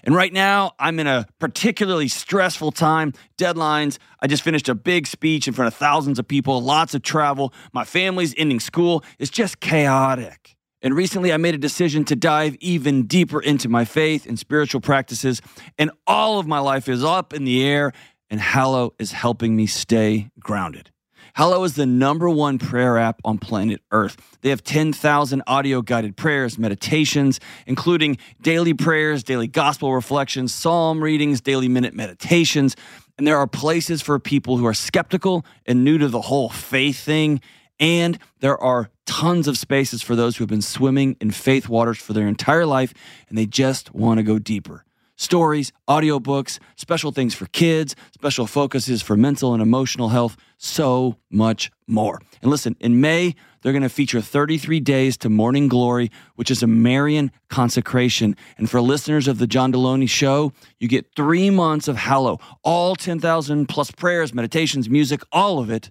And 0.05 0.15
right 0.15 0.33
now, 0.33 0.73
I'm 0.79 0.99
in 1.01 1.07
a 1.07 1.27
particularly 1.39 2.09
stressful 2.09 2.73
time, 2.73 3.13
deadlines. 3.37 3.99
I 4.21 4.27
just 4.27 4.43
finished 4.43 4.69
a 4.69 4.75
big 4.75 5.07
speech 5.07 5.49
in 5.49 5.55
front 5.55 5.67
of 5.67 5.75
thousands 5.75 6.19
of 6.19 6.29
people, 6.29 6.63
lots 6.63 6.95
of 6.95 7.03
travel. 7.03 7.53
My 7.73 7.85
family's 7.85 8.35
ending 8.37 8.61
school. 8.61 9.05
It's 9.19 9.31
just 9.31 9.61
chaotic. 9.61 10.57
And 10.81 10.95
recently, 10.95 11.33
I 11.33 11.37
made 11.37 11.55
a 11.55 11.59
decision 11.59 12.05
to 12.05 12.17
dive 12.17 12.57
even 12.61 13.07
deeper 13.07 13.41
into 13.41 13.69
my 13.69 13.85
faith 13.85 14.27
and 14.27 14.39
spiritual 14.39 14.81
practices. 14.81 15.43
And 15.77 15.91
all 16.07 16.39
of 16.39 16.47
my 16.47 16.61
life 16.61 16.89
is 16.89 17.03
up 17.03 17.33
in 17.33 17.45
the 17.45 17.65
air, 17.65 17.93
and 18.31 18.41
Hallow 18.41 18.95
is 18.99 19.11
helping 19.11 19.57
me 19.57 19.67
stay 19.67 20.31
grounded. 20.39 20.91
Hallow 21.39 21.63
is 21.63 21.75
the 21.75 21.87
number 21.87 22.29
one 22.29 22.59
prayer 22.59 22.99
app 22.99 23.21
on 23.25 23.39
planet 23.39 23.81
Earth. 23.93 24.17
They 24.41 24.49
have 24.49 24.65
10,000 24.65 25.41
audio 25.47 25.83
guided 25.83 26.17
prayers, 26.17 26.59
meditations, 26.59 27.39
including 27.65 28.19
daily 28.43 28.75
prayers, 28.75 29.23
daily 29.23 29.47
gospel 29.47 29.95
reflections, 29.95 30.53
psalm 30.53 31.01
readings, 31.01 31.41
daily 31.41 31.69
minute 31.69 31.95
meditations. 31.95 32.75
And 33.19 33.25
there 33.25 33.37
are 33.37 33.47
places 33.47 34.03
for 34.03 34.19
people 34.19 34.57
who 34.57 34.67
are 34.67 34.75
skeptical 34.75 35.47
and 35.65 35.85
new 35.85 35.97
to 35.99 36.09
the 36.09 36.23
whole 36.23 36.49
faith 36.49 36.99
thing. 36.99 37.41
And 37.79 38.19
there 38.41 38.59
are 38.61 38.91
tons 39.07 39.47
of 39.47 39.57
spaces 39.57 40.03
for 40.03 40.17
those 40.17 40.39
who 40.39 40.43
have 40.43 40.51
been 40.51 40.61
swimming 40.61 41.17
in 41.21 41.31
faith 41.31 41.69
waters 41.69 41.99
for 41.99 42.15
their 42.15 42.27
entire 42.27 42.67
life 42.67 42.93
and 43.29 43.39
they 43.39 43.47
just 43.47 43.95
want 43.95 44.19
to 44.19 44.25
go 44.25 44.41
deeper. 44.41 44.85
Stories, 45.21 45.73
audiobooks, 45.89 46.61
special 46.77 47.11
things 47.11 47.35
for 47.35 47.47
kids, 47.47 47.97
special 48.15 48.47
focuses 48.47 49.03
for 49.03 49.17
mental 49.17 49.53
and 49.53 49.61
emotional 49.61 50.11
health, 50.11 50.37
so 50.59 51.17
much 51.29 51.73
more. 51.89 52.21
And 52.41 52.53
listen, 52.53 52.77
in 52.79 53.01
May, 53.01 53.35
they're 53.61 53.73
going 53.73 53.83
to 53.83 53.89
feature 53.89 54.21
33 54.21 54.79
days 54.79 55.17
to 55.19 55.29
morning 55.29 55.67
glory, 55.67 56.13
which 56.37 56.53
is 56.53 56.63
a 56.63 56.69
Marian 56.69 57.33
consecration. 57.49 58.37
And 58.59 58.71
for 58.71 58.81
listeners 58.81 59.27
of 59.27 59.39
the 59.39 59.49
John 59.49 59.73
Delony 59.73 60.09
show, 60.09 60.53
you 60.79 60.87
get 60.87 61.13
three 61.17 61.51
months 61.51 61.89
of 61.89 61.97
Hallow, 61.97 62.39
all 62.63 62.95
10,000 62.95 63.67
plus 63.67 63.91
prayers, 63.91 64.33
meditations, 64.33 64.89
music, 64.89 65.23
all 65.33 65.59
of 65.59 65.69
it 65.69 65.91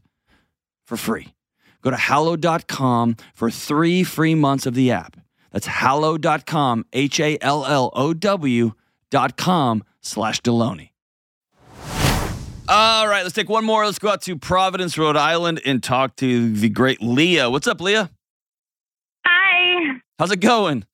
for 0.86 0.96
free. 0.96 1.34
Go 1.82 1.90
to 1.90 1.98
hallow.com 1.98 3.18
for 3.34 3.52
three 3.52 4.06
free 4.06 4.36
months 4.36 4.66
of 4.66 4.74
the 4.74 4.92
app. 4.92 5.18
That's 5.52 5.68
hallow.com, 5.68 6.86
H 6.94 7.20
A 7.20 7.38
L 7.42 7.66
L 7.66 7.92
O 7.94 8.14
W 8.14 8.72
dot 9.12 9.38
com 9.38 9.84
slash 10.02 10.42
Delony. 10.42 10.92
All 12.70 13.08
right, 13.08 13.24
let's 13.24 13.34
take 13.34 13.48
one 13.48 13.64
more. 13.64 13.86
Let's 13.86 14.00
go 14.00 14.10
out 14.10 14.22
to 14.24 14.36
Providence, 14.38 14.98
Rhode 14.98 15.16
Island 15.16 15.62
and 15.66 15.82
talk 15.82 16.18
to 16.18 16.52
the 16.52 16.68
great 16.68 17.02
Leah. 17.02 17.50
What's 17.50 17.66
up, 17.68 17.80
Leah? 17.80 18.10
Hi. 19.26 20.00
How's 20.20 20.32
it 20.32 20.42
going? 20.42 20.86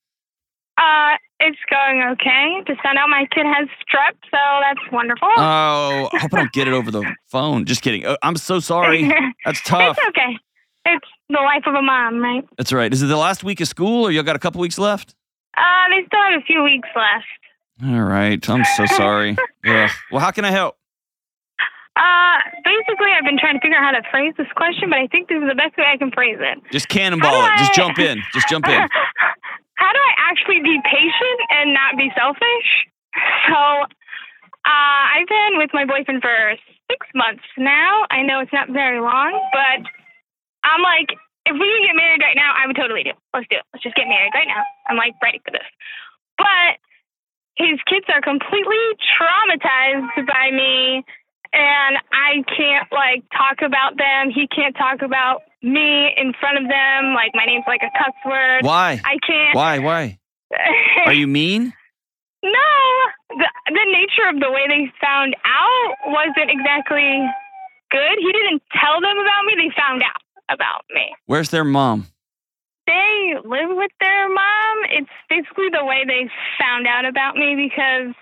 Uh, 0.77 1.17
it's 1.39 1.57
going 1.71 2.03
okay. 2.11 2.61
Just 2.67 2.81
found 2.83 2.97
out 2.99 3.09
my 3.09 3.27
kid 3.33 3.45
has 3.45 3.67
strep, 3.87 4.13
so 4.29 4.37
that's 4.61 4.91
wonderful. 4.91 5.27
Oh, 5.35 6.09
I 6.13 6.17
hope 6.19 6.33
I 6.33 6.37
don't 6.37 6.51
get 6.51 6.67
it 6.67 6.73
over 6.73 6.91
the 6.91 7.03
phone. 7.27 7.65
Just 7.65 7.81
kidding. 7.81 8.05
Uh, 8.05 8.17
I'm 8.21 8.35
so 8.37 8.59
sorry. 8.59 9.03
That's 9.45 9.61
tough. 9.63 9.97
It's 9.99 10.07
okay. 10.09 10.37
It's 10.85 11.07
the 11.29 11.39
life 11.39 11.63
of 11.65 11.73
a 11.75 11.81
mom, 11.81 12.19
right? 12.19 12.43
That's 12.57 12.71
right. 12.71 12.91
Is 12.93 13.01
it 13.01 13.07
the 13.07 13.17
last 13.17 13.43
week 13.43 13.61
of 13.61 13.67
school 13.67 14.03
or 14.05 14.11
you 14.11 14.21
got 14.23 14.35
a 14.35 14.39
couple 14.39 14.61
weeks 14.61 14.77
left? 14.77 15.15
Uh, 15.57 15.61
they 15.89 16.05
still 16.05 16.21
have 16.21 16.39
a 16.41 16.43
few 16.45 16.63
weeks 16.63 16.89
left. 16.95 17.25
All 17.85 18.03
right. 18.03 18.39
I'm 18.49 18.63
so 18.77 18.85
sorry. 18.85 19.35
Ugh. 19.65 19.89
Well, 20.11 20.21
how 20.21 20.31
can 20.31 20.45
I 20.45 20.51
help? 20.51 20.77
Uh, 21.95 22.37
basically, 22.63 23.11
I've 23.11 23.25
been 23.25 23.37
trying 23.37 23.55
to 23.55 23.61
figure 23.61 23.77
out 23.77 23.93
how 23.93 23.99
to 23.99 24.05
phrase 24.09 24.33
this 24.37 24.47
question, 24.55 24.89
but 24.89 24.97
I 24.99 25.07
think 25.07 25.27
this 25.27 25.37
is 25.37 25.47
the 25.49 25.55
best 25.55 25.77
way 25.77 25.85
I 25.85 25.97
can 25.97 26.11
phrase 26.11 26.37
it. 26.39 26.57
Just 26.71 26.87
cannonball 26.89 27.45
it. 27.45 27.51
do 27.53 27.57
Just 27.59 27.73
jump 27.75 27.99
in. 27.99 28.21
Just 28.33 28.47
jump 28.49 28.67
in. 28.67 28.81
how 29.75 29.91
do 29.91 29.99
I 29.99 30.13
actually 30.31 30.61
be 30.63 30.79
patient 30.85 31.39
and 31.51 31.73
not 31.73 31.97
be 31.97 32.09
selfish? 32.17 32.69
So, 33.47 33.59
uh, 34.65 35.03
I've 35.13 35.27
been 35.27 35.59
with 35.59 35.69
my 35.73 35.85
boyfriend 35.85 36.21
for 36.21 36.55
six 36.89 37.05
months 37.13 37.43
now. 37.57 38.05
I 38.09 38.23
know 38.23 38.39
it's 38.39 38.53
not 38.53 38.69
very 38.69 38.99
long, 38.99 39.37
but 39.51 39.85
I'm 40.63 40.81
like, 40.81 41.13
if 41.45 41.53
we 41.53 41.67
could 41.67 41.85
get 41.85 41.95
married 41.95 42.21
right 42.23 42.35
now, 42.35 42.55
I 42.55 42.65
would 42.65 42.75
totally 42.75 43.03
do. 43.03 43.11
it. 43.11 43.19
Let's 43.33 43.47
do 43.51 43.57
it. 43.57 43.65
Let's 43.73 43.83
just 43.83 43.95
get 43.95 44.07
married 44.07 44.31
right 44.33 44.47
now. 44.47 44.63
I'm 44.87 44.95
like 44.95 45.13
ready 45.21 45.41
for 45.43 45.51
this. 45.51 45.67
But 46.39 46.79
his 47.55 47.79
kids 47.87 48.05
are 48.09 48.21
completely 48.21 48.83
traumatized 49.17 50.27
by 50.27 50.51
me 50.51 51.03
and 51.53 51.97
I 52.11 52.41
can't 52.49 52.89
like 52.91 53.23
talk 53.29 53.61
about 53.61 53.97
them. 53.97 54.33
He 54.33 54.47
can't 54.47 54.75
talk 54.75 55.01
about 55.03 55.43
me 55.61 56.09
in 56.17 56.33
front 56.39 56.57
of 56.57 56.63
them. 56.63 57.13
Like 57.13 57.31
my 57.35 57.45
name's 57.45 57.65
like 57.67 57.81
a 57.83 57.93
cuss 57.97 58.15
word. 58.25 58.65
Why? 58.65 58.99
I 59.05 59.17
can't. 59.25 59.55
Why? 59.55 59.79
Why? 59.79 60.19
Are 61.05 61.13
you 61.13 61.27
mean? 61.27 61.73
no, 62.43 62.73
the 63.29 63.49
the 63.67 63.85
nature 63.87 64.27
of 64.33 64.39
the 64.41 64.51
way 64.51 64.67
they 64.67 64.91
found 64.99 65.35
out 65.45 65.93
wasn't 66.07 66.49
exactly 66.49 67.21
good. 67.89 68.17
He 68.19 68.31
didn't 68.31 68.61
tell 68.73 68.99
them 68.99 69.17
about 69.17 69.45
me. 69.45 69.53
They 69.55 69.71
found 69.77 70.01
out 70.01 70.21
about 70.49 70.85
me. 70.93 71.15
Where's 71.25 71.49
their 71.49 71.63
mom? 71.63 72.07
They 72.93 73.33
live 73.43 73.69
with 73.75 73.91
their 73.99 74.29
mom. 74.29 74.77
It's 74.91 75.09
basically 75.29 75.69
the 75.71 75.83
way 75.83 76.03
they 76.05 76.29
found 76.59 76.85
out 76.85 77.05
about 77.05 77.35
me 77.35 77.55
because, 77.55 78.13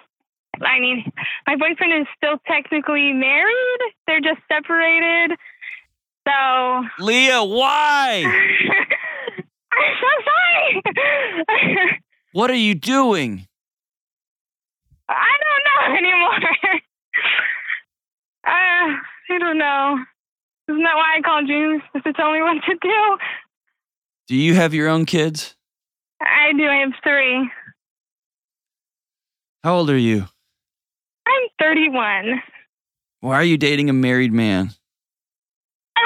I 0.61 0.79
mean, 0.79 1.11
my 1.45 1.57
boyfriend 1.57 1.93
is 2.01 2.07
still 2.15 2.37
technically 2.47 3.11
married. 3.11 3.79
They're 4.07 4.21
just 4.21 4.39
separated. 4.47 5.37
So. 6.25 6.83
Leah, 7.03 7.43
why? 7.43 8.23
I'm 9.73 9.93
so 9.99 10.11
sorry. 10.29 10.83
what 12.31 12.49
are 12.49 12.55
you 12.55 12.75
doing? 12.75 13.47
I 15.09 15.33
don't 15.43 15.63
know 15.67 15.97
anymore. 15.97 16.39
uh, 18.47 18.87
I 19.33 19.37
don't 19.37 19.57
know. 19.57 19.97
Isn't 20.69 20.83
that 20.83 20.95
why 20.95 21.17
I 21.17 21.21
called 21.21 21.49
you? 21.49 21.81
To 22.01 22.13
tell 22.13 22.31
me 22.31 22.41
what 22.41 22.63
to 22.69 22.75
do? 22.81 23.17
Do 24.31 24.37
you 24.37 24.55
have 24.55 24.73
your 24.73 24.87
own 24.87 25.05
kids? 25.05 25.57
I 26.21 26.53
do. 26.55 26.63
I 26.63 26.77
have 26.77 26.93
three. 27.03 27.51
How 29.61 29.75
old 29.75 29.89
are 29.89 29.97
you? 29.97 30.25
I'm 31.27 31.49
31. 31.59 32.41
Why 33.19 33.35
are 33.35 33.43
you 33.43 33.57
dating 33.57 33.89
a 33.89 33.93
married 33.93 34.31
man? 34.31 34.71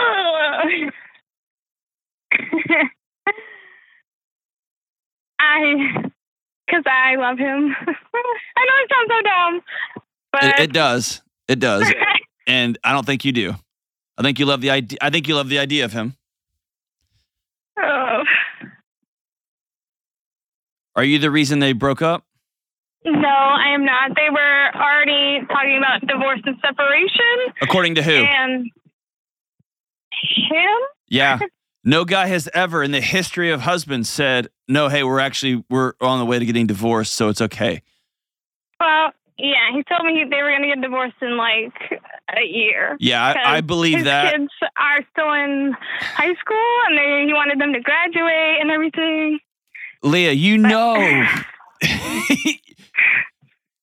I, 5.39 6.09
because 6.65 6.83
I 6.87 7.17
love 7.17 7.37
him. 7.37 7.75
I 7.87 8.65
know 8.65 8.75
it 8.81 8.89
sounds 8.89 9.07
so 9.07 9.21
dumb, 9.21 9.61
but 10.31 10.45
It, 10.45 10.59
it 10.61 10.73
does. 10.73 11.21
It 11.47 11.59
does. 11.59 11.93
and 12.47 12.79
I 12.83 12.91
don't 12.91 13.05
think 13.05 13.23
you 13.23 13.31
do. 13.31 13.53
I 14.17 14.23
think 14.23 14.39
you 14.39 14.47
love 14.47 14.61
the 14.61 14.71
idea. 14.71 14.97
I 14.99 15.11
think 15.11 15.27
you 15.27 15.35
love 15.35 15.49
the 15.49 15.59
idea 15.59 15.85
of 15.85 15.93
him. 15.93 16.15
oh, 17.77 18.23
Are 20.95 21.03
you 21.03 21.19
the 21.19 21.31
reason 21.31 21.59
they 21.59 21.73
broke 21.73 22.01
up? 22.01 22.23
no, 23.05 23.27
I 23.29 23.73
am 23.73 23.85
not. 23.85 24.15
They 24.15 24.29
were 24.31 24.71
already 24.75 25.45
talking 25.47 25.77
about 25.77 26.01
divorce 26.07 26.39
and 26.45 26.55
separation, 26.65 27.53
According 27.61 27.95
to 27.95 28.03
who? 28.03 28.11
and 28.13 28.65
him. 30.11 30.77
Yeah. 31.09 31.39
No 31.87 32.03
guy 32.03 32.25
has 32.25 32.49
ever 32.51 32.81
in 32.81 32.89
the 32.89 32.99
history 32.99 33.51
of 33.51 33.61
husbands 33.61 34.09
said, 34.09 34.47
"No, 34.67 34.89
hey, 34.89 35.03
we're 35.03 35.19
actually 35.19 35.63
we're 35.69 35.93
on 36.01 36.17
the 36.17 36.25
way 36.25 36.39
to 36.39 36.43
getting 36.45 36.65
divorced, 36.65 37.13
so 37.13 37.29
it's 37.29 37.41
okay." 37.41 37.83
Well, 38.79 39.11
yeah, 39.37 39.69
he 39.71 39.83
told 39.83 40.03
me 40.03 40.25
they 40.27 40.41
were 40.41 40.49
going 40.49 40.63
to 40.63 40.67
get 40.69 40.81
divorced 40.81 41.17
in 41.21 41.37
like 41.37 41.73
a 42.35 42.41
year. 42.43 42.97
Yeah, 42.99 43.23
I, 43.23 43.57
I 43.57 43.61
believe 43.61 43.97
his 43.97 44.05
that. 44.05 44.33
kids 44.33 44.49
are 44.75 45.05
still 45.11 45.31
in 45.33 45.75
high 45.99 46.33
school, 46.33 46.79
and 46.87 46.97
they, 46.97 47.25
he 47.27 47.33
wanted 47.33 47.59
them 47.61 47.71
to 47.73 47.79
graduate 47.81 48.57
and 48.61 48.71
everything. 48.71 49.37
Leah, 50.03 50.31
you 50.33 50.57
know. 50.57 51.25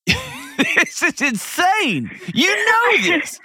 this 0.07 1.03
is 1.03 1.21
insane. 1.21 2.11
You 2.35 2.67
know 2.67 3.03
this. 3.03 3.41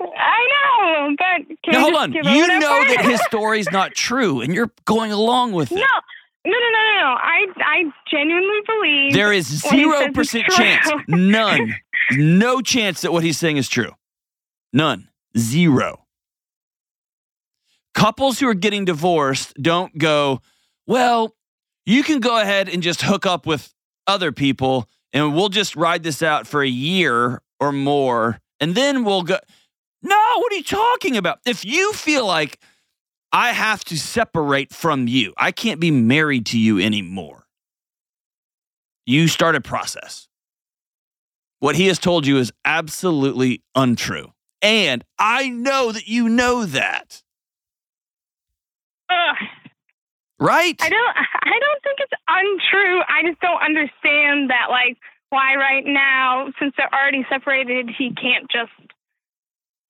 I 0.00 0.48
know, 0.52 1.16
but 1.16 1.56
can 1.64 1.72
Now 1.72 1.80
hold 1.80 1.94
on. 1.94 2.12
You 2.12 2.46
know 2.58 2.84
that 2.88 3.00
his 3.02 3.20
story's 3.26 3.70
not 3.72 3.94
true, 3.94 4.40
and 4.40 4.54
you're 4.54 4.70
going 4.84 5.12
along 5.12 5.52
with 5.52 5.72
it. 5.72 5.76
no, 5.76 5.80
no, 5.80 6.50
no, 6.52 6.56
no, 6.58 7.00
no. 7.00 7.16
I, 7.18 7.46
I 7.58 7.84
genuinely 8.10 8.60
believe 8.66 9.12
There 9.12 9.32
is 9.32 9.46
zero 9.46 10.12
percent 10.12 10.46
chance, 10.48 10.88
none, 11.08 11.74
no 12.12 12.60
chance 12.60 13.00
that 13.00 13.12
what 13.12 13.24
he's 13.24 13.38
saying 13.38 13.56
is 13.56 13.68
true. 13.68 13.92
None, 14.72 15.08
zero. 15.36 16.04
Couples 17.94 18.38
who 18.38 18.46
are 18.48 18.54
getting 18.54 18.84
divorced 18.84 19.54
don't 19.60 19.96
go, 19.98 20.40
well, 20.86 21.34
you 21.88 22.02
can 22.02 22.20
go 22.20 22.40
ahead 22.40 22.68
and 22.68 22.82
just 22.82 23.02
hook 23.02 23.26
up 23.26 23.46
with 23.46 23.72
other 24.06 24.32
people 24.32 24.88
and 25.12 25.34
we'll 25.34 25.48
just 25.48 25.76
ride 25.76 26.02
this 26.02 26.22
out 26.22 26.46
for 26.46 26.62
a 26.62 26.68
year 26.68 27.42
or 27.58 27.72
more 27.72 28.38
and 28.60 28.74
then 28.74 29.04
we'll 29.04 29.22
go. 29.22 29.38
No, 30.02 30.16
what 30.36 30.52
are 30.52 30.56
you 30.56 30.62
talking 30.62 31.16
about? 31.16 31.40
If 31.44 31.64
you 31.64 31.92
feel 31.92 32.24
like 32.24 32.58
I 33.32 33.52
have 33.52 33.84
to 33.84 33.98
separate 33.98 34.72
from 34.72 35.08
you, 35.08 35.34
I 35.36 35.50
can't 35.50 35.80
be 35.80 35.90
married 35.90 36.46
to 36.46 36.58
you 36.58 36.78
anymore 36.78 37.48
you 39.08 39.26
start 39.26 39.56
a 39.56 39.60
process. 39.60 40.28
What 41.60 41.76
he 41.76 41.86
has 41.86 41.98
told 41.98 42.26
you 42.26 42.36
is 42.36 42.52
absolutely 42.62 43.62
untrue. 43.74 44.34
And 44.60 45.02
I 45.18 45.48
know 45.48 45.92
that 45.92 46.06
you 46.06 46.28
know 46.28 46.66
that, 46.66 47.22
Ugh, 49.10 49.48
right? 50.40 50.76
I 50.80 50.88
don't. 50.88 51.16
I 51.42 51.58
don't 51.58 51.82
think 51.82 51.98
it's 52.00 52.12
untrue. 52.28 53.00
I 53.08 53.22
just 53.28 53.40
don't 53.40 53.62
understand 53.62 54.50
that, 54.50 54.66
like, 54.70 54.96
why 55.30 55.56
right 55.56 55.84
now, 55.86 56.48
since 56.60 56.74
they're 56.76 56.92
already 56.92 57.24
separated, 57.30 57.90
he 57.96 58.12
can't 58.14 58.50
just 58.50 58.72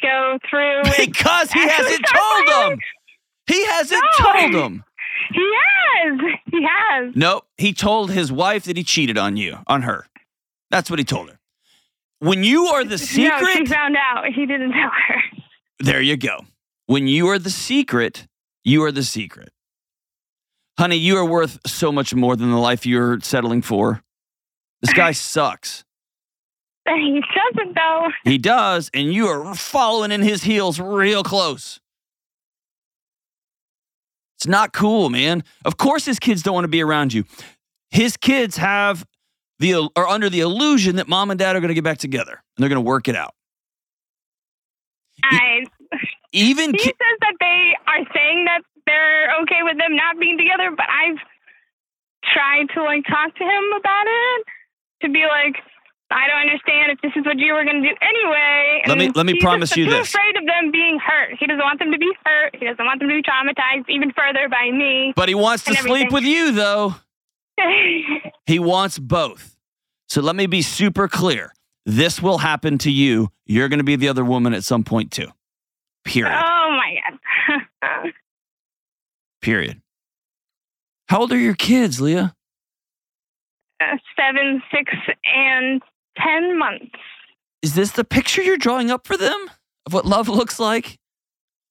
go 0.03 0.39
through. 0.49 0.83
Because 1.07 1.51
he 1.53 1.61
hasn't 1.69 2.05
told 2.07 2.49
filing. 2.49 2.71
them. 2.71 2.79
He 3.47 3.65
hasn't 3.67 4.03
No. 4.19 4.25
told 4.33 4.55
them. 4.55 4.85
He 5.33 5.53
has. 6.05 6.21
He 6.51 6.67
has. 6.69 7.13
Nope. 7.17 7.47
He 7.57 7.73
told 7.73 8.11
his 8.13 8.31
wife 8.33 8.65
that 8.65 8.77
he 8.77 8.85
cheated 8.85 9.19
on 9.19 9.37
you, 9.37 9.59
on 9.67 9.83
her. 9.83 10.07
That's 10.71 10.91
what 10.91 10.99
he 10.99 11.05
told 11.05 11.31
her. 11.31 11.39
When 12.21 12.45
you 12.45 12.67
are 12.67 12.85
the 12.85 12.99
secret, 12.99 13.41
No, 13.41 13.47
she 13.55 13.67
found 13.67 13.97
out. 13.97 14.27
He 14.35 14.45
didn't 14.47 14.73
tell 14.73 14.91
her. 14.91 15.23
there 15.81 16.01
you 16.01 16.17
go. 16.17 16.41
When 16.87 17.07
you 17.09 17.27
are 17.29 17.39
the 17.39 17.51
secret, 17.51 18.27
you 18.65 18.83
are 18.85 18.93
the 18.93 19.03
secret. 19.03 19.51
Honey, 20.79 20.97
you 20.97 21.17
are 21.17 21.25
worth 21.25 21.59
so 21.67 21.91
much 21.91 22.15
more 22.15 22.37
than 22.37 22.51
the 22.51 22.57
life 22.57 22.87
you're 22.87 23.19
settling 23.21 23.63
for. 23.63 24.01
This 24.81 24.95
guy 24.95 25.11
sucks. 25.13 25.85
He 26.87 27.21
doesn't 27.35 27.75
though. 27.75 28.09
He 28.25 28.39
does, 28.39 28.91
and 28.95 29.13
you 29.13 29.27
are 29.27 29.55
following 29.55 30.11
in 30.13 30.23
his 30.23 30.45
heels 30.45 30.81
real 30.81 31.23
close. 31.23 31.81
It's 34.39 34.47
not 34.47 34.73
cool, 34.73 35.11
man. 35.11 35.43
Of 35.65 35.77
course, 35.77 36.05
his 36.07 36.19
kids 36.19 36.43
don't 36.43 36.55
want 36.55 36.65
to 36.65 36.69
be 36.69 36.81
around 36.83 37.13
you. 37.13 37.25
His 37.91 38.17
kids 38.17 38.57
have 38.57 39.05
the 39.59 39.91
are 39.97 40.07
under 40.07 40.31
the 40.31 40.41
illusion 40.41 40.97
that 40.97 41.09
mom 41.09 41.31
and 41.31 41.39
dad 41.39 41.57
are 41.57 41.61
going 41.61 41.69
to 41.69 41.75
get 41.75 41.85
back 41.85 41.99
together 41.99 42.33
and 42.57 42.63
they're 42.63 42.69
going 42.69 42.83
to 42.83 42.89
work 42.89 43.09
it 43.09 43.17
out. 43.17 43.35
I. 45.25 45.65
Even 46.33 46.73
He 46.73 46.79
ki- 46.79 46.85
says 46.85 47.19
that 47.21 47.35
they 47.41 47.75
are 47.87 48.05
saying 48.15 48.45
that 48.45 48.61
they're 48.89 49.29
okay 49.45 49.61
with 49.63 49.77
them 49.77 49.93
not 49.95 50.17
being 50.19 50.39
together, 50.41 50.73
but 50.73 50.89
I've 50.89 51.21
tried 52.33 52.67
to 52.75 52.83
like 52.83 53.05
talk 53.05 53.37
to 53.37 53.45
him 53.45 53.65
about 53.77 54.07
it 54.09 54.39
to 55.05 55.13
be 55.13 55.23
like, 55.29 55.61
I 56.11 56.27
don't 56.27 56.41
understand 56.49 56.91
if 56.93 56.99
this 57.05 57.13
is 57.17 57.25
what 57.27 57.39
you 57.39 57.53
were 57.53 57.65
going 57.65 57.83
to 57.83 57.89
do 57.89 57.95
anyway. 58.01 58.83
Let 58.89 58.97
me- 58.99 59.13
let 59.15 59.27
me 59.27 59.35
he's 59.35 59.43
promise 59.45 59.69
just 59.71 59.77
you 59.77 59.85
this. 59.91 60.09
afraid 60.09 60.37
of 60.41 60.47
them 60.47 60.73
being 60.73 60.99
hurt. 60.99 61.37
He 61.39 61.47
doesn't 61.47 61.61
want 61.63 61.79
them 61.79 61.93
to 61.93 61.99
be 61.99 62.11
hurt. 62.25 62.57
He 62.59 62.65
doesn't 62.65 62.85
want 62.85 62.99
them 63.01 63.09
to 63.11 63.15
be 63.15 63.23
traumatized 63.23 63.85
even 63.89 64.11
further 64.17 64.49
by 64.49 64.71
me. 64.73 65.13
but 65.15 65.29
he 65.29 65.35
wants 65.35 65.65
to 65.65 65.71
and 65.71 65.79
sleep 65.81 66.11
with 66.11 66.25
you 66.25 66.53
though. 66.53 66.95
He 68.47 68.59
wants 68.59 68.99
both. 68.99 69.55
So 70.09 70.23
let 70.23 70.35
me 70.35 70.47
be 70.47 70.63
super 70.63 71.07
clear. 71.09 71.53
This 71.85 72.23
will 72.23 72.39
happen 72.39 72.79
to 72.79 72.91
you. 72.91 73.29
You're 73.45 73.69
going 73.69 73.79
to 73.81 73.85
be 73.85 73.97
the 73.97 74.09
other 74.09 74.25
woman 74.25 74.55
at 74.55 74.65
some 74.65 74.85
point 74.85 75.11
too. 75.11 75.29
Period. 76.05 76.35
oh. 76.35 76.58
Period. 79.49 79.81
How 81.09 81.21
old 81.21 81.33
are 81.33 81.39
your 81.39 81.55
kids, 81.55 82.03
Leah? 82.03 82.35
Uh, 83.81 83.97
Seven, 84.15 84.63
six, 84.71 84.93
and 85.35 85.81
ten 86.19 86.59
months. 86.59 86.95
Is 87.63 87.75
this 87.75 87.93
the 87.93 88.05
picture 88.05 88.43
you're 88.43 88.59
drawing 88.59 88.91
up 88.91 89.07
for 89.07 89.17
them 89.17 89.51
of 89.87 89.95
what 89.95 90.05
love 90.05 90.29
looks 90.41 90.61
like 90.61 90.99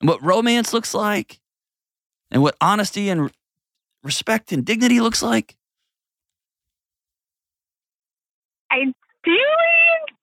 and 0.01 0.09
what 0.09 0.23
romance 0.23 0.73
looks 0.73 0.95
like 0.95 1.39
and 2.31 2.41
what 2.41 2.55
honesty 2.59 3.09
and 3.09 3.29
respect 4.01 4.51
and 4.51 4.65
dignity 4.65 4.99
looks 4.99 5.21
like? 5.21 5.55
Ideally, 8.71 8.95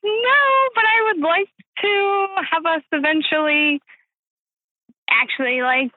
no, 0.02 0.42
but 0.74 0.84
I 0.84 1.12
would 1.12 1.22
like 1.22 1.50
to 1.82 2.26
have 2.50 2.66
us 2.66 2.82
eventually 2.90 3.80
actually 5.08 5.62
like 5.62 5.92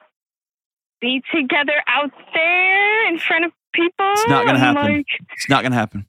be 1.00 1.22
together 1.34 1.82
out 1.86 2.10
there 2.34 3.08
in 3.08 3.18
front 3.18 3.44
of 3.44 3.52
people. 3.72 4.12
It's 4.12 4.28
not 4.28 4.46
gonna 4.46 4.58
and, 4.58 4.76
happen. 4.76 4.96
Like, 4.96 5.06
It's 5.32 5.48
not 5.48 5.62
going 5.62 5.72
to 5.72 5.78
happen 5.78 6.06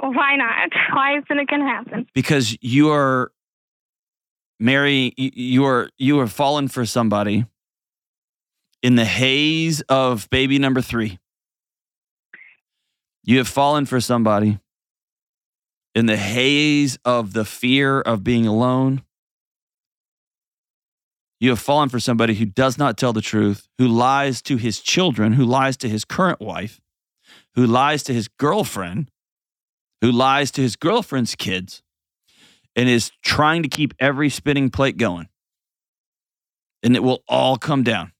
why 0.00 0.36
not? 0.36 0.72
Why 0.92 1.18
isn't 1.18 1.38
it 1.38 1.48
gonna 1.48 1.66
happen? 1.66 2.06
because 2.14 2.56
you 2.60 2.90
are 2.90 3.32
Mary 4.58 5.12
you 5.16 5.64
are 5.64 5.90
you 5.98 6.18
are 6.20 6.26
fallen 6.26 6.68
for 6.68 6.86
somebody 6.86 7.44
in 8.82 8.96
the 8.96 9.04
haze 9.04 9.80
of 9.82 10.28
baby 10.30 10.58
number 10.58 10.80
3. 10.80 11.18
You 13.24 13.38
have 13.38 13.48
fallen 13.48 13.86
for 13.86 14.00
somebody 14.00 14.60
in 15.94 16.06
the 16.06 16.16
haze 16.16 16.98
of 17.04 17.32
the 17.32 17.44
fear 17.44 18.00
of 18.00 18.22
being 18.22 18.46
alone. 18.46 19.02
You 21.38 21.50
have 21.50 21.58
fallen 21.58 21.88
for 21.88 22.00
somebody 22.00 22.34
who 22.34 22.46
does 22.46 22.78
not 22.78 22.96
tell 22.96 23.12
the 23.12 23.20
truth, 23.20 23.68
who 23.78 23.86
lies 23.86 24.40
to 24.42 24.56
his 24.56 24.80
children, 24.80 25.34
who 25.34 25.44
lies 25.44 25.76
to 25.78 25.88
his 25.88 26.04
current 26.04 26.40
wife, 26.40 26.80
who 27.54 27.66
lies 27.66 28.02
to 28.04 28.14
his 28.14 28.28
girlfriend, 28.28 29.10
who 30.00 30.10
lies 30.10 30.50
to 30.52 30.62
his 30.62 30.76
girlfriend's 30.76 31.34
kids, 31.34 31.82
and 32.74 32.88
is 32.88 33.10
trying 33.22 33.62
to 33.62 33.68
keep 33.68 33.94
every 33.98 34.30
spinning 34.30 34.70
plate 34.70 34.96
going. 34.96 35.28
And 36.82 36.96
it 36.96 37.02
will 37.02 37.22
all 37.28 37.56
come 37.56 37.82
down. 37.82 38.12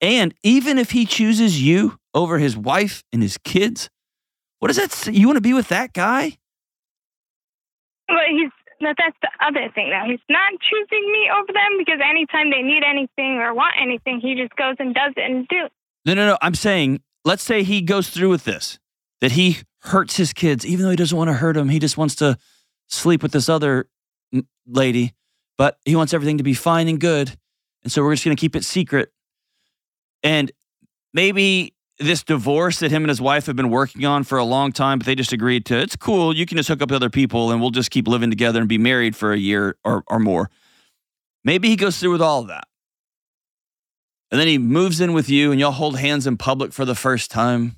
And 0.00 0.34
even 0.42 0.78
if 0.78 0.90
he 0.90 1.06
chooses 1.06 1.62
you 1.62 1.98
over 2.14 2.38
his 2.38 2.56
wife 2.56 3.04
and 3.12 3.22
his 3.22 3.38
kids, 3.38 3.88
what 4.58 4.68
does 4.68 4.76
that 4.76 4.92
say? 4.92 5.12
You 5.12 5.26
want 5.26 5.36
to 5.36 5.42
be 5.42 5.52
with 5.52 5.68
that 5.68 5.92
guy? 5.92 6.38
But 8.08 8.16
he's 8.30 8.50
but 8.82 8.96
that's 8.98 9.16
the 9.22 9.30
other 9.44 9.70
thing 9.74 9.90
though. 9.90 10.10
He's 10.10 10.20
not 10.28 10.52
choosing 10.60 11.12
me 11.12 11.30
over 11.32 11.52
them 11.52 11.78
because 11.78 12.00
anytime 12.04 12.50
they 12.50 12.62
need 12.62 12.82
anything 12.84 13.38
or 13.38 13.54
want 13.54 13.74
anything, 13.80 14.20
he 14.20 14.34
just 14.34 14.54
goes 14.56 14.76
and 14.78 14.94
does 14.94 15.12
it 15.16 15.30
and 15.30 15.46
do. 15.48 15.66
it. 15.66 15.72
No, 16.04 16.14
no, 16.14 16.26
no. 16.26 16.38
I'm 16.42 16.54
saying, 16.54 17.00
let's 17.24 17.42
say 17.42 17.62
he 17.62 17.80
goes 17.80 18.10
through 18.10 18.30
with 18.30 18.44
this, 18.44 18.78
that 19.20 19.32
he 19.32 19.58
hurts 19.82 20.16
his 20.16 20.32
kids, 20.32 20.66
even 20.66 20.84
though 20.84 20.90
he 20.90 20.96
doesn't 20.96 21.16
want 21.16 21.28
to 21.28 21.34
hurt 21.34 21.54
them. 21.54 21.68
He 21.68 21.78
just 21.78 21.96
wants 21.96 22.16
to 22.16 22.36
sleep 22.88 23.22
with 23.22 23.32
this 23.32 23.48
other 23.48 23.88
lady, 24.66 25.14
but 25.56 25.78
he 25.84 25.96
wants 25.96 26.12
everything 26.12 26.38
to 26.38 26.44
be 26.44 26.54
fine 26.54 26.88
and 26.88 27.00
good. 27.00 27.36
And 27.82 27.90
so 27.90 28.02
we're 28.02 28.14
just 28.14 28.24
going 28.24 28.36
to 28.36 28.40
keep 28.40 28.56
it 28.56 28.64
secret. 28.64 29.12
And 30.22 30.52
maybe 31.12 31.74
this 31.98 32.22
divorce 32.22 32.80
that 32.80 32.90
him 32.90 33.02
and 33.02 33.08
his 33.08 33.20
wife 33.20 33.46
have 33.46 33.56
been 33.56 33.70
working 33.70 34.04
on 34.04 34.24
for 34.24 34.38
a 34.38 34.44
long 34.44 34.72
time, 34.72 34.98
but 34.98 35.06
they 35.06 35.14
just 35.14 35.32
agreed 35.32 35.66
to, 35.66 35.78
it's 35.78 35.96
cool. 35.96 36.34
You 36.34 36.46
can 36.46 36.56
just 36.56 36.68
hook 36.68 36.82
up 36.82 36.90
with 36.90 36.96
other 36.96 37.10
people 37.10 37.50
and 37.50 37.60
we'll 37.60 37.70
just 37.70 37.90
keep 37.90 38.08
living 38.08 38.30
together 38.30 38.60
and 38.60 38.68
be 38.68 38.78
married 38.78 39.14
for 39.14 39.32
a 39.32 39.38
year 39.38 39.76
or, 39.84 40.02
or 40.08 40.18
more. 40.18 40.50
Maybe 41.44 41.68
he 41.68 41.76
goes 41.76 41.98
through 41.98 42.12
with 42.12 42.22
all 42.22 42.40
of 42.40 42.48
that. 42.48 42.64
And 44.30 44.40
then 44.40 44.48
he 44.48 44.58
moves 44.58 45.00
in 45.00 45.12
with 45.12 45.28
you 45.28 45.52
and 45.52 45.60
y'all 45.60 45.72
hold 45.72 45.98
hands 45.98 46.26
in 46.26 46.38
public 46.38 46.72
for 46.72 46.84
the 46.84 46.94
first 46.94 47.30
time. 47.30 47.76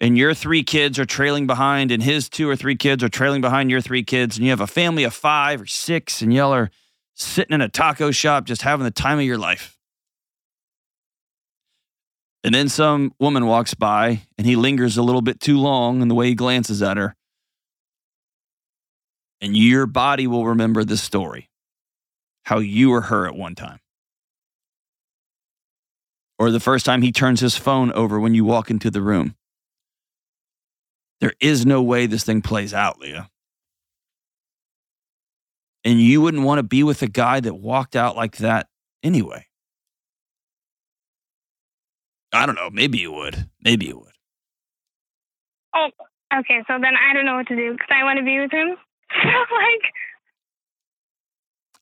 And 0.00 0.16
your 0.16 0.32
three 0.32 0.62
kids 0.62 0.98
are 0.98 1.04
trailing 1.04 1.46
behind, 1.46 1.92
and 1.92 2.02
his 2.02 2.30
two 2.30 2.48
or 2.48 2.56
three 2.56 2.76
kids 2.76 3.04
are 3.04 3.10
trailing 3.10 3.42
behind 3.42 3.70
your 3.70 3.82
three 3.82 4.02
kids. 4.02 4.38
And 4.38 4.44
you 4.44 4.50
have 4.50 4.62
a 4.62 4.66
family 4.66 5.04
of 5.04 5.12
five 5.12 5.60
or 5.60 5.66
six, 5.66 6.22
and 6.22 6.32
y'all 6.32 6.54
are 6.54 6.70
sitting 7.14 7.52
in 7.52 7.60
a 7.60 7.68
taco 7.68 8.10
shop 8.10 8.46
just 8.46 8.62
having 8.62 8.84
the 8.84 8.90
time 8.90 9.18
of 9.18 9.26
your 9.26 9.36
life. 9.36 9.76
And 12.42 12.54
then 12.54 12.68
some 12.68 13.12
woman 13.20 13.46
walks 13.46 13.74
by 13.74 14.22
and 14.38 14.46
he 14.46 14.56
lingers 14.56 14.96
a 14.96 15.02
little 15.02 15.20
bit 15.20 15.40
too 15.40 15.58
long 15.58 16.00
in 16.00 16.08
the 16.08 16.14
way 16.14 16.28
he 16.28 16.34
glances 16.34 16.82
at 16.82 16.96
her. 16.96 17.14
And 19.40 19.56
your 19.56 19.86
body 19.86 20.26
will 20.26 20.46
remember 20.46 20.84
this 20.84 21.02
story 21.02 21.48
how 22.44 22.58
you 22.58 22.90
were 22.90 23.02
her 23.02 23.26
at 23.26 23.34
one 23.34 23.54
time. 23.54 23.80
Or 26.38 26.50
the 26.50 26.60
first 26.60 26.86
time 26.86 27.02
he 27.02 27.12
turns 27.12 27.40
his 27.40 27.56
phone 27.56 27.92
over 27.92 28.18
when 28.18 28.34
you 28.34 28.44
walk 28.44 28.70
into 28.70 28.90
the 28.90 29.02
room. 29.02 29.36
There 31.20 31.34
is 31.38 31.66
no 31.66 31.82
way 31.82 32.06
this 32.06 32.24
thing 32.24 32.40
plays 32.40 32.72
out, 32.72 32.98
Leah. 32.98 33.28
And 35.84 36.00
you 36.00 36.22
wouldn't 36.22 36.44
want 36.44 36.58
to 36.58 36.62
be 36.62 36.82
with 36.82 37.02
a 37.02 37.08
guy 37.08 37.40
that 37.40 37.54
walked 37.54 37.94
out 37.94 38.16
like 38.16 38.38
that 38.38 38.68
anyway. 39.02 39.46
I 42.32 42.46
don't 42.46 42.54
know. 42.54 42.70
Maybe 42.70 42.98
you 42.98 43.12
would. 43.12 43.48
Maybe 43.62 43.86
you 43.86 43.98
would. 43.98 44.12
Oh, 45.74 45.88
okay. 46.38 46.62
So 46.66 46.78
then 46.80 46.94
I 46.96 47.12
don't 47.12 47.24
know 47.24 47.36
what 47.36 47.48
to 47.48 47.56
do 47.56 47.72
because 47.72 47.88
I 47.90 48.04
want 48.04 48.18
to 48.18 48.24
be 48.24 48.38
with 48.40 48.52
him. 48.52 48.76
Like, 49.22 49.92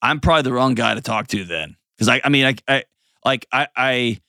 I'm 0.00 0.20
probably 0.20 0.42
the 0.42 0.52
wrong 0.52 0.74
guy 0.74 0.94
to 0.94 1.00
talk 1.00 1.26
to 1.28 1.44
then. 1.44 1.76
Because 1.96 2.08
I, 2.08 2.20
I 2.24 2.28
mean, 2.28 2.46
I, 2.46 2.54
I, 2.66 2.84
like, 3.24 3.46
I, 3.52 3.68
I, 3.76 4.20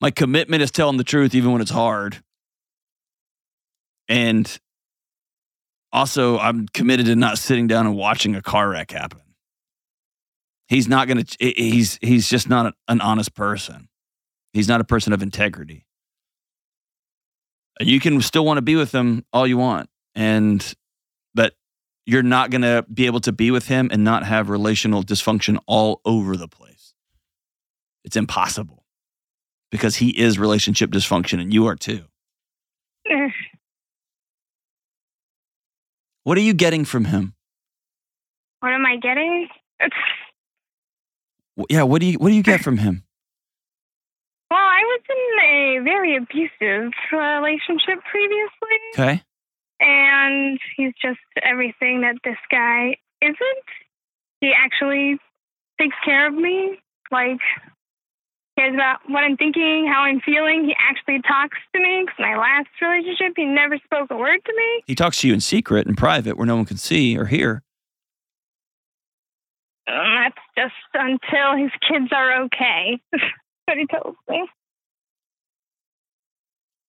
my 0.00 0.10
commitment 0.10 0.62
is 0.62 0.70
telling 0.70 0.96
the 0.98 1.04
truth 1.04 1.34
even 1.34 1.52
when 1.52 1.60
it's 1.60 1.70
hard. 1.70 2.22
And 4.08 4.58
also, 5.92 6.38
I'm 6.38 6.68
committed 6.68 7.06
to 7.06 7.16
not 7.16 7.38
sitting 7.38 7.66
down 7.66 7.86
and 7.86 7.96
watching 7.96 8.34
a 8.34 8.42
car 8.42 8.68
wreck 8.68 8.90
happen. 8.90 9.20
He's 10.68 10.88
not 10.88 11.08
going 11.08 11.24
to, 11.24 11.36
he's, 11.56 11.98
he's 12.02 12.28
just 12.28 12.48
not 12.48 12.74
an 12.88 13.00
honest 13.00 13.34
person. 13.34 13.88
He's 14.54 14.68
not 14.68 14.80
a 14.80 14.84
person 14.84 15.12
of 15.12 15.22
integrity. 15.22 15.84
You 17.80 18.00
can 18.00 18.22
still 18.22 18.44
want 18.44 18.56
to 18.56 18.62
be 18.62 18.76
with 18.76 18.94
him 18.94 19.26
all 19.32 19.46
you 19.46 19.58
want. 19.58 19.90
And, 20.14 20.74
but 21.34 21.54
you're 22.06 22.22
not 22.22 22.50
going 22.50 22.62
to 22.62 22.86
be 22.92 23.04
able 23.04 23.20
to 23.20 23.32
be 23.32 23.50
with 23.50 23.66
him 23.66 23.90
and 23.92 24.04
not 24.04 24.24
have 24.24 24.48
relational 24.48 25.02
dysfunction 25.02 25.58
all 25.66 26.00
over 26.06 26.36
the 26.36 26.48
place. 26.48 26.94
It's 28.04 28.16
impossible 28.16 28.84
because 29.70 29.96
he 29.96 30.10
is 30.10 30.38
relationship 30.38 30.90
dysfunction 30.90 31.40
and 31.40 31.52
you 31.52 31.66
are 31.66 31.76
too. 31.76 32.04
What 36.22 36.38
are 36.38 36.40
you 36.40 36.54
getting 36.54 36.86
from 36.86 37.04
him? 37.04 37.34
what 38.64 38.72
am 38.72 38.86
I 38.86 38.96
getting? 38.96 39.46
Yeah, 41.68 41.82
what 41.82 42.00
do 42.00 42.06
you 42.06 42.18
what 42.18 42.30
do 42.30 42.34
you 42.34 42.42
get 42.42 42.62
from 42.62 42.78
him? 42.78 43.04
Well, 44.50 44.60
I 44.60 44.80
was 44.82 45.00
in 45.10 45.44
a 45.44 45.84
very 45.84 46.16
abusive 46.16 46.92
relationship 47.12 48.02
previously, 48.10 48.78
Okay. 48.94 49.22
and 49.80 50.58
he's 50.76 50.92
just 51.02 51.18
everything 51.42 52.02
that 52.02 52.16
this 52.24 52.36
guy 52.50 52.96
isn't. 53.20 53.66
He 54.40 54.52
actually 54.52 55.18
takes 55.80 55.96
care 56.04 56.26
of 56.28 56.34
me, 56.34 56.78
like 57.10 57.38
cares 58.58 58.74
about 58.74 59.00
what 59.08 59.24
I'm 59.24 59.36
thinking, 59.36 59.86
how 59.92 60.02
I'm 60.02 60.20
feeling. 60.20 60.64
He 60.64 60.76
actually 60.78 61.20
talks 61.22 61.58
to 61.74 61.80
me. 61.82 62.04
'cause 62.06 62.14
my 62.20 62.36
last 62.36 62.68
relationship, 62.80 63.32
he 63.36 63.44
never 63.46 63.78
spoke 63.78 64.10
a 64.10 64.16
word 64.16 64.44
to 64.44 64.52
me. 64.56 64.82
He 64.86 64.94
talks 64.94 65.20
to 65.22 65.26
you 65.28 65.34
in 65.34 65.40
secret 65.40 65.86
in 65.88 65.96
private 65.96 66.36
where 66.36 66.46
no 66.46 66.54
one 66.56 66.64
can 66.64 66.76
see 66.76 67.16
or 67.18 67.24
hear. 67.26 67.62
Um, 69.86 70.14
that's 70.14 70.38
just 70.56 70.74
until 70.94 71.56
his 71.56 71.70
kids 71.88 72.12
are 72.12 72.42
okay. 72.44 73.00
what 73.66 73.78
he 73.78 73.86
me. 74.28 74.48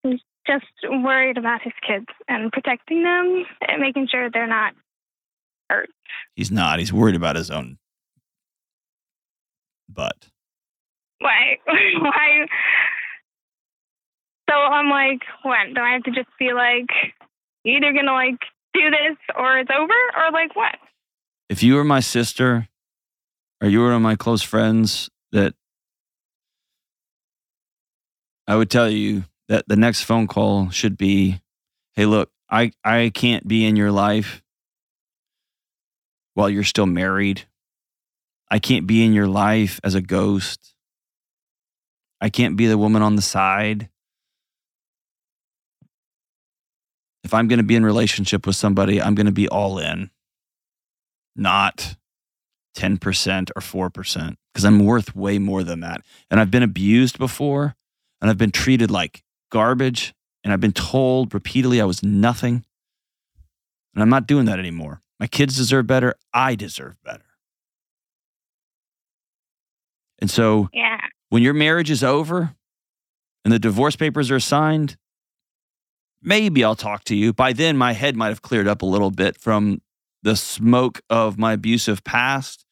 He's 0.04 0.20
just 0.48 0.66
worried 0.84 1.38
about 1.38 1.62
his 1.62 1.74
kids 1.86 2.06
and 2.28 2.52
protecting 2.52 3.04
them 3.04 3.46
and 3.68 3.82
making 3.82 4.08
sure 4.10 4.30
they're 4.30 4.48
not 4.48 4.74
hurt. 5.70 5.90
He's 6.36 6.52
not. 6.52 6.80
He's 6.80 6.94
worried 6.94 7.16
about 7.16 7.36
his 7.36 7.50
own 7.50 7.78
butt. 9.90 10.28
Why? 11.20 11.58
Why? 11.66 12.46
So 14.50 14.56
I'm 14.56 14.90
like, 14.90 15.22
what? 15.44 15.74
Do 15.74 15.82
I 15.82 15.94
have 15.94 16.04
to 16.04 16.12
just 16.12 16.30
be 16.38 16.54
like, 16.54 16.90
either 17.66 17.94
gonna 17.94 18.14
like 18.14 18.40
do 18.74 18.92
this 18.92 19.18
or 19.36 19.58
it's 19.58 19.72
over, 19.76 19.94
or 20.18 20.32
like 20.32 20.56
what? 20.56 20.76
If 21.50 21.64
you 21.64 21.76
were 21.76 21.84
my 21.84 22.00
sister 22.00 22.68
or 23.62 23.68
you 23.68 23.80
were 23.80 23.88
one 23.88 23.96
of 23.96 24.02
my 24.02 24.16
close 24.16 24.42
friends 24.42 25.10
that 25.32 25.54
I 28.48 28.56
would 28.56 28.70
tell 28.70 28.90
you 28.90 29.26
that 29.48 29.68
the 29.68 29.76
next 29.76 30.04
phone 30.04 30.28
call 30.28 30.70
should 30.70 30.98
be, 30.98 31.42
"Hey, 31.94 32.06
look, 32.06 32.32
I 32.50 32.72
I 32.84 33.12
can't 33.14 33.48
be 33.48 33.66
in 33.66 33.76
your 33.76 33.92
life 33.92 34.44
while 36.34 36.50
you're 36.50 36.64
still 36.64 36.86
married. 36.86 37.48
I 38.50 38.60
can't 38.60 38.86
be 38.86 39.04
in 39.04 39.14
your 39.14 39.28
life 39.28 39.80
as 39.84 39.96
a 39.96 40.02
ghost. 40.02 40.76
I 42.22 42.30
can't 42.30 42.56
be 42.56 42.68
the 42.68 42.78
woman 42.78 43.02
on 43.02 43.16
the 43.16 43.22
side. 43.22 43.90
If 47.24 47.34
I'm 47.34 47.48
going 47.48 47.58
to 47.58 47.64
be 47.64 47.76
in 47.76 47.84
relationship 47.84 48.46
with 48.46 48.56
somebody, 48.56 49.02
I'm 49.02 49.16
going 49.16 49.26
to 49.26 49.32
be 49.32 49.48
all 49.48 49.80
in. 49.80 50.12
Not 51.36 51.96
10% 52.78 53.52
or 53.56 53.62
4% 53.62 54.36
because 54.54 54.64
I'm 54.64 54.86
worth 54.86 55.16
way 55.16 55.40
more 55.40 55.64
than 55.64 55.80
that. 55.80 56.02
And 56.30 56.40
I've 56.40 56.52
been 56.52 56.64
abused 56.64 57.18
before 57.18 57.76
and 58.26 58.32
I've 58.32 58.40
been 58.40 58.50
treated 58.50 58.90
like 58.90 59.22
garbage 59.52 60.16
and 60.44 60.52
I've 60.52 60.60
been 60.60 60.72
told 60.72 61.32
repeatedly 61.32 61.80
I 61.80 61.86
was 61.86 62.02
nothing. 62.02 62.66
And 63.94 64.02
I'm 64.02 64.10
not 64.10 64.26
doing 64.26 64.46
that 64.46 64.58
anymore. 64.58 65.04
My 65.20 65.28
kids 65.28 65.56
deserve 65.56 65.86
better. 65.86 66.16
I 66.34 66.56
deserve 66.56 66.96
better. 67.04 67.26
And 70.18 70.32
so 70.32 70.70
Yeah. 70.74 71.02
when 71.30 71.44
your 71.44 71.54
marriage 71.54 71.92
is 71.92 72.04
over 72.04 72.56
and 73.44 73.54
the 73.54 73.60
divorce 73.60 73.96
papers 73.96 74.32
are 74.32 74.40
signed, 74.40 74.98
maybe 76.20 76.64
I'll 76.64 76.76
talk 76.76 77.04
to 77.04 77.16
you. 77.16 77.32
By 77.32 77.54
then, 77.54 77.78
my 77.78 77.94
head 77.94 78.16
might 78.16 78.30
have 78.30 78.42
cleared 78.42 78.68
up 78.68 78.82
a 78.82 78.88
little 78.88 79.12
bit 79.12 79.38
from 79.40 79.84
the 80.24 80.36
smoke 80.36 81.02
of 81.12 81.38
my 81.38 81.54
abusive 81.54 82.04
past 82.04 82.66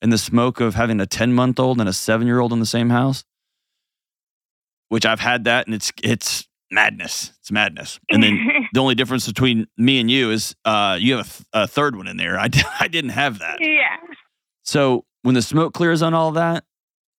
and 0.00 0.12
the 0.12 0.18
smoke 0.18 0.60
of 0.60 0.76
having 0.76 1.00
a 1.00 1.06
10 1.06 1.32
month 1.32 1.58
old 1.58 1.80
and 1.80 1.88
a 1.88 1.92
seven 1.92 2.28
year 2.28 2.38
old 2.38 2.52
in 2.52 2.60
the 2.60 2.64
same 2.64 2.90
house, 2.90 3.24
which 4.90 5.04
I've 5.06 5.18
had 5.20 5.44
that 5.44 5.66
and 5.66 5.74
it's, 5.74 5.90
it's 6.04 6.46
madness. 6.70 7.32
It's 7.40 7.50
madness. 7.50 7.98
And 8.10 8.22
then 8.22 8.46
the 8.72 8.80
only 8.80 8.94
difference 8.94 9.26
between 9.26 9.66
me 9.76 9.98
and 9.98 10.08
you 10.10 10.30
is 10.30 10.54
uh, 10.64 10.96
you 11.00 11.16
have 11.16 11.26
a, 11.26 11.28
th- 11.28 11.46
a 11.54 11.66
third 11.66 11.96
one 11.96 12.06
in 12.06 12.16
there. 12.16 12.38
I, 12.38 12.48
d- 12.48 12.62
I 12.80 12.86
didn't 12.88 13.10
have 13.10 13.38
that. 13.40 13.56
yeah. 13.60 13.96
So 14.62 15.04
when 15.22 15.34
the 15.34 15.42
smoke 15.42 15.74
clears 15.74 16.02
on 16.02 16.14
all 16.14 16.32
that, 16.32 16.64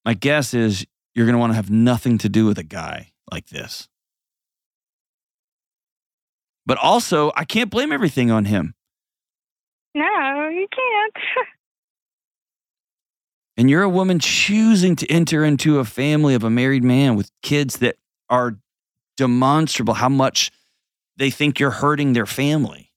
my 0.06 0.14
guess 0.14 0.54
is 0.54 0.86
you're 1.16 1.26
going 1.26 1.34
to 1.34 1.40
want 1.40 1.52
to 1.52 1.56
have 1.56 1.70
nothing 1.70 2.18
to 2.20 2.30
do 2.30 2.46
with 2.46 2.58
a 2.58 2.64
guy 2.64 3.12
like 3.32 3.48
this. 3.48 3.90
But 6.66 6.78
also, 6.78 7.32
I 7.36 7.44
can't 7.44 7.70
blame 7.70 7.92
everything 7.92 8.32
on 8.32 8.46
him. 8.46 8.76
No, 9.96 10.48
you 10.50 10.68
can't. 10.72 11.48
And 13.58 13.70
you're 13.70 13.84
a 13.84 13.90
woman 13.90 14.20
choosing 14.20 14.96
to 14.98 15.12
enter 15.12 15.44
into 15.44 15.80
a 15.80 15.86
family 15.86 16.34
of 16.34 16.44
a 16.44 16.50
married 16.50 16.84
man 16.84 17.16
with 17.16 17.32
kids 17.44 17.78
that 17.78 17.98
are 18.30 18.58
demonstrable 19.18 19.94
how 19.94 20.10
much 20.10 20.52
they 21.18 21.30
think 21.30 21.60
you're 21.60 21.72
hurting 21.72 22.14
their 22.14 22.26
family. 22.26 22.92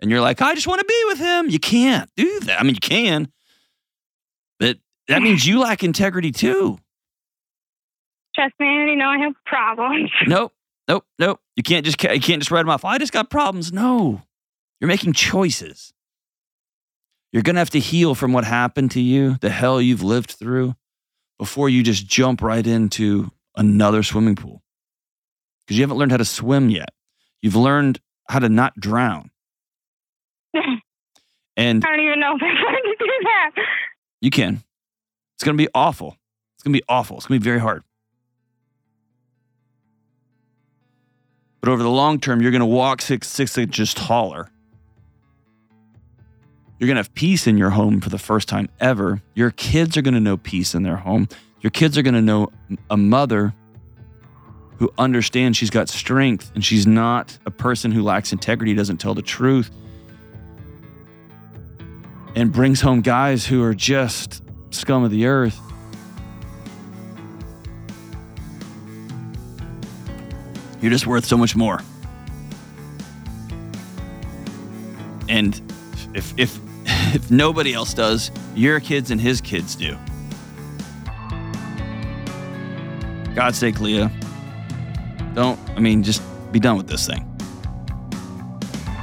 And 0.00 0.10
you're 0.10 0.20
like, 0.20 0.40
I 0.40 0.54
just 0.54 0.66
want 0.66 0.80
to 0.80 0.86
be 0.86 1.02
with 1.08 1.18
him. 1.18 1.50
You 1.50 1.58
can't 1.58 2.08
do 2.16 2.40
that. 2.40 2.60
I 2.60 2.62
mean, 2.62 2.74
you 2.74 2.80
can, 2.80 3.30
but 4.58 4.78
that 5.08 5.22
means 5.22 5.46
you 5.46 5.60
lack 5.60 5.82
integrity 5.82 6.30
too. 6.30 6.78
Trust 8.34 8.54
me, 8.58 8.66
I 8.66 8.70
already 8.70 8.96
know 8.96 9.08
I 9.08 9.18
have 9.18 9.34
problems. 9.44 10.10
Nope, 10.26 10.52
nope, 10.88 11.04
nope. 11.18 11.40
You 11.56 11.62
can't 11.62 11.84
just 11.84 12.02
you 12.02 12.20
can't 12.20 12.40
just 12.40 12.50
write 12.50 12.62
them 12.62 12.70
off. 12.70 12.84
Oh, 12.84 12.88
I 12.88 12.98
just 12.98 13.12
got 13.12 13.28
problems. 13.28 13.72
No, 13.72 14.22
you're 14.80 14.88
making 14.88 15.12
choices. 15.12 15.92
You're 17.32 17.42
gonna 17.42 17.58
have 17.60 17.70
to 17.70 17.80
heal 17.80 18.14
from 18.14 18.32
what 18.32 18.44
happened 18.44 18.90
to 18.92 19.00
you, 19.00 19.36
the 19.40 19.50
hell 19.50 19.80
you've 19.80 20.02
lived 20.02 20.30
through, 20.32 20.74
before 21.38 21.68
you 21.68 21.82
just 21.82 22.06
jump 22.06 22.42
right 22.42 22.66
into 22.66 23.30
another 23.56 24.02
swimming 24.02 24.36
pool. 24.36 24.62
Because 25.60 25.78
you 25.78 25.82
haven't 25.82 25.96
learned 25.98 26.10
how 26.10 26.18
to 26.18 26.24
swim 26.24 26.70
yet. 26.70 26.90
You've 27.42 27.56
learned 27.56 28.00
how 28.28 28.40
to 28.40 28.48
not 28.48 28.74
drown. 28.78 29.30
And 31.56 31.84
I 31.84 31.90
don't 31.90 32.00
even 32.00 32.20
know 32.20 32.36
if 32.36 32.42
I'm 32.42 32.54
going 32.54 32.96
to 32.98 33.04
do 33.04 33.06
that. 33.24 33.50
you 34.22 34.30
can. 34.30 34.62
It's 35.34 35.44
gonna 35.44 35.58
be 35.58 35.68
awful. 35.74 36.16
It's 36.54 36.62
gonna 36.62 36.72
be 36.72 36.82
awful. 36.88 37.18
It's 37.18 37.26
gonna 37.26 37.38
be 37.38 37.44
very 37.44 37.58
hard. 37.60 37.82
But 41.60 41.68
over 41.68 41.82
the 41.82 41.90
long 41.90 42.18
term, 42.18 42.40
you're 42.40 42.52
gonna 42.52 42.64
walk 42.66 43.02
six 43.02 43.28
six 43.28 43.58
inches 43.58 43.92
taller. 43.92 44.48
You're 46.80 46.88
gonna 46.88 47.00
have 47.00 47.12
peace 47.12 47.46
in 47.46 47.58
your 47.58 47.68
home 47.68 48.00
for 48.00 48.08
the 48.08 48.18
first 48.18 48.48
time 48.48 48.70
ever. 48.80 49.20
Your 49.34 49.50
kids 49.50 49.98
are 49.98 50.02
gonna 50.02 50.18
know 50.18 50.38
peace 50.38 50.74
in 50.74 50.82
their 50.82 50.96
home. 50.96 51.28
Your 51.60 51.70
kids 51.70 51.98
are 51.98 52.02
gonna 52.02 52.22
know 52.22 52.48
a 52.88 52.96
mother 52.96 53.54
who 54.78 54.90
understands 54.96 55.58
she's 55.58 55.68
got 55.68 55.90
strength 55.90 56.50
and 56.54 56.64
she's 56.64 56.86
not 56.86 57.38
a 57.44 57.50
person 57.50 57.92
who 57.92 58.02
lacks 58.02 58.32
integrity, 58.32 58.72
doesn't 58.72 58.96
tell 58.96 59.12
the 59.12 59.20
truth, 59.20 59.70
and 62.34 62.50
brings 62.50 62.80
home 62.80 63.02
guys 63.02 63.44
who 63.44 63.62
are 63.62 63.74
just 63.74 64.42
scum 64.70 65.04
of 65.04 65.10
the 65.10 65.26
earth. 65.26 65.60
You're 70.80 70.90
just 70.90 71.06
worth 71.06 71.26
so 71.26 71.36
much 71.36 71.54
more. 71.54 71.82
And 75.28 75.60
if 76.14 76.32
if 76.38 76.58
if 77.14 77.30
nobody 77.30 77.74
else 77.74 77.94
does, 77.94 78.30
your 78.54 78.80
kids 78.80 79.10
and 79.10 79.20
his 79.20 79.40
kids 79.40 79.74
do. 79.74 79.96
God's 83.34 83.58
sake, 83.58 83.80
Leah. 83.80 84.10
Don't, 85.34 85.58
I 85.70 85.80
mean, 85.80 86.02
just 86.02 86.22
be 86.52 86.58
done 86.58 86.76
with 86.76 86.88
this 86.88 87.06
thing. 87.06 87.26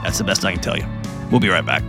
That's 0.04 0.18
the 0.18 0.24
best 0.24 0.44
I 0.46 0.54
can 0.54 0.62
tell 0.62 0.78
you. 0.78 0.86
We'll 1.32 1.40
be 1.40 1.50
right 1.50 1.66
back. 1.66 1.84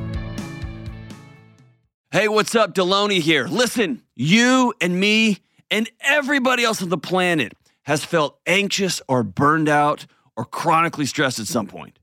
Hey, 2.10 2.28
what's 2.28 2.54
up? 2.54 2.74
Delony 2.74 3.20
here. 3.20 3.46
Listen, 3.46 4.02
you 4.14 4.72
and 4.80 4.98
me 4.98 5.38
and 5.70 5.90
everybody 6.00 6.64
else 6.64 6.82
on 6.82 6.88
the 6.88 6.98
planet 6.98 7.52
has 7.82 8.04
felt 8.04 8.38
anxious 8.46 9.02
or 9.08 9.22
burned 9.22 9.68
out 9.68 10.06
or 10.36 10.44
chronically 10.44 11.06
stressed 11.06 11.38
at 11.38 11.46
some 11.46 11.66
point. 11.66 11.97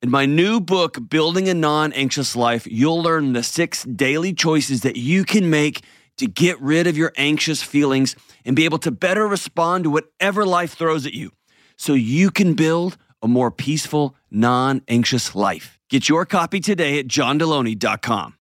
In 0.00 0.10
my 0.12 0.26
new 0.26 0.60
book, 0.60 0.96
Building 1.08 1.48
a 1.48 1.54
Non 1.54 1.92
Anxious 1.92 2.36
Life, 2.36 2.68
you'll 2.70 3.02
learn 3.02 3.32
the 3.32 3.42
six 3.42 3.82
daily 3.82 4.32
choices 4.32 4.82
that 4.82 4.96
you 4.96 5.24
can 5.24 5.50
make 5.50 5.82
to 6.18 6.28
get 6.28 6.60
rid 6.60 6.86
of 6.86 6.96
your 6.96 7.12
anxious 7.16 7.64
feelings 7.64 8.14
and 8.44 8.54
be 8.54 8.64
able 8.64 8.78
to 8.78 8.92
better 8.92 9.26
respond 9.26 9.82
to 9.82 9.90
whatever 9.90 10.46
life 10.46 10.74
throws 10.74 11.04
at 11.04 11.14
you 11.14 11.32
so 11.76 11.94
you 11.94 12.30
can 12.30 12.54
build 12.54 12.96
a 13.22 13.26
more 13.26 13.50
peaceful, 13.50 14.14
non 14.30 14.82
anxious 14.86 15.34
life. 15.34 15.80
Get 15.90 16.08
your 16.08 16.24
copy 16.24 16.60
today 16.60 17.00
at 17.00 17.08
johndelony.com. 17.08 18.37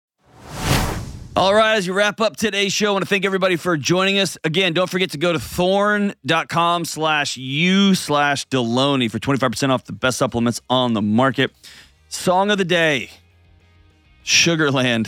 All 1.36 1.56
right, 1.56 1.78
as 1.78 1.88
you 1.88 1.94
wrap 1.94 2.22
up 2.22 2.38
today's 2.38 2.72
show, 2.74 2.90
I 2.90 2.92
want 2.92 3.06
to 3.06 3.10
thank 3.10 3.26
everybody 3.26 3.56
for 3.56 3.76
joining 3.76 4.20
us. 4.20 4.38
Again, 4.44 4.74
don't 4.74 4.88
forget 4.88 5.10
to 5.12 5.18
go 5.18 5.34
to 5.34 5.40
thorne.com 5.40 6.86
slash 6.86 7.38
you 7.38 7.96
slash 7.96 8.48
Delony 8.50 9.10
for 9.10 9.18
25% 9.18 9.70
off 9.70 9.84
the 9.86 9.94
best 9.94 10.20
supplements 10.20 10.62
on 10.70 10.94
the 10.94 11.02
market. 11.02 11.52
Song 12.08 12.52
of 12.52 12.60
the 12.60 12.66
day, 12.66 13.10
Sugarland. 14.24 15.08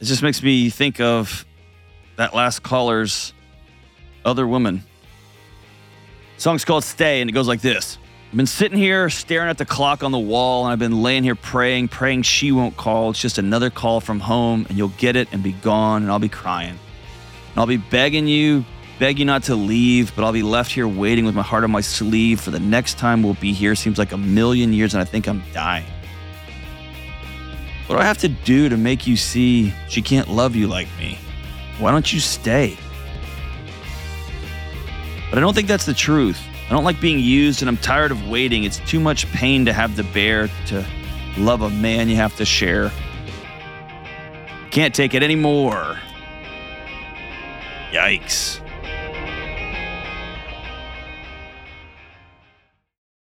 It 0.00 0.04
just 0.06 0.22
makes 0.22 0.42
me 0.42 0.70
think 0.70 0.98
of 0.98 1.44
that 2.16 2.34
last 2.34 2.62
caller's 2.62 3.34
other 4.24 4.46
woman. 4.46 4.82
song's 6.38 6.64
called 6.64 6.84
Stay, 6.84 7.20
and 7.20 7.28
it 7.28 7.34
goes 7.34 7.46
like 7.46 7.60
this. 7.60 7.98
I've 8.36 8.38
been 8.38 8.46
sitting 8.46 8.76
here 8.76 9.08
staring 9.08 9.48
at 9.48 9.56
the 9.56 9.64
clock 9.64 10.02
on 10.02 10.12
the 10.12 10.18
wall, 10.18 10.66
and 10.66 10.72
I've 10.74 10.78
been 10.78 11.02
laying 11.02 11.24
here 11.24 11.34
praying, 11.34 11.88
praying 11.88 12.24
she 12.24 12.52
won't 12.52 12.76
call. 12.76 13.08
It's 13.08 13.18
just 13.18 13.38
another 13.38 13.70
call 13.70 13.98
from 13.98 14.20
home, 14.20 14.66
and 14.68 14.76
you'll 14.76 14.92
get 14.98 15.16
it 15.16 15.28
and 15.32 15.42
be 15.42 15.52
gone, 15.52 16.02
and 16.02 16.12
I'll 16.12 16.18
be 16.18 16.28
crying. 16.28 16.72
And 16.72 17.56
I'll 17.56 17.64
be 17.64 17.78
begging 17.78 18.28
you, 18.28 18.66
beg 18.98 19.18
you 19.18 19.24
not 19.24 19.44
to 19.44 19.54
leave, 19.54 20.14
but 20.14 20.22
I'll 20.22 20.34
be 20.34 20.42
left 20.42 20.70
here 20.70 20.86
waiting 20.86 21.24
with 21.24 21.34
my 21.34 21.40
heart 21.40 21.64
on 21.64 21.70
my 21.70 21.80
sleeve 21.80 22.38
for 22.38 22.50
the 22.50 22.60
next 22.60 22.98
time 22.98 23.22
we'll 23.22 23.32
be 23.40 23.54
here. 23.54 23.74
Seems 23.74 23.96
like 23.96 24.12
a 24.12 24.18
million 24.18 24.74
years, 24.74 24.92
and 24.92 25.00
I 25.00 25.06
think 25.06 25.28
I'm 25.28 25.42
dying. 25.54 25.86
What 27.86 27.96
do 27.96 28.02
I 28.02 28.04
have 28.04 28.18
to 28.18 28.28
do 28.28 28.68
to 28.68 28.76
make 28.76 29.06
you 29.06 29.16
see 29.16 29.72
she 29.88 30.02
can't 30.02 30.28
love 30.28 30.54
you 30.54 30.68
like 30.68 30.88
me? 30.98 31.18
Why 31.78 31.90
don't 31.90 32.12
you 32.12 32.20
stay? 32.20 32.76
But 35.30 35.38
I 35.38 35.40
don't 35.40 35.54
think 35.54 35.68
that's 35.68 35.86
the 35.86 35.94
truth. 35.94 36.38
I 36.66 36.70
don't 36.70 36.84
like 36.84 37.00
being 37.00 37.20
used 37.20 37.62
and 37.62 37.68
I'm 37.68 37.76
tired 37.76 38.10
of 38.10 38.28
waiting. 38.28 38.64
It's 38.64 38.78
too 38.80 38.98
much 38.98 39.30
pain 39.32 39.64
to 39.66 39.72
have 39.72 39.94
to 39.96 40.02
bear 40.02 40.48
to 40.66 40.84
love 41.38 41.62
a 41.62 41.70
man 41.70 42.08
you 42.08 42.16
have 42.16 42.34
to 42.36 42.44
share. 42.44 42.90
Can't 44.72 44.94
take 44.94 45.14
it 45.14 45.22
anymore. 45.22 45.98
Yikes. 47.92 48.60